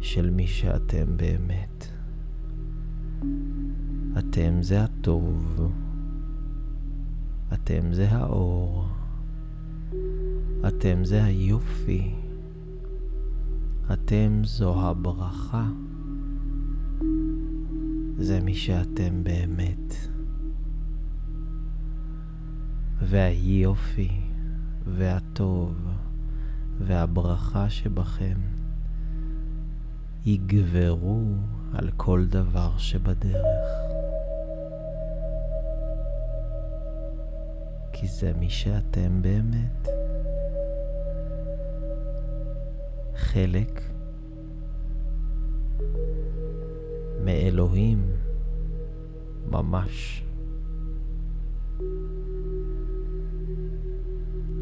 של 0.00 0.30
מי 0.30 0.46
שאתם 0.46 1.16
באמת. 1.16 1.86
אתם 4.18 4.62
זה 4.62 4.84
הטוב, 4.84 5.72
אתם 7.52 7.92
זה 7.92 8.10
האור, 8.10 8.86
אתם 10.66 11.04
זה 11.04 11.24
היופי, 11.24 12.14
אתם 13.92 14.40
זו 14.44 14.80
הברכה, 14.80 15.66
זה 18.16 18.40
מי 18.40 18.54
שאתם 18.54 19.24
באמת. 19.24 19.94
והיופי 23.00 24.10
והטוב 24.86 25.74
והברכה 26.78 27.70
שבכם 27.70 28.38
יגברו 30.26 31.24
על 31.74 31.90
כל 31.96 32.26
דבר 32.26 32.78
שבדרך. 32.78 33.68
כי 37.92 38.06
זה 38.08 38.32
מי 38.38 38.50
שאתם 38.50 39.22
באמת. 39.22 40.07
חלק 43.18 43.82
מאלוהים 47.24 48.12
ממש. 49.50 50.24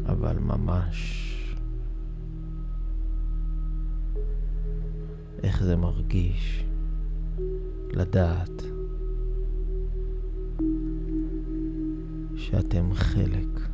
אבל 0.05 0.39
ממש. 0.39 1.23
איך 5.43 5.63
זה 5.63 5.75
מרגיש 5.75 6.65
לדעת 7.91 8.61
שאתם 12.35 12.93
חלק 12.93 13.69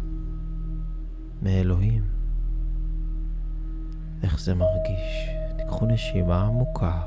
מאלוהים. 1.41 2.12
איך 4.23 4.39
זה 4.39 4.55
מרגיש? 4.55 5.29
תיקחו 5.57 5.85
נשימה 5.85 6.45
עמוקה 6.45 7.01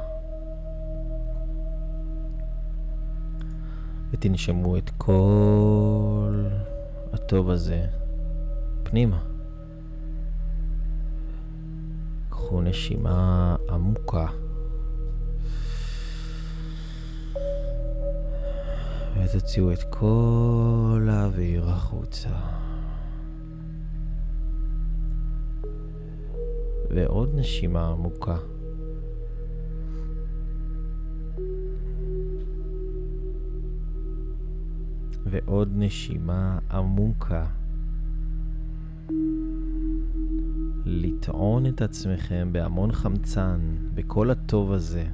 ותנשמו 4.11 4.77
את 4.77 4.91
כל 4.99 6.45
הטוב 7.13 7.51
הזה 7.51 7.87
פנימה. 8.83 9.19
קחו 12.29 12.63
נשימה 12.63 13.57
עמוקה. 13.71 14.27
ותוציאו 19.25 19.73
את 19.73 19.83
כל 19.91 21.09
האוויר 21.11 21.71
החוצה. 21.71 22.56
ועוד 26.95 27.31
נשימה 27.35 27.89
עמוקה. 27.89 28.37
ועוד 35.25 35.73
נשימה 35.75 36.59
עמוקה. 36.71 37.47
לטעון 40.85 41.67
את 41.67 41.83
עצמכם 41.83 42.49
בהמון 42.53 42.93
חמצן, 42.93 43.61
בכל 43.95 44.31
הטוב 44.31 44.73
הזה. 44.73 45.05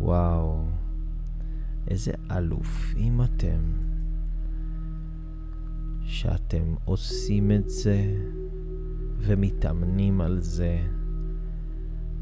וואו. 0.00 0.64
איזה 1.88 2.12
אלופים 2.30 3.20
אתם, 3.22 3.60
שאתם 6.04 6.74
עושים 6.84 7.52
את 7.52 7.70
זה 7.70 8.14
ומתאמנים 9.18 10.20
על 10.20 10.40
זה, 10.40 10.78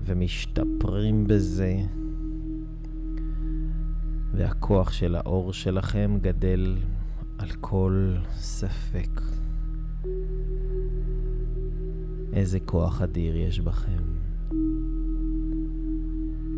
ומשתפרים 0.04 1.26
בזה, 1.26 1.76
והכוח 4.32 4.92
של 4.92 5.16
האור 5.16 5.52
שלכם 5.52 6.18
גדל 6.20 6.76
על 7.38 7.48
כל 7.60 8.16
ספק. 8.32 9.20
איזה 12.32 12.60
כוח 12.60 13.02
אדיר 13.02 13.36
יש 13.36 13.60
בכם. 13.60 14.02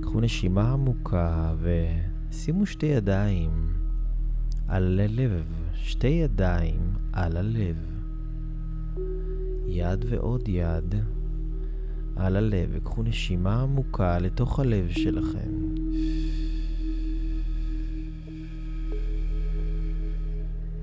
קחו 0.03 0.21
נשימה 0.21 0.73
עמוקה 0.73 1.55
ושימו 1.61 2.67
שתי 2.67 2.87
ידיים 2.87 3.73
על 4.69 5.01
הלב, 5.01 5.45
שתי 5.75 6.07
ידיים 6.07 6.93
על 7.13 7.37
הלב. 7.37 7.98
יד 9.69 10.05
ועוד 10.09 10.49
יד 10.49 10.95
על 12.17 12.37
הלב, 12.37 12.69
וקחו 12.73 13.03
נשימה 13.03 13.63
עמוקה 13.63 14.19
לתוך 14.19 14.61
הלב 14.61 14.89
שלכם. 14.91 15.51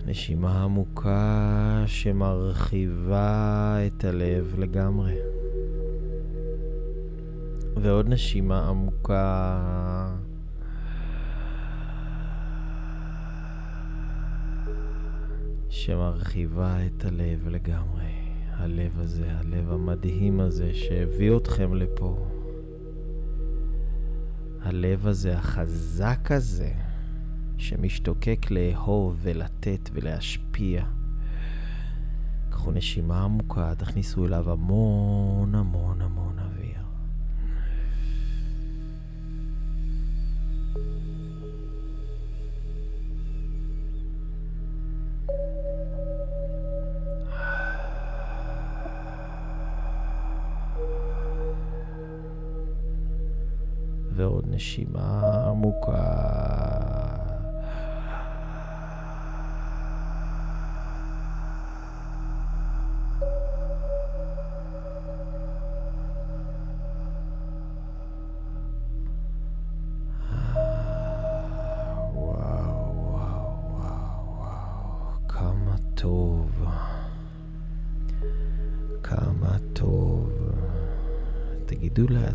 נשימה 0.06 0.64
עמוקה 0.64 1.84
שמרחיבה 1.88 3.78
את 3.88 4.04
הלב 4.04 4.56
לגמרי. 4.58 5.16
ועוד 7.78 8.10
נשימה 8.10 8.70
עמוקה. 8.70 10.16
שמרחיבה 15.70 16.78
את 16.86 17.06
הלב 17.06 17.48
לגמרי. 17.48 18.15
הלב 18.66 19.00
הזה, 19.00 19.32
הלב 19.38 19.72
המדהים 19.72 20.40
הזה 20.40 20.74
שהביא 20.74 21.38
אתכם 21.38 21.74
לפה. 21.74 22.28
הלב 24.62 25.08
הזה, 25.08 25.38
החזק 25.38 26.32
הזה, 26.32 26.72
שמשתוקק 27.58 28.46
לאהוב 28.50 29.18
ולתת 29.22 29.90
ולהשפיע. 29.94 30.86
קחו 32.50 32.72
נשימה 32.72 33.24
עמוקה, 33.24 33.74
תכניסו 33.78 34.26
אליו 34.26 34.52
המון 34.52 35.56
המון 35.56 36.02
המון 36.02 36.25
ועוד 54.16 54.46
נשימה 54.48 55.22
עמוקה. 55.48 56.36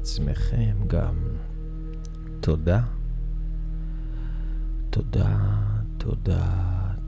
לעצמכם 0.01 0.87
גם 0.87 1.14
תודה, 2.41 2.82
תודה, 4.91 5.38
תודה, 5.99 6.47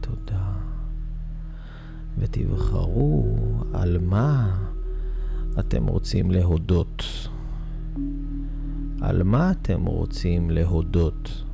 תודה, 0.00 0.52
ותבחרו 2.18 3.36
על 3.72 3.98
מה 3.98 4.58
אתם 5.58 5.86
רוצים 5.86 6.30
להודות. 6.30 7.02
על 9.00 9.22
מה 9.22 9.50
אתם 9.50 9.84
רוצים 9.84 10.50
להודות 10.50 11.44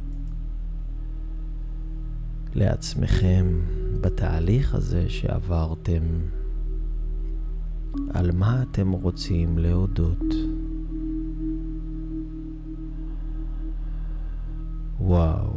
לעצמכם 2.54 3.46
בתהליך 4.00 4.74
הזה 4.74 5.08
שעברתם? 5.08 6.02
על 8.10 8.32
מה 8.32 8.62
אתם 8.62 8.90
רוצים 8.92 9.58
להודות? 9.58 10.57
וואו, 15.08 15.50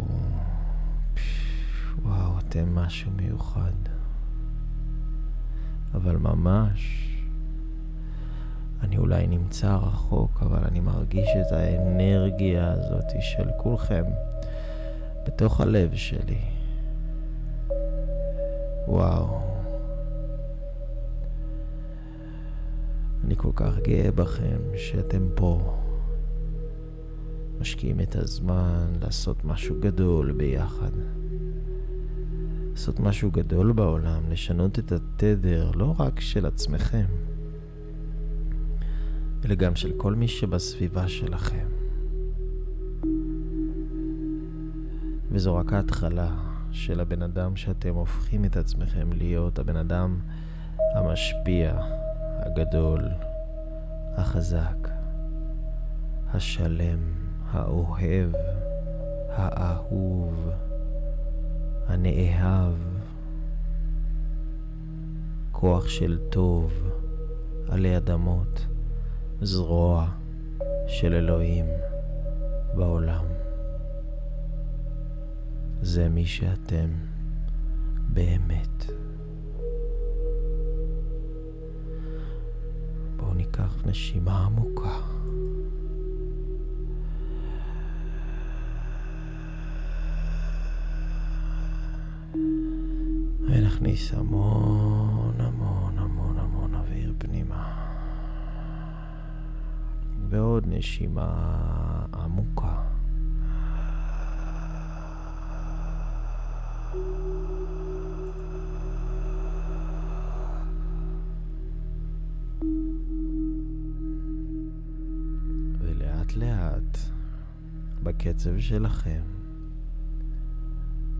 וואו, 2.03 2.39
אתם 2.39 2.75
משהו 2.75 3.11
מיוחד. 3.11 3.71
אבל 5.93 6.17
ממש, 6.17 7.07
אני 8.81 8.97
אולי 8.97 9.27
נמצא 9.27 9.75
רחוק, 9.75 10.39
אבל 10.41 10.63
אני 10.63 10.79
מרגיש 10.79 11.29
את 11.41 11.51
האנרגיה 11.51 12.71
הזאת 12.71 13.05
של 13.19 13.49
כולכם 13.57 14.03
בתוך 15.27 15.61
הלב 15.61 15.95
שלי. 15.95 16.41
וואו. 18.87 19.41
אני 23.23 23.35
כל 23.37 23.51
כך 23.55 23.79
גאה 23.79 24.11
בכם 24.11 24.59
שאתם 24.75 25.27
פה. 25.35 25.77
משקיעים 27.61 27.99
את 27.99 28.15
הזמן 28.15 28.93
לעשות 29.01 29.45
משהו 29.45 29.75
גדול 29.79 30.31
ביחד. 30.31 30.91
לעשות 32.71 32.99
משהו 32.99 33.31
גדול 33.31 33.71
בעולם, 33.71 34.23
לשנות 34.29 34.79
את 34.79 34.91
התדר 34.91 35.71
לא 35.75 35.95
רק 35.99 36.19
של 36.19 36.45
עצמכם, 36.45 37.05
אלא 39.45 39.55
גם 39.55 39.75
של 39.75 39.91
כל 39.97 40.15
מי 40.15 40.27
שבסביבה 40.27 41.07
שלכם. 41.07 41.67
וזו 45.31 45.55
רק 45.55 45.73
ההתחלה 45.73 46.35
של 46.71 46.99
הבן 46.99 47.21
אדם 47.21 47.55
שאתם 47.55 47.95
הופכים 47.95 48.45
את 48.45 48.57
עצמכם 48.57 49.13
להיות, 49.13 49.59
הבן 49.59 49.75
אדם 49.75 50.19
המשפיע, 50.95 51.81
הגדול, 52.39 53.01
החזק, 54.17 54.87
השלם. 56.33 57.20
האוהב, 57.51 58.29
האהוב, 59.29 60.49
הנאהב, 61.87 62.73
כוח 65.51 65.87
של 65.87 66.19
טוב 66.29 66.73
עלי 67.69 67.97
אדמות, 67.97 68.65
זרוע 69.41 70.07
של 70.87 71.13
אלוהים 71.13 71.65
בעולם. 72.75 73.25
זה 75.81 76.09
מי 76.09 76.25
שאתם 76.25 76.89
באמת. 78.13 78.85
בואו 83.17 83.33
ניקח 83.33 83.83
נשימה 83.85 84.45
עמוקה. 84.45 85.20
ונכניס 93.81 94.13
המון 94.13 95.35
המון 95.39 95.97
המון 95.97 96.37
המון 96.39 96.75
אוויר 96.75 97.13
פנימה. 97.17 97.87
ועוד 100.29 100.63
נשימה 100.67 102.05
עמוקה. 102.13 102.81
ולאט 115.79 116.35
לאט, 116.35 116.97
בקצב 118.03 118.59
שלכם, 118.59 119.21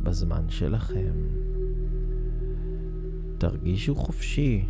בזמן 0.04 0.50
שלכם, 0.50 1.14
תרגישו 3.42 3.96
חופשי. 3.96 4.66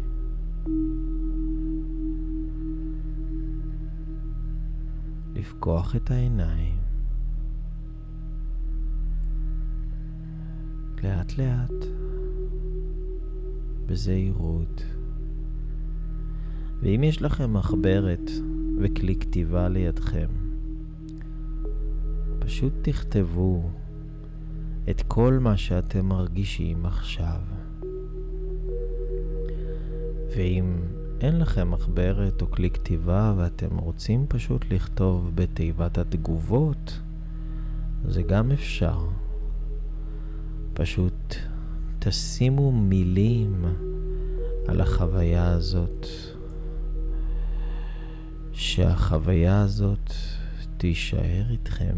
לפקוח 5.36 5.96
את 5.96 6.12
העיניים. 6.12 6.78
לאט 11.04 11.38
לאט, 11.38 11.86
בזהירות, 13.86 14.84
ואם 16.82 17.04
יש 17.04 17.22
לכם 17.22 17.54
מחברת 17.54 18.32
וכלי 18.82 19.16
כתיבה 19.16 19.70
לידכם, 19.70 20.30
פשוט 22.40 22.74
תכתבו 22.82 23.70
את 24.90 25.02
כל 25.08 25.38
מה 25.42 25.58
שאתם 25.58 26.06
מרגישים 26.06 26.86
עכשיו. 26.86 27.61
ואם 30.36 30.76
אין 31.22 31.40
לכם 31.40 31.72
מחברת 31.72 32.42
או 32.42 32.52
כלי 32.52 32.70
כתיבה 32.70 33.34
ואתם 33.38 33.78
רוצים 33.78 34.26
פשוט 34.28 34.66
לכתוב 34.70 35.32
בתיבת 35.36 35.98
התגובות, 35.98 37.00
זה 38.06 38.22
גם 38.22 38.52
אפשר. 38.52 39.06
פשוט 40.74 41.36
תשימו 42.00 42.72
מילים 42.72 43.66
על 44.68 44.82
החוויה 44.82 45.48
הזאת, 45.48 46.06
שהחוויה 48.54 49.62
הזאת 49.62 50.14
תישאר 50.78 51.46
איתכם, 51.50 51.96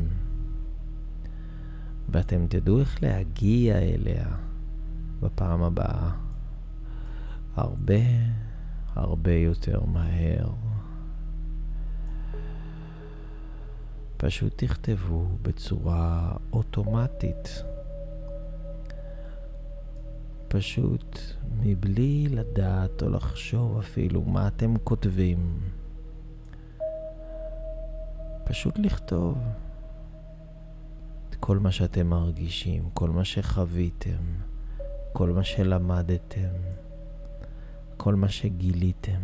ואתם 2.09 2.45
תדעו 2.49 2.79
איך 2.79 3.03
להגיע 3.03 3.77
אליה 3.77 4.27
בפעם 5.21 5.63
הבאה 5.63 6.22
הרבה 7.55 8.03
הרבה 8.93 9.33
יותר 9.33 9.85
מהר. 9.85 10.49
פשוט 14.17 14.53
תכתבו 14.55 15.27
בצורה 15.41 16.33
אוטומטית. 16.53 17.63
פשוט 20.47 21.19
מבלי 21.59 22.27
לדעת 22.29 23.03
או 23.03 23.09
לחשוב 23.09 23.77
אפילו 23.79 24.21
מה 24.21 24.47
אתם 24.47 24.73
כותבים. 24.83 25.59
פשוט 28.43 28.79
לכתוב 28.79 29.37
את 31.29 31.35
כל 31.35 31.59
מה 31.59 31.71
שאתם 31.71 32.07
מרגישים, 32.07 32.89
כל 32.93 33.09
מה 33.09 33.25
שחוויתם, 33.25 34.23
כל 35.13 35.29
מה 35.29 35.43
שלמדתם, 35.43 36.53
כל 38.03 38.15
מה 38.15 38.29
שגיליתם. 38.29 39.21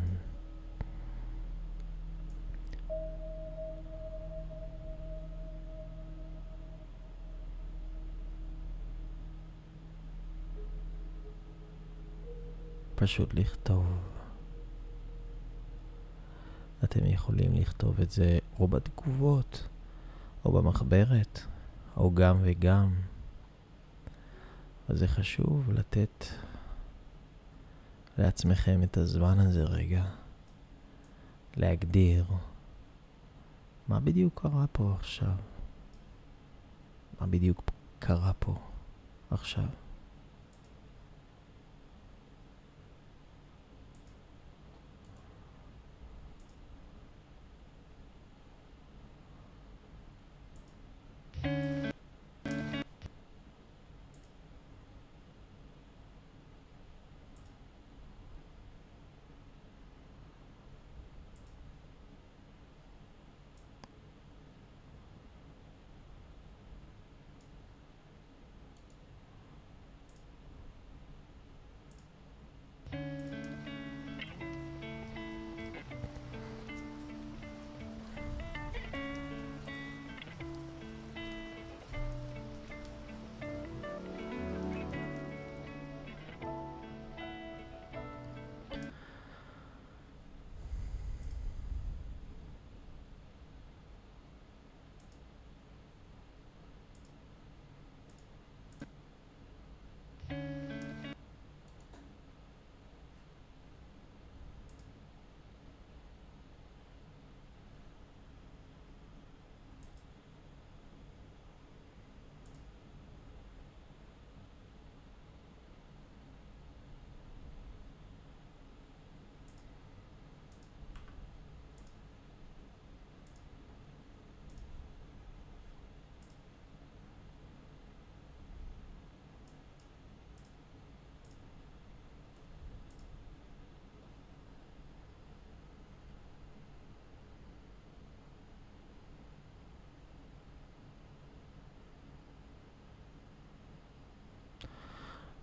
פשוט 12.95 13.34
לכתוב. 13.34 13.86
אתם 16.84 17.05
יכולים 17.05 17.53
לכתוב 17.53 18.01
את 18.01 18.11
זה 18.11 18.39
או 18.59 18.67
בתגובות, 18.67 19.67
או 20.45 20.51
במחברת, 20.51 21.39
או 21.97 22.13
גם 22.13 22.38
וגם. 22.41 22.93
אז 24.88 24.99
זה 24.99 25.07
חשוב 25.07 25.71
לתת 25.71 26.25
לעצמכם 28.20 28.84
את 28.84 28.97
הזמן 28.97 29.39
הזה 29.39 29.63
רגע, 29.63 30.03
להגדיר 31.57 32.26
מה 33.88 33.99
בדיוק 33.99 34.41
קרה 34.41 34.65
פה 34.72 34.93
עכשיו. 34.99 35.36
מה 37.22 37.28
בדיוק 37.28 37.61
קרה 37.99 38.32
פה 38.39 38.55
עכשיו. 39.32 39.65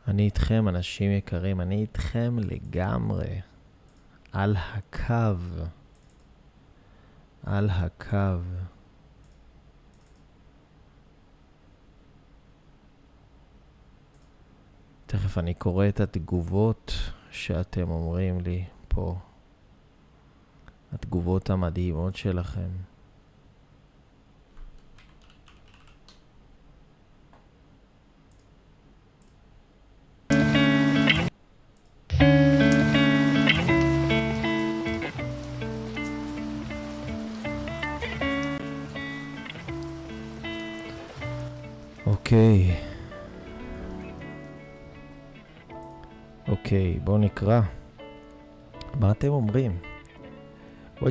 אני 0.09 0.23
איתכם, 0.23 0.69
אנשים 0.69 1.11
יקרים, 1.11 1.61
אני 1.61 1.77
איתכם 1.77 2.37
לגמרי. 2.39 3.41
על 4.33 4.57
הקו. 4.57 5.39
על 7.43 7.70
הקו. 7.70 8.41
תכף 15.07 15.39
אני 15.39 15.55
קורא 15.55 15.89
את 15.89 16.01
התגובות 16.01 16.93
שאתם 17.31 17.91
אומרים 17.91 18.41
לי 18.41 18.65
פה. 18.89 19.19
התגובות 20.93 21.51
המדהימות 21.51 22.16
שלכם. 22.16 22.69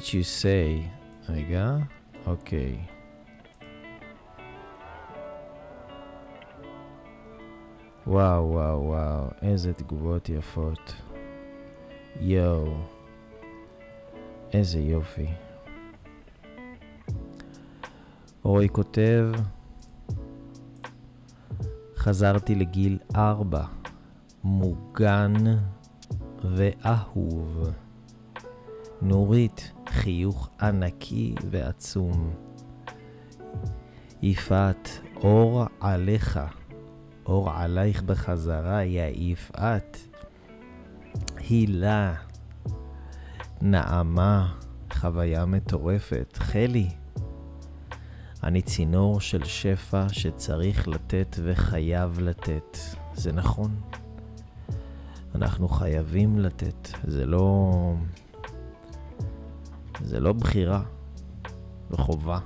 What 0.06 0.08
you 0.08 0.44
say. 0.44 0.90
רגע, 1.30 1.78
אוקיי. 2.26 2.78
וואו, 8.08 8.52
וואו, 8.52 8.84
וואו, 8.84 9.28
איזה 9.42 9.74
תגובות 9.74 10.30
יפות. 10.30 10.96
יואו, 12.22 12.74
איזה 14.54 14.80
יופי. 14.80 15.28
רוי 18.44 18.70
כותב, 18.70 19.32
חזרתי 21.98 22.56
לגיל 22.56 22.98
ארבע, 23.16 23.66
מוגן 24.44 25.34
ואהוב. 26.44 27.70
נורית, 29.02 29.72
חיוך 29.96 30.50
ענקי 30.62 31.36
ועצום. 31.52 32.34
יפעת, 34.22 34.90
אור 35.16 35.66
עליך, 35.80 36.40
אור 37.26 37.52
עלייך 37.52 38.02
בחזרה, 38.04 38.84
יא 38.84 39.12
יפעת. 39.16 40.08
הילה, 41.38 42.14
נעמה, 43.62 44.54
חוויה 44.94 45.46
מטורפת. 45.46 46.38
חלי, 46.38 46.90
אני 48.44 48.62
צינור 48.62 49.22
של 49.22 49.44
שפע 49.44 50.10
שצריך 50.10 50.88
לתת 50.88 51.36
וחייב 51.44 52.20
לתת. 52.20 52.78
זה 53.14 53.32
נכון. 53.32 53.76
אנחנו 55.36 55.68
חייבים 55.68 56.40
לתת. 56.40 56.90
זה 57.08 57.26
לא... 57.26 57.72
זה 60.02 60.20
לא 60.20 60.34
בחירה, 60.34 60.82
זה 61.90 61.98
חובה. 61.98 62.40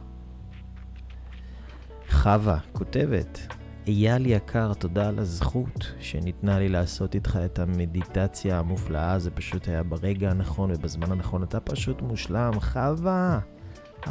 חווה 2.10 2.58
כותבת, 2.74 3.40
אייל 3.88 4.26
יקר, 4.26 4.74
תודה 4.74 5.08
על 5.08 5.20
הזכות 5.20 5.94
שניתנה 6.00 6.60
לי 6.60 6.70
לעשות 6.70 7.16
איתך 7.16 7.40
את 7.46 7.60
המדיטציה 7.60 8.60
המופלאה, 8.60 9.20
זה 9.20 9.32
פשוט 9.32 9.68
היה 9.68 9.84
ברגע 9.84 10.32
הנכון 10.32 10.72
ובזמן 10.72 11.12
הנכון. 11.12 11.44
אתה 11.44 11.60
פשוט 11.60 12.02
מושלם. 12.02 12.52
חווה, 12.60 13.40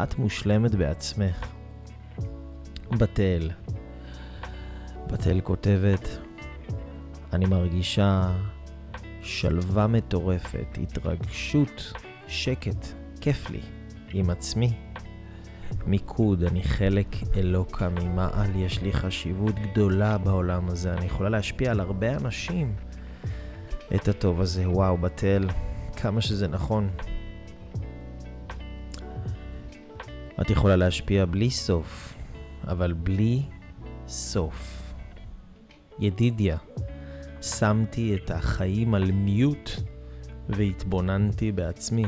את 0.03 0.19
מושלמת 0.19 0.75
בעצמך. 0.75 1.47
בתל, 2.91 3.51
בתל 5.07 5.41
כותבת, 5.41 6.19
אני 7.33 7.47
מרגישה 7.47 8.33
שלווה 9.23 9.87
מטורפת, 9.87 10.79
התרגשות, 10.83 11.93
שקט, 12.27 12.98
כיף 13.29 13.51
לי 13.51 13.61
עם 14.13 14.31
עצמי. 14.31 14.73
מיקוד, 15.87 16.45
אני 16.45 16.63
חלק 16.63 17.17
אלוקה 17.37 17.89
ממעל, 17.89 18.57
יש 18.57 18.83
לי 18.83 18.93
חשיבות 18.93 19.55
גדולה 19.55 20.19
בעולם 20.19 20.69
הזה, 20.69 20.95
אני 20.95 21.07
יכולה 21.07 21.29
להשפיע 21.29 21.71
על 21.71 21.81
הרבה 21.81 22.17
אנשים 22.17 22.75
את 23.95 24.09
הטוב 24.09 24.41
הזה. 24.41 24.71
וואו, 24.71 24.99
בתל, 24.99 25.49
כמה 25.97 26.21
שזה 26.21 26.49
נכון. 26.49 26.91
את 30.41 30.51
יכולה 30.51 30.77
להשפיע 30.77 31.25
בלי 31.25 31.51
סוף, 31.51 32.15
אבל 32.69 32.93
בלי 32.93 33.43
סוף. 34.07 34.93
ידידיה, 35.99 36.57
שמתי 37.43 38.15
את 38.15 38.31
החיים 38.31 38.95
על 38.95 39.13
מיוט 39.13 39.71
והתבוננתי 40.49 41.53
בעצמי. 41.53 42.05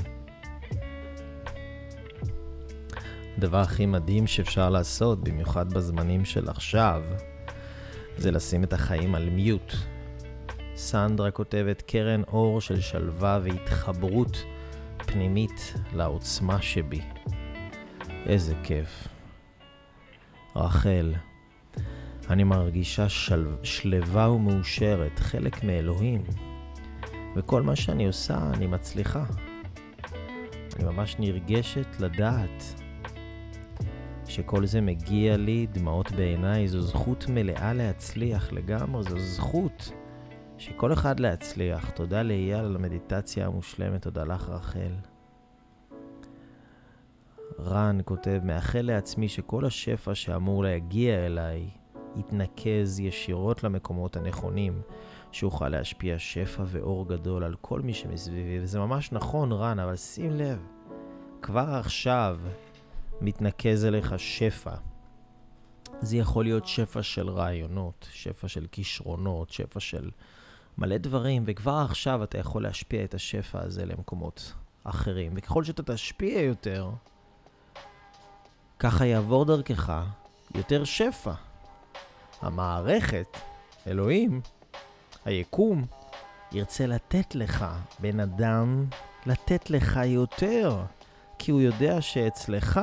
הדבר 3.41 3.59
הכי 3.59 3.87
מדהים 3.87 4.27
שאפשר 4.27 4.71
לעשות, 4.71 5.25
במיוחד 5.25 5.73
בזמנים 5.73 6.25
של 6.25 6.49
עכשיו, 6.49 7.03
זה 8.17 8.31
לשים 8.31 8.65
את 8.65 8.73
החיים 8.73 9.15
על 9.15 9.31
מיוט. 9.31 9.75
סנדרה 10.77 11.31
כותבת 11.31 11.83
קרן 11.83 12.23
אור 12.23 12.61
של 12.61 12.81
שלווה 12.81 13.41
והתחברות 13.43 14.43
פנימית 14.97 15.75
לעוצמה 15.93 16.63
שבי. 16.63 17.01
איזה 18.27 18.55
כיף. 18.63 19.09
רחל, 20.57 21.15
אני 22.31 22.45
מרגישה 22.45 23.09
של... 23.09 23.47
שלווה 23.63 24.31
ומאושרת, 24.31 25.19
חלק 25.19 25.65
מאלוהים, 25.65 26.23
וכל 27.37 27.63
מה 27.63 27.77
שאני 27.77 28.07
עושה, 28.07 28.39
אני 28.55 28.67
מצליחה. 28.67 29.25
אני 30.77 30.85
ממש 30.85 31.17
נרגשת 31.19 31.87
לדעת 32.01 32.80
שכל 34.31 34.67
זה 34.67 34.81
מגיע 34.81 35.37
לי, 35.37 35.67
דמעות 35.73 36.13
בעיניי, 36.13 36.69
זו 36.69 36.81
זכות 36.81 37.25
מלאה 37.29 37.73
להצליח 37.73 38.53
לגמרי, 38.53 39.03
זו 39.03 39.19
זכות 39.19 39.93
שכל 40.59 40.93
אחד 40.93 41.21
להצליח. 41.21 41.91
תודה 41.91 42.23
לאייל 42.23 42.65
על 42.65 42.77
המדיטציה 42.77 43.47
המושלמת, 43.47 44.03
תודה 44.03 44.25
לך 44.25 44.49
רחל. 44.49 44.93
רן 47.61 47.99
כותב, 48.05 48.41
מאחל 48.45 48.81
לעצמי 48.81 49.29
שכל 49.29 49.65
השפע 49.65 50.15
שאמור 50.15 50.63
להגיע 50.63 51.27
אליי 51.27 51.71
יתנקז 52.17 53.01
ישירות 53.01 53.65
למקומות 53.65 54.17
הנכונים, 54.17 54.83
שאוכל 55.33 55.69
להשפיע 55.69 56.19
שפע 56.19 56.63
ואור 56.67 57.09
גדול 57.09 57.45
על 57.45 57.55
כל 57.61 57.81
מי 57.81 57.95
שמסביבי. 57.95 58.59
וזה 58.63 58.79
ממש 58.79 59.13
נכון, 59.13 59.53
רן, 59.53 59.79
אבל 59.79 59.97
שים 59.97 60.31
לב, 60.31 60.59
כבר 61.43 61.69
עכשיו 61.81 62.39
מתנקז 63.21 63.85
אליך 63.85 64.15
שפע. 64.19 64.75
זה 66.01 66.17
יכול 66.17 66.45
להיות 66.45 66.67
שפע 66.67 67.03
של 67.03 67.29
רעיונות, 67.29 68.09
שפע 68.13 68.49
של 68.49 68.67
כישרונות, 68.73 69.51
שפע 69.51 69.81
של 69.81 70.11
מלא 70.79 70.97
דברים, 70.97 71.43
וכבר 71.47 71.85
עכשיו 71.89 72.25
אתה 72.25 72.39
יכול 72.39 72.63
להשפיע 72.63 73.05
את 73.05 73.15
השפע 73.15 73.63
הזה 73.63 73.87
למקומות 73.87 74.53
אחרים. 74.85 75.33
וככל 75.37 75.65
שאתה 75.65 75.83
תשפיע 75.83 76.41
יותר, 76.41 76.91
ככה 78.79 79.07
יעבור 79.07 79.45
דרכך 79.45 80.05
יותר 80.55 80.85
שפע. 80.85 81.33
המערכת, 82.41 83.37
אלוהים, 83.87 84.41
היקום, 85.25 85.87
ירצה 86.53 86.87
לתת 86.87 87.35
לך, 87.35 87.67
בן 87.99 88.21
אדם, 88.21 88.87
לתת 89.27 89.71
לך 89.71 90.01
יותר. 90.05 90.83
כי 91.43 91.51
הוא 91.51 91.61
יודע 91.61 92.01
שאצלך 92.01 92.81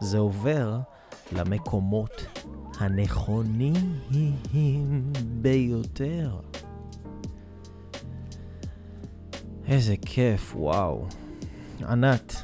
זה 0.00 0.18
עובר 0.18 0.78
למקומות 1.32 2.26
הנכונים 2.80 3.74
ביותר. 5.40 6.36
איזה 9.68 9.94
כיף, 10.06 10.56
וואו. 10.56 11.06
ענת, 11.88 12.36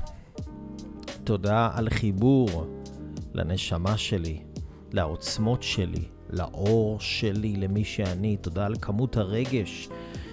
תודה 1.24 1.70
על 1.74 1.90
חיבור 1.90 2.66
לנשמה 3.34 3.96
שלי, 3.96 4.42
לעוצמות 4.92 5.62
שלי, 5.62 6.04
לאור 6.30 7.00
שלי, 7.00 7.56
למי 7.56 7.84
שאני. 7.84 8.36
תודה 8.36 8.66
על 8.66 8.74
כמות 8.80 9.16
הרגש 9.16 9.88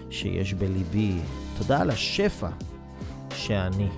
שיש 0.09 0.53
בליבי. 0.53 1.17
תודה 1.57 1.81
על 1.81 1.89
השפע 1.89 2.49
שאני. 3.35 3.89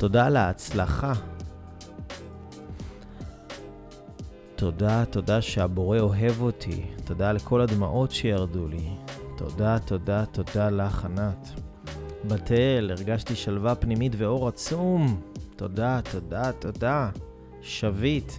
תודה 0.00 0.26
על 0.26 0.36
ההצלחה. 0.36 1.12
תודה, 4.56 5.04
תודה 5.04 5.42
שהבורא 5.42 5.98
אוהב 5.98 6.40
אותי. 6.40 6.82
תודה 7.04 7.30
על 7.30 7.38
כל 7.38 7.60
הדמעות 7.60 8.10
שירדו 8.10 8.68
לי. 8.68 8.88
תודה, 9.36 9.78
תודה, 9.78 10.24
תודה 10.26 10.70
לך, 10.70 11.04
ענת. 11.04 11.48
בתל, 12.24 12.90
הרגשתי 12.90 13.34
שלווה 13.34 13.74
פנימית 13.74 14.12
ואור 14.16 14.48
עצום. 14.48 15.20
תודה, 15.56 16.00
תודה, 16.10 16.52
תודה. 16.52 17.10
שביט. 17.62 18.32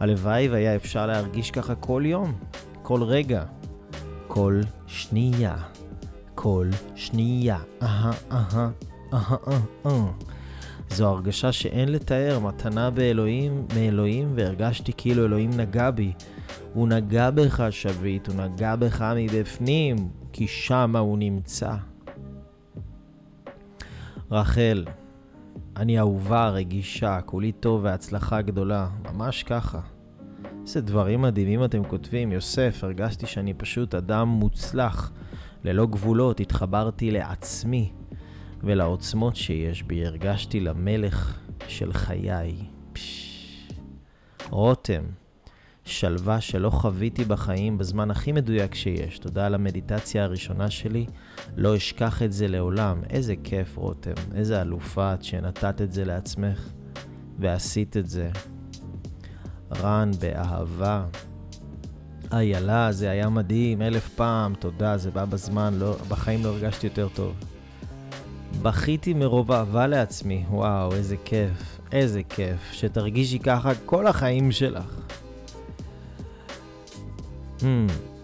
הלוואי 0.00 0.48
והיה 0.48 0.76
אפשר 0.76 1.06
להרגיש 1.06 1.50
ככה 1.50 1.74
כל 1.74 2.02
יום, 2.06 2.32
כל 2.82 3.02
רגע, 3.02 3.44
כל 4.26 4.60
שנייה, 4.86 5.56
כל 6.34 6.68
שנייה. 6.94 7.58
אהה, 7.82 8.12
אהה, 8.32 8.70
אהה, 9.12 9.36
אהה. 9.86 10.39
זו 10.90 11.08
הרגשה 11.08 11.52
שאין 11.52 11.88
לתאר, 11.88 12.38
מתנה 12.38 12.90
באלוהים, 12.90 13.66
מאלוהים, 13.74 14.32
והרגשתי 14.34 14.92
כאילו 14.96 15.24
אלוהים 15.24 15.50
נגע 15.56 15.90
בי. 15.90 16.12
הוא 16.72 16.88
נגע 16.88 17.30
בך, 17.30 17.66
שביט, 17.70 18.28
הוא 18.28 18.36
נגע 18.36 18.76
בך 18.76 19.04
מבפנים, 19.16 19.96
כי 20.32 20.46
שמה 20.46 20.98
הוא 20.98 21.18
נמצא. 21.18 21.74
רחל, 24.30 24.84
אני 25.76 25.98
אהובה, 25.98 26.48
רגישה, 26.48 27.20
כולי 27.20 27.52
טוב 27.52 27.84
והצלחה 27.84 28.42
גדולה, 28.42 28.88
ממש 29.12 29.42
ככה. 29.42 29.80
איזה 30.62 30.80
דברים 30.80 31.22
מדהימים 31.22 31.64
אתם 31.64 31.84
כותבים. 31.84 32.32
יוסף, 32.32 32.84
הרגשתי 32.84 33.26
שאני 33.26 33.54
פשוט 33.54 33.94
אדם 33.94 34.28
מוצלח, 34.28 35.12
ללא 35.64 35.86
גבולות, 35.86 36.40
התחברתי 36.40 37.10
לעצמי. 37.10 37.92
ולעוצמות 38.64 39.36
שיש 39.36 39.82
בי, 39.82 40.06
הרגשתי 40.06 40.60
למלך 40.60 41.38
של 41.68 41.92
חיי. 41.92 42.56
רותם, 44.50 45.02
שלווה 45.84 46.40
שלא 46.40 46.70
חוויתי 46.70 47.24
בחיים 47.24 47.78
בזמן 47.78 48.10
הכי 48.10 48.32
מדויק 48.32 48.74
שיש. 48.74 49.18
תודה 49.18 49.46
על 49.46 49.54
המדיטציה 49.54 50.24
הראשונה 50.24 50.70
שלי, 50.70 51.06
לא 51.56 51.76
אשכח 51.76 52.22
את 52.22 52.32
זה 52.32 52.48
לעולם. 52.48 53.00
איזה 53.10 53.34
כיף, 53.44 53.76
רותם. 53.76 54.12
איזה 54.34 54.60
אלופה 54.60 55.14
את 55.14 55.24
שנתת 55.24 55.80
את 55.80 55.92
זה 55.92 56.04
לעצמך 56.04 56.68
ועשית 57.38 57.96
את 57.96 58.08
זה. 58.08 58.30
רן, 59.76 60.10
באהבה. 60.20 61.04
איילה, 62.32 62.92
זה 62.92 63.10
היה 63.10 63.28
מדהים, 63.28 63.82
אלף 63.82 64.08
פעם, 64.08 64.54
תודה, 64.54 64.96
זה 64.96 65.10
בא 65.10 65.24
בזמן, 65.24 65.74
לא, 65.78 65.96
בחיים 66.08 66.44
לא 66.44 66.48
הרגשתי 66.48 66.86
יותר 66.86 67.08
טוב. 67.08 67.34
בכיתי 68.62 69.14
מרוב 69.14 69.52
אהבה 69.52 69.86
לעצמי. 69.86 70.44
וואו, 70.50 70.94
איזה 70.94 71.16
כיף. 71.24 71.80
איזה 71.92 72.22
כיף. 72.22 72.72
שתרגישי 72.72 73.38
ככה 73.38 73.72
כל 73.86 74.06
החיים 74.06 74.52
שלך. 74.52 75.00
Mm, 77.58 77.62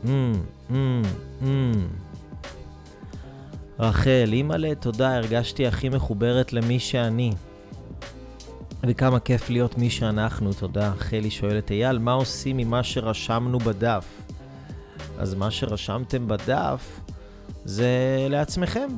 mm, 0.05 0.09
mm. 1.43 1.47
רחל, 3.79 4.31
אימא'לה, 4.33 4.75
תודה, 4.75 5.17
הרגשתי 5.17 5.67
הכי 5.67 5.89
מחוברת 5.89 6.53
למי 6.53 6.79
שאני. 6.79 7.33
וכמה 8.83 9.21
כיף 9.21 9.51
להיות 9.51 9.79
מי 9.79 9.91
שאנחנו, 9.91 10.53
תודה. 10.53 10.93
חלי 10.99 11.31
שואלת, 11.31 11.71
אייל, 11.71 11.99
מה 11.99 12.13
עושים 12.13 12.57
ממה 12.57 12.83
שרשמנו 12.83 13.59
בדף? 13.59 14.07
אז 15.19 15.35
מה 15.35 15.51
שרשמתם 15.51 16.29
בדף 16.29 17.01
זה 17.65 18.27
לעצמכם. 18.31 18.89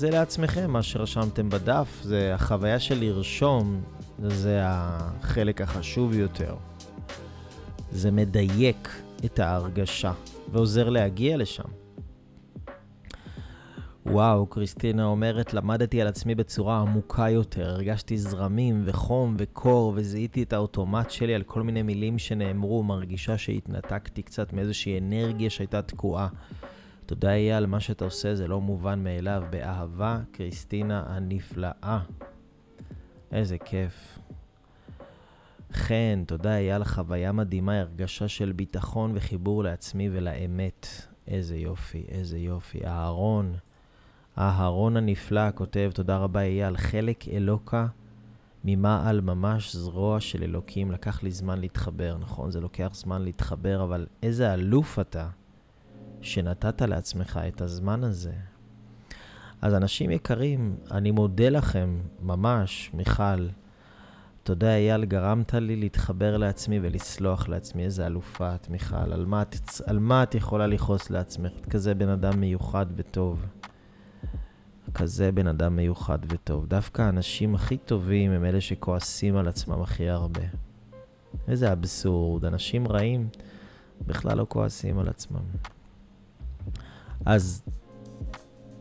זה 0.00 0.10
לעצמכם, 0.10 0.70
מה 0.70 0.82
שרשמתם 0.82 1.50
בדף, 1.50 2.00
זה 2.02 2.34
החוויה 2.34 2.80
של 2.80 3.00
לרשום, 3.00 3.80
זה 4.18 4.60
החלק 4.62 5.60
החשוב 5.60 6.14
יותר. 6.14 6.54
זה 7.92 8.10
מדייק 8.10 8.88
את 9.24 9.38
ההרגשה 9.38 10.12
ועוזר 10.52 10.88
להגיע 10.88 11.36
לשם. 11.36 11.68
וואו, 14.06 14.46
קריסטינה 14.46 15.04
אומרת, 15.04 15.54
למדתי 15.54 16.00
על 16.00 16.08
עצמי 16.08 16.34
בצורה 16.34 16.80
עמוקה 16.80 17.30
יותר. 17.30 17.68
הרגשתי 17.68 18.18
זרמים 18.18 18.82
וחום 18.84 19.34
וקור, 19.38 19.92
וזיהיתי 19.96 20.42
את 20.42 20.52
האוטומט 20.52 21.10
שלי 21.10 21.34
על 21.34 21.42
כל 21.42 21.62
מיני 21.62 21.82
מילים 21.82 22.18
שנאמרו, 22.18 22.82
מרגישה 22.82 23.38
שהתנתקתי 23.38 24.22
קצת 24.22 24.52
מאיזושהי 24.52 24.98
אנרגיה 24.98 25.50
שהייתה 25.50 25.82
תקועה. 25.82 26.28
תודה, 27.10 27.32
אייל, 27.32 27.66
מה 27.66 27.80
שאתה 27.80 28.04
עושה 28.04 28.34
זה 28.34 28.48
לא 28.48 28.60
מובן 28.60 29.04
מאליו. 29.04 29.42
באהבה, 29.50 30.20
קריסטינה 30.32 31.04
הנפלאה. 31.06 32.00
איזה 33.32 33.58
כיף. 33.58 34.18
חן, 35.72 36.24
תודה, 36.26 36.56
אייל, 36.56 36.84
חוויה 36.84 37.32
מדהימה, 37.32 37.80
הרגשה 37.80 38.28
של 38.28 38.52
ביטחון 38.52 39.12
וחיבור 39.14 39.64
לעצמי 39.64 40.08
ולאמת. 40.12 40.86
איזה 41.28 41.56
יופי, 41.56 42.04
איזה 42.08 42.38
יופי. 42.38 42.86
אהרון. 42.86 43.54
אהרון 44.38 44.96
הנפלא 44.96 45.50
כותב, 45.54 45.90
תודה 45.94 46.16
רבה 46.16 46.40
אייל, 46.40 46.76
חלק 46.76 47.28
אלוקה 47.28 47.86
ממעל 48.64 49.20
ממש 49.20 49.76
זרוע 49.76 50.20
של 50.20 50.42
אלוקים. 50.42 50.92
לקח 50.92 51.22
לי 51.22 51.30
זמן 51.30 51.60
להתחבר, 51.60 52.16
נכון? 52.20 52.50
זה 52.50 52.60
לוקח 52.60 52.90
זמן 52.94 53.22
להתחבר, 53.22 53.82
אבל 53.82 54.06
איזה 54.22 54.54
אלוף 54.54 54.98
אתה 54.98 55.28
שנתת 56.22 56.82
לעצמך 56.82 57.40
את 57.48 57.60
הזמן 57.60 58.04
הזה. 58.04 58.32
אז 59.62 59.74
אנשים 59.74 60.10
יקרים, 60.10 60.76
אני 60.90 61.10
מודה 61.10 61.48
לכם, 61.48 62.00
ממש, 62.22 62.90
מיכל. 62.94 63.48
תודה, 64.42 64.74
אייל, 64.76 65.04
גרמת 65.04 65.54
לי 65.54 65.76
להתחבר 65.76 66.36
לעצמי 66.36 66.78
ולסלוח 66.82 67.48
לעצמי. 67.48 67.84
איזה 67.84 68.06
אלופה 68.06 68.54
את, 68.54 68.68
מיכל. 68.68 69.12
על 69.12 69.26
מה 69.26 69.42
את, 69.42 69.54
על 69.86 69.98
מה 69.98 70.22
את 70.22 70.34
יכולה 70.34 70.66
לכעוס 70.66 71.10
לעצמך? 71.10 71.52
את 71.60 71.66
כזה 71.66 71.94
בן 71.94 72.08
אדם 72.08 72.40
מיוחד 72.40 72.86
וטוב. 72.96 73.46
כזה 74.94 75.32
בן 75.32 75.46
אדם 75.46 75.76
מיוחד 75.76 76.18
וטוב. 76.28 76.66
דווקא 76.66 77.02
האנשים 77.02 77.54
הכי 77.54 77.76
טובים 77.76 78.30
הם 78.30 78.44
אלה 78.44 78.60
שכועסים 78.60 79.36
על 79.36 79.48
עצמם 79.48 79.82
הכי 79.82 80.08
הרבה. 80.08 80.42
איזה 81.48 81.72
אבסורד, 81.72 82.44
אנשים 82.44 82.88
רעים 82.88 83.28
בכלל 84.06 84.38
לא 84.38 84.46
כועסים 84.48 84.98
על 84.98 85.08
עצמם. 85.08 85.42
אז 87.24 87.62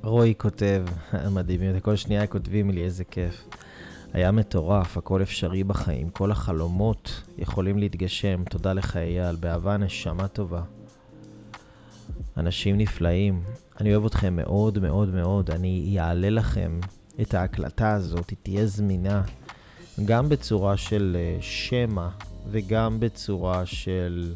רועי 0.03 0.34
כותב, 0.38 0.86
מדהים, 1.36 1.80
כל 1.80 1.95
שנייה 1.95 2.28
כותבים 2.28 2.70
לי, 2.70 2.84
איזה 2.84 3.03
כיף. 3.03 3.48
היה 4.14 4.32
מטורף, 4.32 4.98
הכל 4.98 5.22
אפשרי 5.22 5.64
בחיים, 5.64 6.10
כל 6.10 6.32
החלומות 6.32 7.22
יכולים 7.38 7.78
להתגשם. 7.78 8.44
תודה 8.49 8.74
לך, 8.74 8.98
אייל, 8.98 9.36
באהבה 9.36 9.78
נשמה 9.78 10.28
טובה. 10.28 10.61
אנשים 12.38 12.78
נפלאים. 12.78 13.44
אני 13.82 13.95
אוהב 13.95 14.06
אתכם 14.06 14.36
מאוד 14.36 14.80
מאוד 14.80 15.10
מאוד. 15.10 15.52
אני 15.52 15.98
אעלה 15.99 16.30
לכם 16.30 16.80
את 17.22 17.34
ההקלטה 17.34 17.94
הזאת, 17.94 18.30
היא 18.30 18.38
תהיה 18.44 18.66
זמינה 18.66 19.22
גם 20.06 20.30
בצורה 20.30 20.78
של 20.78 21.18
uh, 21.40 21.41
שמע 21.41 22.07
וגם 22.52 22.99
בצורה 22.99 23.66
של 23.66 24.34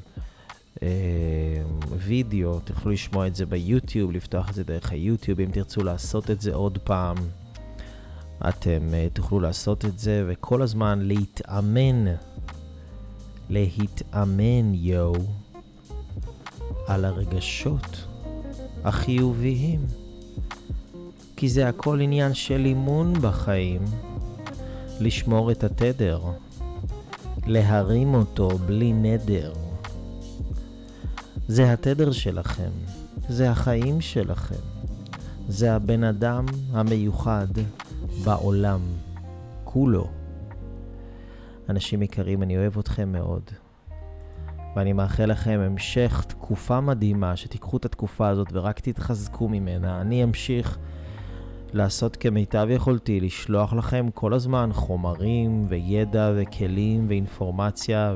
וידאו. 1.97 2.59
תוכלו 2.59 2.91
לשמוע 2.91 3.27
את 3.27 3.35
זה 3.35 3.45
ביוטיוב, 3.45 4.11
לפתוח 4.11 4.49
את 4.49 4.53
זה 4.53 4.63
דרך 4.63 4.91
היוטיוב. 4.91 5.39
אם 5.39 5.49
תרצו 5.51 5.83
לעשות 5.83 6.31
את 6.31 6.41
זה 6.41 6.53
עוד 6.53 6.77
פעם, 6.77 7.17
אתם 8.49 8.81
uh, 8.91 9.13
תוכלו 9.13 9.39
לעשות 9.39 9.85
את 9.85 9.99
זה, 9.99 10.23
וכל 10.27 10.61
הזמן 10.61 10.99
להתאמן. 11.01 12.05
להתאמן, 13.49 14.73
יואו. 14.73 15.13
על 16.87 17.05
הרגשות 17.05 18.05
החיוביים. 18.83 19.79
כי 21.35 21.49
זה 21.49 21.69
הכל 21.69 22.01
עניין 22.01 22.33
של 22.33 22.65
אימון 22.65 23.13
בחיים. 23.21 23.81
לשמור 24.99 25.51
את 25.51 25.63
התדר, 25.63 26.21
להרים 27.45 28.13
אותו 28.13 28.49
בלי 28.49 28.93
נדר. 28.93 29.53
זה 31.53 31.73
התדר 31.73 32.11
שלכם, 32.11 32.69
זה 33.29 33.51
החיים 33.51 34.01
שלכם, 34.01 34.63
זה 35.47 35.75
הבן 35.75 36.03
אדם 36.03 36.45
המיוחד 36.71 37.47
בעולם, 38.23 38.79
כולו. 39.63 40.07
אנשים 41.69 42.01
יקרים, 42.01 42.43
אני 42.43 42.57
אוהב 42.57 42.77
אתכם 42.77 43.11
מאוד. 43.11 43.41
ואני 44.75 44.93
מאחל 44.93 45.25
לכם 45.25 45.59
המשך 45.65 46.25
תקופה 46.27 46.81
מדהימה, 46.81 47.35
שתיקחו 47.35 47.77
את 47.77 47.85
התקופה 47.85 48.29
הזאת 48.29 48.47
ורק 48.51 48.79
תתחזקו 48.79 49.49
ממנה. 49.49 50.01
אני 50.01 50.23
אמשיך 50.23 50.77
לעשות 51.73 52.15
כמיטב 52.15 52.67
יכולתי, 52.69 53.19
לשלוח 53.19 53.73
לכם 53.73 54.07
כל 54.13 54.33
הזמן 54.33 54.69
חומרים 54.73 55.65
וידע 55.69 56.31
וכלים 56.35 57.05
ואינפורמציה 57.09 58.15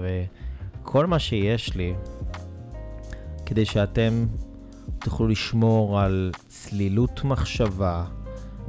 וכל 0.83 1.05
מה 1.05 1.19
שיש 1.19 1.75
לי, 1.75 1.93
כדי 3.47 3.65
שאתם 3.65 4.25
תוכלו 4.99 5.27
לשמור 5.27 5.99
על 5.99 6.31
צלילות 6.47 7.23
מחשבה 7.23 8.05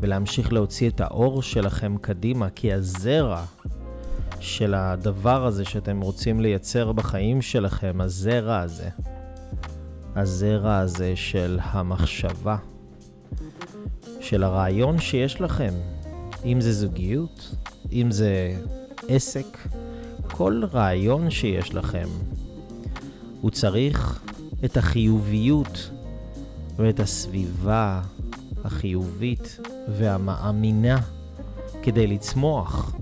ולהמשיך 0.01 0.53
להוציא 0.53 0.91
את 0.91 1.01
האור 1.01 1.43
שלכם 1.43 1.97
קדימה, 2.01 2.51
כי 2.51 2.73
הזרע 2.73 3.45
של 4.41 4.75
הדבר 4.75 5.47
הזה 5.47 5.65
שאתם 5.65 6.01
רוצים 6.01 6.41
לייצר 6.41 6.93
בחיים 6.93 7.43
שלכם, 7.43 8.01
הזרע 8.01 8.59
הזה, 8.59 8.89
הזרע 10.17 10.77
הזה 10.77 11.17
של 11.17 11.59
המחשבה, 11.63 12.57
של 14.21 14.43
הרעיון 14.43 14.99
שיש 15.01 15.41
לכם, 15.41 15.75
אם 16.45 16.61
זה 16.61 16.73
זוגיות, 16.73 17.55
אם 17.93 18.11
זה 18.11 18.57
עסק, 19.09 19.59
כל 20.23 20.63
רעיון 20.73 21.31
שיש 21.31 21.75
לכם, 21.75 22.09
הוא 23.41 23.51
צריך 23.51 24.21
את 24.65 24.77
החיוביות 24.77 25.91
ואת 26.77 27.01
הסביבה 27.01 28.03
החיובית 28.65 29.61
והמאמינה 29.89 31.01
כדי 31.83 32.07
לצמוח. 32.07 32.95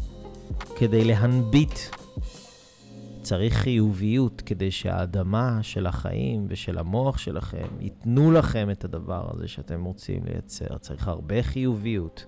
כדי 0.76 1.04
להנביט. 1.04 1.78
צריך 3.22 3.54
חיוביות 3.54 4.40
כדי 4.46 4.70
שהאדמה 4.70 5.58
של 5.62 5.86
החיים 5.86 6.46
ושל 6.48 6.78
המוח 6.78 7.18
שלכם 7.18 7.66
ייתנו 7.80 8.32
לכם 8.32 8.70
את 8.70 8.84
הדבר 8.84 9.30
הזה 9.32 9.48
שאתם 9.48 9.84
רוצים 9.84 10.24
לייצר. 10.24 10.78
צריך 10.78 11.08
הרבה 11.08 11.42
חיוביות. 11.42 12.26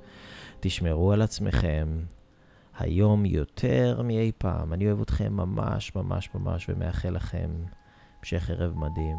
תשמרו 0.61 1.13
על 1.13 1.23
עצמכם 1.23 1.89
היום 2.79 3.27
יותר 3.27 4.03
מאי 4.05 4.33
פעם. 4.39 4.73
אני 4.73 4.87
אוהב 4.87 5.01
אתכם 5.01 5.33
ממש 5.33 5.95
ממש 5.95 6.29
ממש 6.35 6.67
ומאחל 6.69 7.11
לכם 7.11 7.51
המשך 8.33 8.51
ערב 8.51 8.73
מדהים. 8.79 9.19